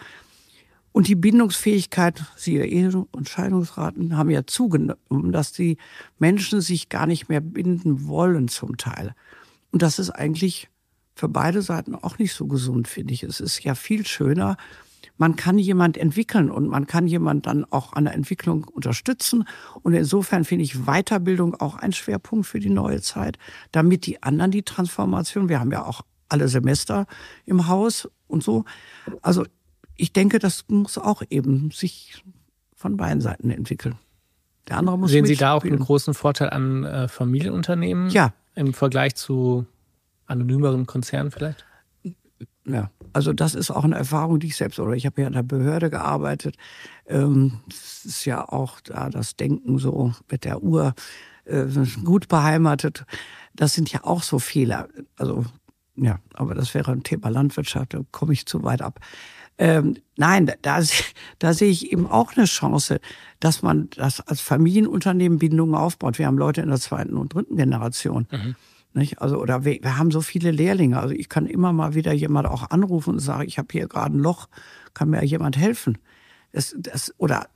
Und 0.92 1.08
die 1.08 1.16
Bindungsfähigkeit, 1.16 2.24
siehe 2.36 2.68
Ehe- 2.68 3.06
und 3.12 3.28
Scheidungsraten, 3.28 4.16
haben 4.16 4.30
ja 4.30 4.46
zugenommen, 4.46 5.32
dass 5.32 5.52
die 5.54 5.78
Menschen 6.20 6.62
sich 6.62 6.90
gar 6.90 7.08
nicht 7.08 7.30
mehr 7.30 7.42
binden 7.42 8.08
wollen 8.08 8.48
zum 8.48 8.78
Teil. 8.78 9.16
Und 9.72 9.82
das 9.82 9.98
ist 9.98 10.12
eigentlich 10.12 10.70
für 11.16 11.30
beide 11.30 11.61
Seiten 11.61 11.95
auch 11.95 12.18
nicht 12.20 12.34
so 12.34 12.45
gesund, 12.45 12.88
finde 12.88 13.13
ich. 13.13 13.24
Es 13.24 13.39
ist 13.39 13.63
ja 13.63 13.74
viel 13.74 14.05
schöner, 14.05 14.57
man 15.18 15.36
kann 15.36 15.57
jemand 15.57 15.97
entwickeln 15.97 16.51
und 16.51 16.68
man 16.68 16.88
kann 16.88 17.07
jemand 17.07 17.45
dann 17.45 17.66
auch 17.66 17.93
an 17.93 18.05
der 18.05 18.13
Entwicklung 18.13 18.66
unterstützen. 18.66 19.47
Und 19.82 19.93
insofern 19.93 20.43
finde 20.43 20.66
ich 20.66 20.86
Weiterbildung 20.86 21.55
auch 21.55 21.76
ein 21.76 21.93
Schwerpunkt 21.93 22.45
für 22.45 22.59
die 22.59 22.70
neue 22.70 23.01
Zeit, 23.01 23.38
damit 23.72 24.05
die 24.05 24.24
anderen 24.24 24.51
die 24.51 24.63
Transformation, 24.63 25.47
wir 25.47 25.59
haben 25.59 25.72
ja 25.72 25.86
auch 25.86 26.01
alle 26.28 26.47
Semester 26.47 27.07
im 27.45 27.68
Haus 27.68 28.09
und 28.28 28.43
so. 28.43 28.66
Also 29.22 29.45
ich 29.95 30.11
denke, 30.11 30.39
das 30.39 30.66
muss 30.68 30.97
auch 30.97 31.22
eben 31.30 31.72
sich 31.72 32.24
von 32.76 32.97
beiden 32.97 33.22
Seiten 33.22 33.51
entwickeln. 33.51 33.95
Der 34.68 34.78
andere 34.78 34.97
muss 34.97 35.11
Sehen 35.11 35.26
Sie 35.26 35.36
da 35.36 35.53
auch 35.53 35.63
einen 35.63 35.80
großen 35.80 36.13
Vorteil 36.13 36.49
an 36.49 36.84
äh, 36.84 37.07
Familienunternehmen? 37.07 38.09
Ja. 38.09 38.34
Im 38.55 38.74
Vergleich 38.74 39.16
zu 39.16 39.66
anonymeren 40.28 40.86
Konzernen 40.86 41.32
vielleicht? 41.32 41.65
Ja, 42.67 42.89
also 43.13 43.32
das 43.32 43.53
ist 43.53 43.69
auch 43.69 43.84
eine 43.84 43.95
Erfahrung, 43.95 44.39
die 44.39 44.47
ich 44.47 44.55
selbst, 44.55 44.80
oder 44.80 44.93
ich 44.93 45.05
habe 45.05 45.21
ja 45.21 45.28
in 45.28 45.34
der 45.34 45.43
Behörde 45.43 45.89
gearbeitet. 45.89 46.55
Ähm, 47.05 47.61
ist 47.69 48.26
ja 48.26 48.47
auch 48.47 48.80
da 48.82 49.09
das 49.09 49.36
Denken 49.36 49.78
so 49.78 50.13
mit 50.30 50.45
der 50.45 50.63
Uhr 50.63 50.95
äh, 51.45 51.65
gut 52.03 52.28
beheimatet. 52.28 53.05
Das 53.53 53.73
sind 53.73 53.91
ja 53.91 54.03
auch 54.03 54.23
so 54.23 54.39
Fehler. 54.39 54.89
Also 55.15 55.45
ja, 55.95 56.19
aber 56.34 56.55
das 56.55 56.73
wäre 56.73 56.91
ein 56.91 57.03
Thema 57.03 57.30
Landwirtschaft, 57.30 57.93
da 57.93 58.01
komme 58.11 58.34
ich 58.34 58.47
zu 58.47 58.63
weit 58.63 58.82
ab. 58.82 58.99
Ähm, 59.57 59.95
nein, 60.17 60.51
da, 60.61 60.82
da 61.39 61.53
sehe 61.53 61.69
ich 61.69 61.91
eben 61.91 62.07
auch 62.07 62.36
eine 62.36 62.45
Chance, 62.45 62.99
dass 63.39 63.61
man 63.61 63.89
das 63.91 64.19
als 64.19 64.41
Familienunternehmen 64.41 65.39
Bindungen 65.39 65.76
aufbaut. 65.76 66.19
Wir 66.19 66.26
haben 66.26 66.38
Leute 66.38 66.61
in 66.61 66.67
der 66.67 66.80
zweiten 66.80 67.15
und 67.15 67.34
dritten 67.34 67.55
Generation. 67.55 68.28
Mhm 68.32 68.55
nicht? 68.96 69.22
Also, 69.22 69.38
oder 69.39 69.66
wir, 69.66 69.80
wir 69.82 69.98
haben 69.98 70.12
so 70.12 70.22
viele 70.22 70.52
Lehrlinge. 70.52 71.00
Also 71.00 71.14
ich 71.14 71.30
kann 71.30 71.46
immer 71.46 71.74
mal 71.74 71.96
wieder 71.96 72.14
jemand 72.14 72.48
auch 72.48 72.70
anrufen 72.70 73.12
und 73.12 73.20
sagen, 73.20 73.48
ich 73.48 73.58
habe 73.58 73.68
hier 73.72 73.88
gerade 73.88 74.16
ein 74.16 74.20
Loch, 74.20 74.48
kann 74.93 75.10
mir 75.10 75.24
jemand 75.24 75.58
helfen? 75.58 75.98
Das, 76.52 76.76
das, 76.78 77.14
oder 77.18 77.48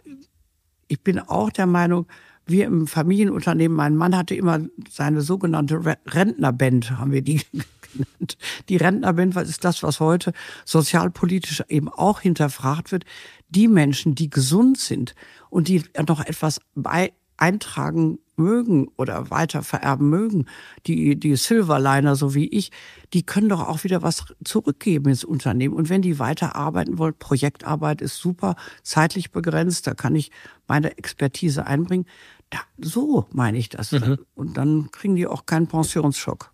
ich 0.87 1.01
bin 1.01 1.19
auch 1.19 1.49
der 1.49 1.67
Meinung, 1.67 2.07
wir 2.45 2.65
im 2.65 2.87
Familienunternehmen, 2.87 3.75
mein 3.75 3.95
Mann 3.95 4.17
hatte 4.17 4.35
immer 4.35 4.59
seine 4.89 5.21
sogenannte 5.21 5.81
Rentnerband, 6.07 6.97
haben 6.97 7.11
wir 7.11 7.21
die 7.21 7.41
genannt. 7.93 8.37
Die 8.69 8.77
Rentnerband, 8.77 9.35
was 9.35 9.49
ist 9.49 9.63
das, 9.63 9.83
was 9.83 9.99
heute 9.99 10.33
sozialpolitisch 10.65 11.63
eben 11.69 11.89
auch 11.89 12.21
hinterfragt 12.21 12.91
wird? 12.91 13.05
Die 13.49 13.67
Menschen, 13.67 14.15
die 14.15 14.29
gesund 14.29 14.77
sind 14.77 15.15
und 15.49 15.67
die 15.67 15.83
noch 16.07 16.25
etwas 16.25 16.59
bei 16.75 17.13
eintragen 17.37 18.19
mögen 18.39 18.87
oder 18.97 19.29
weiter 19.29 19.61
vererben 19.61 20.09
mögen, 20.09 20.45
die, 20.87 21.19
die 21.19 21.35
Silverliner, 21.35 22.15
so 22.15 22.33
wie 22.33 22.47
ich, 22.47 22.71
die 23.13 23.23
können 23.23 23.49
doch 23.49 23.67
auch 23.67 23.83
wieder 23.83 24.01
was 24.01 24.25
zurückgeben 24.43 25.09
ins 25.09 25.23
Unternehmen. 25.23 25.75
Und 25.75 25.89
wenn 25.89 26.01
die 26.01 26.19
weiter 26.19 26.55
arbeiten 26.55 26.97
wollen, 26.97 27.13
Projektarbeit 27.17 28.01
ist 28.01 28.17
super, 28.17 28.55
zeitlich 28.83 29.31
begrenzt, 29.31 29.85
da 29.87 29.93
kann 29.93 30.15
ich 30.15 30.31
meine 30.67 30.97
Expertise 30.97 31.67
einbringen. 31.67 32.05
Da, 32.49 32.59
so 32.79 33.27
meine 33.31 33.57
ich 33.57 33.69
das. 33.69 33.91
Mhm. 33.91 34.19
Und 34.35 34.57
dann 34.57 34.89
kriegen 34.91 35.15
die 35.15 35.27
auch 35.27 35.45
keinen 35.45 35.67
Pensionsschock. 35.67 36.51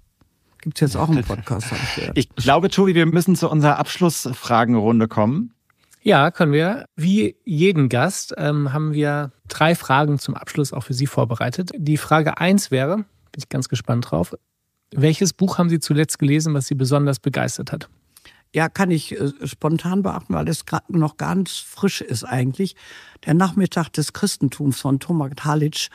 Gibt's 0.61 0.81
jetzt 0.81 0.97
auch 0.97 1.09
einen 1.09 1.23
Podcast, 1.23 1.67
ich. 1.93 2.09
Ich 2.15 2.29
glaube, 2.35 2.69
Tobi, 2.69 2.95
wir 2.95 3.05
müssen 3.05 3.35
zu 3.35 3.49
unserer 3.51 3.77
Abschlussfragenrunde 3.77 5.07
kommen. 5.07 5.54
Ja, 6.05 6.29
können 6.29 6.51
wir. 6.51 6.85
Wie 6.95 7.35
jeden 7.45 7.89
Gast 7.89 8.35
ähm, 8.37 8.71
haben 8.71 8.93
wir 8.93 9.31
drei 9.47 9.73
Fragen 9.73 10.19
zum 10.19 10.35
Abschluss 10.35 10.71
auch 10.71 10.83
für 10.83 10.93
Sie 10.93 11.07
vorbereitet. 11.07 11.71
Die 11.75 11.97
Frage 11.97 12.37
eins 12.37 12.69
wäre, 12.69 12.97
bin 12.97 13.05
ich 13.37 13.49
ganz 13.49 13.69
gespannt 13.69 14.11
drauf, 14.11 14.35
welches 14.91 15.33
Buch 15.33 15.57
haben 15.57 15.67
Sie 15.67 15.79
zuletzt 15.79 16.19
gelesen, 16.19 16.53
was 16.53 16.67
Sie 16.67 16.75
besonders 16.75 17.19
begeistert 17.19 17.71
hat? 17.71 17.89
Ja, 18.53 18.69
kann 18.69 18.91
ich 18.91 19.19
äh, 19.19 19.31
spontan 19.47 20.03
beachten, 20.03 20.35
weil 20.35 20.47
es 20.47 20.63
noch 20.89 21.17
ganz 21.17 21.57
frisch 21.57 22.01
ist 22.01 22.23
eigentlich. 22.23 22.75
Der 23.25 23.33
Nachmittag 23.33 23.89
des 23.89 24.13
Christentums 24.13 24.79
von 24.79 24.99
Thomas 24.99 25.31
Halic, 25.41 25.89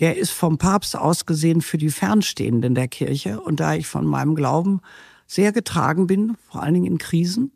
der 0.00 0.18
ist 0.18 0.32
vom 0.32 0.58
Papst 0.58 0.98
ausgesehen 0.98 1.62
für 1.62 1.78
die 1.78 1.88
Fernstehenden 1.88 2.74
der 2.74 2.88
Kirche. 2.88 3.40
Und 3.40 3.58
da 3.58 3.72
ich 3.72 3.86
von 3.86 4.04
meinem 4.04 4.34
Glauben 4.34 4.82
sehr 5.26 5.52
getragen 5.52 6.06
bin, 6.06 6.36
vor 6.50 6.62
allen 6.62 6.74
Dingen 6.74 6.92
in 6.92 6.98
Krisen, 6.98 7.52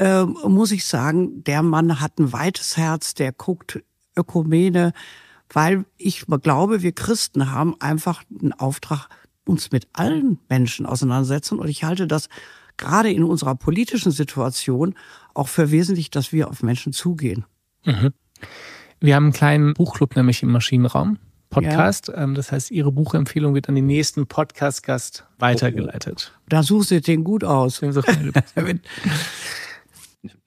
äh, 0.00 0.24
muss 0.24 0.72
ich 0.72 0.86
sagen, 0.86 1.44
der 1.44 1.62
Mann 1.62 2.00
hat 2.00 2.18
ein 2.18 2.32
weites 2.32 2.78
Herz, 2.78 3.12
der 3.12 3.32
guckt 3.32 3.82
Ökumene, 4.16 4.92
weil 5.52 5.84
ich 5.98 6.24
glaube, 6.26 6.82
wir 6.82 6.92
Christen 6.92 7.50
haben 7.50 7.76
einfach 7.80 8.22
einen 8.40 8.54
Auftrag, 8.54 9.08
uns 9.44 9.72
mit 9.72 9.88
allen 9.92 10.38
Menschen 10.48 10.86
auseinandersetzen. 10.86 11.58
Und 11.58 11.68
ich 11.68 11.84
halte 11.84 12.06
das 12.06 12.28
gerade 12.76 13.10
in 13.10 13.24
unserer 13.24 13.54
politischen 13.56 14.10
Situation 14.10 14.94
auch 15.34 15.48
für 15.48 15.70
wesentlich, 15.70 16.10
dass 16.10 16.32
wir 16.32 16.48
auf 16.48 16.62
Menschen 16.62 16.92
zugehen. 16.92 17.44
Mhm. 17.84 18.14
Wir 19.00 19.16
haben 19.16 19.24
einen 19.24 19.32
kleinen 19.32 19.74
Buchclub 19.74 20.16
nämlich 20.16 20.42
im 20.42 20.50
Maschinenraum. 20.50 21.18
Podcast. 21.50 22.08
Ja. 22.08 22.22
Ähm, 22.22 22.34
das 22.34 22.52
heißt, 22.52 22.70
Ihre 22.70 22.92
Buchempfehlung 22.92 23.54
wird 23.54 23.68
an 23.68 23.74
den 23.74 23.86
nächsten 23.86 24.26
Podcast-Gast 24.26 25.26
weitergeleitet. 25.38 26.32
Da 26.48 26.62
suchst 26.62 26.92
du 26.92 27.00
den 27.00 27.24
gut 27.24 27.44
aus. 27.44 27.82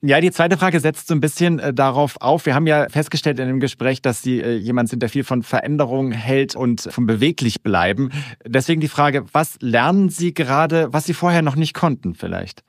Ja, 0.02 0.20
die 0.20 0.30
zweite 0.30 0.56
Frage 0.56 0.78
setzt 0.78 1.08
so 1.08 1.14
ein 1.14 1.20
bisschen 1.20 1.58
äh, 1.58 1.74
darauf 1.74 2.20
auf. 2.20 2.46
Wir 2.46 2.54
haben 2.54 2.66
ja 2.66 2.88
festgestellt 2.88 3.40
in 3.40 3.48
dem 3.48 3.58
Gespräch, 3.58 4.00
dass 4.02 4.22
Sie 4.22 4.40
äh, 4.40 4.56
jemand 4.56 4.88
sind, 4.88 5.02
der 5.02 5.08
viel 5.08 5.24
von 5.24 5.42
Veränderung 5.42 6.12
hält 6.12 6.54
und 6.54 6.82
vom 6.82 7.06
beweglich 7.06 7.62
bleiben. 7.62 8.10
Deswegen 8.46 8.80
die 8.80 8.88
Frage, 8.88 9.24
was 9.32 9.56
lernen 9.60 10.10
Sie 10.10 10.32
gerade, 10.32 10.92
was 10.92 11.06
Sie 11.06 11.14
vorher 11.14 11.42
noch 11.42 11.56
nicht 11.56 11.74
konnten 11.74 12.14
vielleicht? 12.14 12.62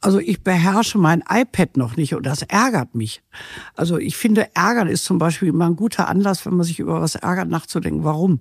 Also 0.00 0.18
ich 0.18 0.42
beherrsche 0.42 0.98
mein 0.98 1.22
iPad 1.28 1.76
noch 1.76 1.96
nicht 1.96 2.14
und 2.14 2.24
das 2.24 2.42
ärgert 2.42 2.94
mich. 2.94 3.22
Also 3.74 3.98
ich 3.98 4.16
finde, 4.16 4.54
ärgern 4.54 4.88
ist 4.88 5.04
zum 5.04 5.18
Beispiel 5.18 5.48
immer 5.48 5.66
ein 5.66 5.76
guter 5.76 6.08
Anlass, 6.08 6.46
wenn 6.46 6.54
man 6.54 6.64
sich 6.64 6.78
über 6.78 7.02
was 7.02 7.16
ärgert, 7.16 7.48
nachzudenken, 7.48 8.04
warum. 8.04 8.40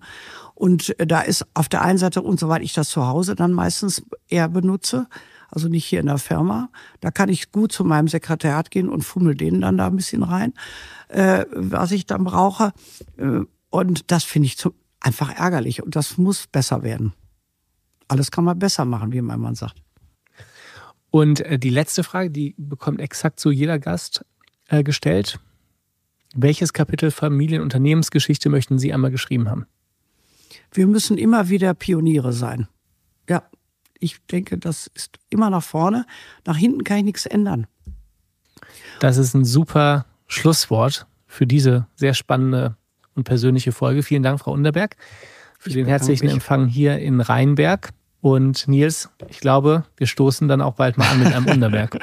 Und 0.53 0.97
äh, 0.99 1.07
da 1.07 1.21
ist 1.21 1.45
auf 1.55 1.67
der 1.67 1.81
einen 1.81 1.97
Seite, 1.97 2.21
und 2.21 2.39
soweit 2.39 2.61
ich 2.61 2.73
das 2.73 2.89
zu 2.89 3.07
Hause 3.07 3.35
dann 3.35 3.51
meistens 3.51 4.03
eher 4.27 4.47
benutze, 4.47 5.07
also 5.51 5.67
nicht 5.67 5.85
hier 5.85 5.99
in 5.99 6.07
der 6.07 6.17
Firma. 6.17 6.69
Da 6.99 7.11
kann 7.11 7.29
ich 7.29 7.51
gut 7.51 7.71
zu 7.71 7.83
meinem 7.83 8.07
Sekretariat 8.07 8.71
gehen 8.71 8.89
und 8.89 9.03
fummel 9.03 9.35
denen 9.35 9.61
dann 9.61 9.77
da 9.77 9.87
ein 9.87 9.95
bisschen 9.95 10.23
rein, 10.23 10.53
äh, 11.09 11.45
was 11.51 11.91
ich 11.91 12.05
dann 12.05 12.23
brauche. 12.23 12.73
Äh, 13.17 13.41
und 13.69 14.11
das 14.11 14.23
finde 14.23 14.47
ich 14.47 14.57
zu, 14.57 14.73
einfach 14.99 15.35
ärgerlich 15.35 15.83
und 15.83 15.95
das 15.95 16.17
muss 16.17 16.47
besser 16.47 16.83
werden. 16.83 17.13
Alles 18.07 18.31
kann 18.31 18.43
man 18.43 18.57
besser 18.57 18.85
machen, 18.85 19.11
wie 19.11 19.21
mein 19.21 19.39
Mann 19.39 19.55
sagt. 19.55 19.75
Und 21.11 21.41
äh, 21.41 21.59
die 21.59 21.69
letzte 21.69 22.03
Frage, 22.03 22.29
die 22.29 22.55
bekommt 22.57 22.99
exakt 22.99 23.39
so 23.39 23.51
jeder 23.51 23.79
Gast 23.79 24.25
äh, 24.67 24.83
gestellt. 24.83 25.39
Welches 26.35 26.73
Kapitel 26.73 27.09
Familienunternehmensgeschichte 27.09 28.49
möchten 28.49 28.77
Sie 28.77 28.93
einmal 28.93 29.11
geschrieben 29.11 29.49
haben? 29.49 29.65
Wir 30.71 30.85
müssen 30.85 31.17
immer 31.17 31.49
wieder 31.49 31.73
Pioniere 31.73 32.33
sein. 32.33 32.67
Ich 33.99 34.17
denke, 34.27 34.57
das 34.57 34.87
ist 34.93 35.19
immer 35.29 35.49
nach 35.49 35.63
vorne. 35.63 36.05
Nach 36.45 36.57
hinten 36.57 36.83
kann 36.83 36.97
ich 36.99 37.03
nichts 37.03 37.25
ändern. 37.25 37.67
Das 38.99 39.17
ist 39.17 39.33
ein 39.33 39.45
super 39.45 40.05
Schlusswort 40.27 41.07
für 41.27 41.45
diese 41.45 41.87
sehr 41.95 42.13
spannende 42.13 42.75
und 43.15 43.23
persönliche 43.23 43.71
Folge. 43.71 44.03
Vielen 44.03 44.23
Dank, 44.23 44.39
Frau 44.39 44.51
Unterberg, 44.51 44.95
für 45.57 45.69
ich 45.69 45.75
den 45.75 45.85
herzlichen 45.85 46.25
mich. 46.25 46.33
Empfang 46.33 46.67
hier 46.67 46.99
in 46.99 47.21
Rheinberg. 47.21 47.91
Und 48.21 48.67
Nils, 48.67 49.09
ich 49.29 49.39
glaube, 49.39 49.85
wir 49.95 50.07
stoßen 50.07 50.49
dann 50.49 50.61
auch 50.61 50.75
bald 50.75 50.97
mal 50.97 51.07
an 51.07 51.19
mit 51.19 51.33
einem 51.33 51.45
Unterberg. 51.49 51.99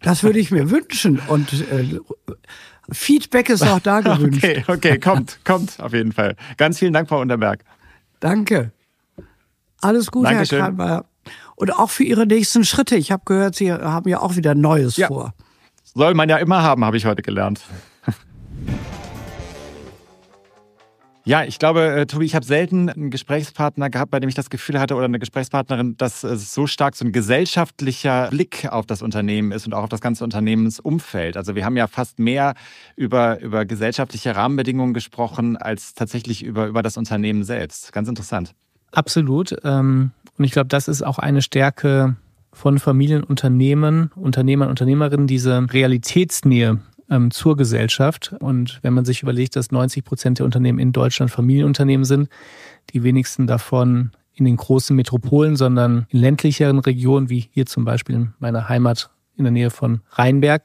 Das 0.00 0.22
würde 0.22 0.38
ich 0.38 0.50
mir 0.50 0.70
wünschen. 0.70 1.20
Und 1.28 1.52
äh, 1.70 1.98
Feedback 2.90 3.50
ist 3.50 3.62
auch 3.62 3.80
da 3.80 4.00
gewünscht. 4.02 4.42
Okay, 4.42 4.64
okay, 4.66 4.98
kommt, 4.98 5.38
kommt 5.44 5.78
auf 5.80 5.92
jeden 5.92 6.12
Fall. 6.12 6.36
Ganz 6.56 6.78
vielen 6.78 6.92
Dank, 6.92 7.08
Frau 7.08 7.20
Unterberg. 7.20 7.64
Danke. 8.20 8.72
Alles 9.82 10.10
Gute, 10.10 10.30
Dankeschön. 10.30 10.58
Herr 10.58 10.66
Kranmeier. 10.68 11.04
Und 11.56 11.74
auch 11.74 11.90
für 11.90 12.04
Ihre 12.04 12.26
nächsten 12.26 12.64
Schritte. 12.64 12.96
Ich 12.96 13.12
habe 13.12 13.22
gehört, 13.24 13.54
Sie 13.56 13.72
haben 13.72 14.08
ja 14.08 14.20
auch 14.20 14.36
wieder 14.36 14.54
Neues 14.54 14.96
ja. 14.96 15.08
vor. 15.08 15.34
Soll 15.84 16.14
man 16.14 16.28
ja 16.28 16.38
immer 16.38 16.62
haben, 16.62 16.84
habe 16.84 16.96
ich 16.96 17.04
heute 17.04 17.22
gelernt. 17.22 17.60
Ja, 21.24 21.44
ich 21.44 21.60
glaube, 21.60 21.86
äh, 21.86 22.06
Tobi, 22.06 22.24
ich 22.24 22.34
habe 22.34 22.44
selten 22.44 22.88
einen 22.88 23.10
Gesprächspartner 23.10 23.90
gehabt, 23.90 24.10
bei 24.10 24.18
dem 24.18 24.28
ich 24.28 24.34
das 24.34 24.50
Gefühl 24.50 24.80
hatte, 24.80 24.96
oder 24.96 25.04
eine 25.04 25.20
Gesprächspartnerin, 25.20 25.96
dass 25.96 26.24
es 26.24 26.52
so 26.52 26.66
stark 26.66 26.96
so 26.96 27.04
ein 27.04 27.12
gesellschaftlicher 27.12 28.26
Blick 28.30 28.66
auf 28.68 28.86
das 28.86 29.02
Unternehmen 29.02 29.52
ist 29.52 29.64
und 29.64 29.72
auch 29.72 29.84
auf 29.84 29.88
das 29.88 30.00
ganze 30.00 30.24
Unternehmensumfeld. 30.24 31.36
Also 31.36 31.54
wir 31.54 31.64
haben 31.64 31.76
ja 31.76 31.86
fast 31.86 32.18
mehr 32.18 32.54
über, 32.96 33.38
über 33.38 33.64
gesellschaftliche 33.64 34.34
Rahmenbedingungen 34.34 34.94
gesprochen, 34.94 35.56
als 35.56 35.94
tatsächlich 35.94 36.42
über, 36.42 36.66
über 36.66 36.82
das 36.82 36.96
Unternehmen 36.96 37.44
selbst. 37.44 37.92
Ganz 37.92 38.08
interessant. 38.08 38.52
Absolut. 38.92 39.56
Ähm, 39.64 40.12
und 40.38 40.44
ich 40.44 40.52
glaube, 40.52 40.68
das 40.68 40.88
ist 40.88 41.02
auch 41.02 41.18
eine 41.18 41.42
Stärke 41.42 42.16
von 42.52 42.78
Familienunternehmen, 42.78 44.10
Unternehmern, 44.14 44.68
Unternehmerinnen, 44.68 45.26
diese 45.26 45.66
Realitätsnähe 45.70 46.80
ähm, 47.10 47.30
zur 47.30 47.56
Gesellschaft. 47.56 48.34
Und 48.40 48.78
wenn 48.82 48.94
man 48.94 49.04
sich 49.04 49.22
überlegt, 49.22 49.56
dass 49.56 49.70
90 49.70 50.04
Prozent 50.04 50.38
der 50.38 50.46
Unternehmen 50.46 50.78
in 50.78 50.92
Deutschland 50.92 51.30
Familienunternehmen 51.30 52.04
sind, 52.04 52.28
die 52.90 53.02
wenigsten 53.02 53.46
davon 53.46 54.12
in 54.34 54.44
den 54.44 54.56
großen 54.56 54.94
Metropolen, 54.96 55.56
sondern 55.56 56.06
in 56.10 56.20
ländlicheren 56.20 56.78
Regionen, 56.78 57.28
wie 57.28 57.48
hier 57.52 57.66
zum 57.66 57.84
Beispiel 57.84 58.14
in 58.14 58.34
meiner 58.38 58.68
Heimat 58.68 59.10
in 59.36 59.44
der 59.44 59.52
Nähe 59.52 59.70
von 59.70 60.00
Rheinberg, 60.10 60.62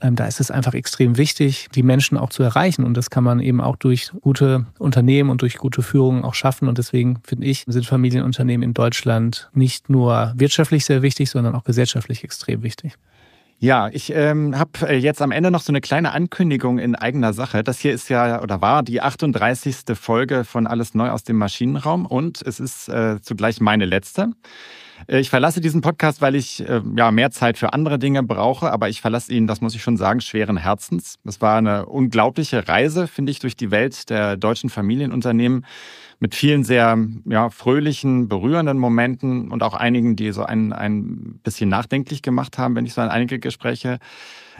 da 0.00 0.26
ist 0.26 0.40
es 0.40 0.50
einfach 0.50 0.74
extrem 0.74 1.16
wichtig, 1.16 1.68
die 1.74 1.82
Menschen 1.82 2.16
auch 2.18 2.30
zu 2.30 2.42
erreichen. 2.42 2.84
Und 2.84 2.96
das 2.96 3.10
kann 3.10 3.24
man 3.24 3.40
eben 3.40 3.60
auch 3.60 3.76
durch 3.76 4.12
gute 4.20 4.66
Unternehmen 4.78 5.30
und 5.30 5.42
durch 5.42 5.58
gute 5.58 5.82
Führung 5.82 6.24
auch 6.24 6.34
schaffen. 6.34 6.68
Und 6.68 6.78
deswegen 6.78 7.20
finde 7.24 7.46
ich, 7.46 7.64
sind 7.66 7.86
Familienunternehmen 7.86 8.62
in 8.62 8.74
Deutschland 8.74 9.50
nicht 9.54 9.90
nur 9.90 10.32
wirtschaftlich 10.36 10.84
sehr 10.84 11.02
wichtig, 11.02 11.30
sondern 11.30 11.54
auch 11.54 11.64
gesellschaftlich 11.64 12.24
extrem 12.24 12.62
wichtig. 12.62 12.94
Ja, 13.60 13.88
ich 13.88 14.12
ähm, 14.14 14.56
habe 14.56 14.88
äh, 14.88 14.96
jetzt 14.96 15.20
am 15.20 15.32
Ende 15.32 15.50
noch 15.50 15.62
so 15.62 15.72
eine 15.72 15.80
kleine 15.80 16.12
Ankündigung 16.12 16.78
in 16.78 16.94
eigener 16.94 17.32
Sache. 17.32 17.64
Das 17.64 17.80
hier 17.80 17.92
ist 17.92 18.08
ja 18.08 18.40
oder 18.40 18.60
war 18.60 18.84
die 18.84 19.00
38. 19.00 19.78
Folge 19.94 20.44
von 20.44 20.68
Alles 20.68 20.94
Neu 20.94 21.10
aus 21.10 21.24
dem 21.24 21.36
Maschinenraum 21.38 22.06
und 22.06 22.40
es 22.42 22.60
ist 22.60 22.88
äh, 22.88 23.20
zugleich 23.20 23.60
meine 23.60 23.84
letzte. 23.84 24.30
Äh, 25.06 25.20
ich 25.20 25.30
verlasse 25.30 25.60
diesen 25.60 25.80
Podcast, 25.80 26.20
weil 26.20 26.34
ich 26.34 26.66
äh, 26.68 26.80
ja 26.96 27.10
mehr 27.10 27.30
Zeit 27.30 27.58
für 27.58 27.72
andere 27.72 27.98
Dinge 27.98 28.22
brauche, 28.22 28.72
aber 28.72 28.88
ich 28.88 29.00
verlasse 29.00 29.32
ihn, 29.32 29.46
das 29.46 29.60
muss 29.60 29.74
ich 29.74 29.82
schon 29.82 29.96
sagen, 29.96 30.20
schweren 30.20 30.56
Herzens. 30.56 31.16
Es 31.24 31.40
war 31.40 31.58
eine 31.58 31.86
unglaubliche 31.86 32.68
Reise, 32.68 33.06
finde 33.06 33.32
ich, 33.32 33.38
durch 33.38 33.56
die 33.56 33.70
Welt 33.70 34.10
der 34.10 34.36
deutschen 34.36 34.70
Familienunternehmen 34.70 35.64
mit 36.20 36.34
vielen 36.34 36.64
sehr 36.64 36.98
ja, 37.26 37.48
fröhlichen, 37.50 38.28
berührenden 38.28 38.78
Momenten 38.78 39.50
und 39.50 39.62
auch 39.62 39.74
einigen, 39.74 40.16
die 40.16 40.32
so 40.32 40.42
ein, 40.42 40.72
ein 40.72 41.38
bisschen 41.44 41.68
nachdenklich 41.68 42.22
gemacht 42.22 42.58
haben, 42.58 42.74
wenn 42.74 42.86
ich 42.86 42.94
so 42.94 43.00
an 43.00 43.08
einige 43.08 43.38
Gespräche 43.38 43.98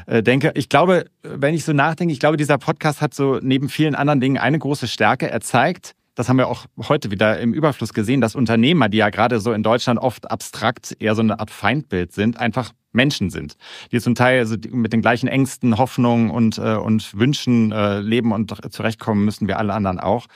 äh, 0.07 0.23
denke. 0.23 0.53
Ich 0.55 0.69
glaube, 0.69 1.07
wenn 1.23 1.55
ich 1.55 1.65
so 1.65 1.73
nachdenke, 1.73 2.13
ich 2.13 2.21
glaube, 2.21 2.37
dieser 2.37 2.59
Podcast 2.59 3.01
hat 3.01 3.13
so 3.13 3.41
neben 3.43 3.69
vielen 3.69 3.97
anderen 3.97 4.21
Dingen 4.21 4.39
eine 4.39 4.59
große 4.59 4.87
Stärke. 4.87 5.29
Er 5.29 5.41
zeigt, 5.41 5.95
das 6.19 6.29
haben 6.29 6.37
wir 6.37 6.49
auch 6.49 6.67
heute 6.89 7.13
wieder 7.13 7.39
im 7.39 7.55
Überfluss 7.55 7.95
gesehen, 7.95 8.21
dass 8.21 8.35
Unternehmer, 8.35 8.89
die 8.89 8.99
ja 8.99 9.09
gerade 9.09 9.39
so 9.39 9.53
in 9.53 9.63
Deutschland 9.63 10.01
oft 10.01 10.29
abstrakt 10.29 10.97
eher 10.99 11.15
so 11.15 11.23
eine 11.23 11.39
Art 11.39 11.53
Feindbild 11.53 12.13
sind, 12.13 12.39
einfach 12.41 12.73
Menschen 12.91 13.31
sind, 13.31 13.57
die 13.93 14.01
zum 14.01 14.17
Teil 14.17 14.45
mit 14.71 14.93
den 14.93 15.01
gleichen 15.01 15.29
Ängsten, 15.29 15.79
Hoffnungen 15.79 16.31
und, 16.31 16.59
äh, 16.59 16.75
und 16.75 17.17
Wünschen 17.17 17.71
äh, 17.71 18.01
leben 18.01 18.33
und 18.33 18.53
zurechtkommen 18.73 19.25
müssen 19.25 19.47
wir 19.47 19.61
alle 19.61 19.75
anderen 19.75 20.01
auch. 20.01 20.27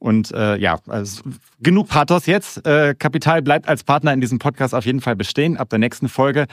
Und 0.00 0.32
äh, 0.32 0.56
ja, 0.56 0.78
also 0.88 1.22
genug 1.60 1.88
Pathos 1.88 2.24
jetzt. 2.24 2.66
Äh, 2.66 2.94
Kapital 2.98 3.42
bleibt 3.42 3.68
als 3.68 3.84
Partner 3.84 4.14
in 4.14 4.22
diesem 4.22 4.38
Podcast 4.38 4.74
auf 4.74 4.86
jeden 4.86 5.02
Fall 5.02 5.14
bestehen. 5.14 5.58
Ab 5.58 5.68
der 5.68 5.78
nächsten 5.78 6.08
Folge 6.08 6.46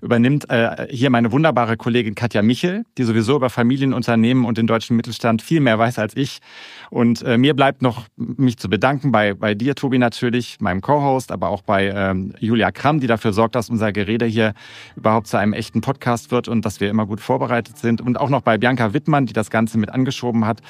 übernimmt 0.00 0.48
äh, 0.48 0.86
hier 0.88 1.10
meine 1.10 1.30
wunderbare 1.30 1.76
Kollegin 1.76 2.14
Katja 2.14 2.40
Michel, 2.40 2.86
die 2.96 3.04
sowieso 3.04 3.36
über 3.36 3.50
Familienunternehmen 3.50 4.46
und 4.46 4.56
den 4.56 4.66
deutschen 4.66 4.96
Mittelstand 4.96 5.42
viel 5.42 5.60
mehr 5.60 5.78
weiß 5.78 5.98
als 5.98 6.16
ich. 6.16 6.38
Und 6.88 7.20
äh, 7.22 7.36
mir 7.36 7.52
bleibt 7.52 7.82
noch, 7.82 8.06
mich 8.16 8.56
zu 8.56 8.70
bedanken 8.70 9.12
bei, 9.12 9.34
bei 9.34 9.54
dir, 9.54 9.74
Tobi, 9.74 9.98
natürlich, 9.98 10.58
meinem 10.60 10.80
Co-Host, 10.80 11.30
aber 11.30 11.50
auch 11.50 11.60
bei 11.60 11.92
ähm, 11.94 12.32
Julia 12.38 12.70
Kramm, 12.70 13.00
die 13.00 13.06
dafür 13.06 13.34
sorgt, 13.34 13.54
dass 13.54 13.68
unser 13.68 13.92
Gerede 13.92 14.24
hier 14.24 14.54
überhaupt 14.96 15.26
zu 15.26 15.36
einem 15.36 15.52
echten 15.52 15.82
Podcast 15.82 16.30
wird 16.30 16.48
und 16.48 16.64
dass 16.64 16.80
wir 16.80 16.88
immer 16.88 17.04
gut 17.04 17.20
vorbereitet 17.20 17.76
sind. 17.76 18.00
Und 18.00 18.18
auch 18.18 18.30
noch 18.30 18.40
bei 18.40 18.56
Bianca 18.56 18.94
Wittmann, 18.94 19.26
die 19.26 19.34
das 19.34 19.50
Ganze 19.50 19.76
mit 19.76 19.90
angeschoben 19.90 20.46
hat 20.46 20.62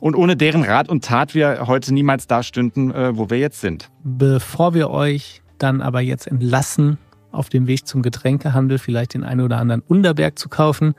und 0.00 0.14
ohne 0.14 0.36
deren 0.36 0.62
Rat 0.62 0.88
und 0.88 1.04
Tat 1.04 1.34
wir 1.34 1.66
heute 1.66 1.92
niemals 1.92 2.26
da 2.26 2.42
stünden, 2.42 2.90
äh, 2.90 3.16
wo 3.16 3.30
wir 3.30 3.38
jetzt 3.38 3.60
sind. 3.60 3.90
Bevor 4.02 4.74
wir 4.74 4.90
euch 4.90 5.42
dann 5.58 5.80
aber 5.80 6.00
jetzt 6.00 6.26
entlassen 6.26 6.98
auf 7.32 7.48
dem 7.48 7.66
Weg 7.66 7.86
zum 7.86 8.02
Getränkehandel 8.02 8.78
vielleicht 8.78 9.14
den 9.14 9.24
einen 9.24 9.40
oder 9.40 9.58
anderen 9.58 9.82
Unterberg 9.82 10.38
zu 10.38 10.48
kaufen, 10.48 10.94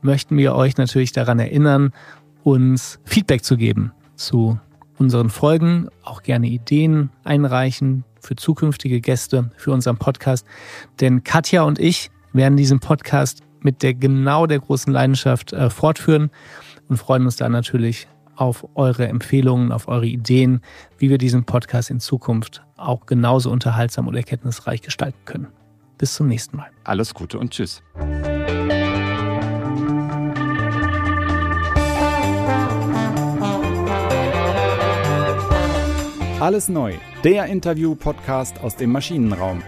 möchten 0.00 0.36
wir 0.36 0.54
euch 0.54 0.76
natürlich 0.76 1.12
daran 1.12 1.38
erinnern, 1.38 1.92
uns 2.42 2.98
Feedback 3.04 3.44
zu 3.44 3.56
geben 3.56 3.92
zu 4.16 4.58
unseren 4.98 5.30
Folgen, 5.30 5.88
auch 6.04 6.22
gerne 6.22 6.46
Ideen 6.46 7.10
einreichen 7.24 8.04
für 8.20 8.36
zukünftige 8.36 9.00
Gäste 9.00 9.50
für 9.56 9.72
unseren 9.72 9.96
Podcast. 9.96 10.46
Denn 11.00 11.24
Katja 11.24 11.62
und 11.62 11.78
ich 11.78 12.10
werden 12.32 12.56
diesen 12.56 12.80
Podcast 12.80 13.42
mit 13.60 13.82
der 13.82 13.94
genau 13.94 14.46
der 14.46 14.60
großen 14.60 14.92
Leidenschaft 14.92 15.52
äh, 15.52 15.70
fortführen 15.70 16.30
und 16.92 16.98
freuen 16.98 17.24
uns 17.24 17.36
da 17.36 17.48
natürlich 17.48 18.06
auf 18.36 18.66
eure 18.74 19.08
Empfehlungen, 19.08 19.72
auf 19.72 19.88
eure 19.88 20.04
Ideen, 20.04 20.60
wie 20.98 21.08
wir 21.08 21.16
diesen 21.16 21.44
Podcast 21.44 21.88
in 21.88 22.00
Zukunft 22.00 22.62
auch 22.76 23.06
genauso 23.06 23.50
unterhaltsam 23.50 24.08
und 24.08 24.14
erkenntnisreich 24.14 24.82
gestalten 24.82 25.18
können. 25.24 25.48
Bis 25.96 26.12
zum 26.12 26.28
nächsten 26.28 26.58
Mal. 26.58 26.68
Alles 26.84 27.14
Gute 27.14 27.38
und 27.38 27.50
Tschüss. 27.50 27.82
Alles 36.40 36.68
neu, 36.68 36.92
der 37.24 37.46
Interview-Podcast 37.46 38.60
aus 38.60 38.76
dem 38.76 38.92
Maschinenraum. 38.92 39.62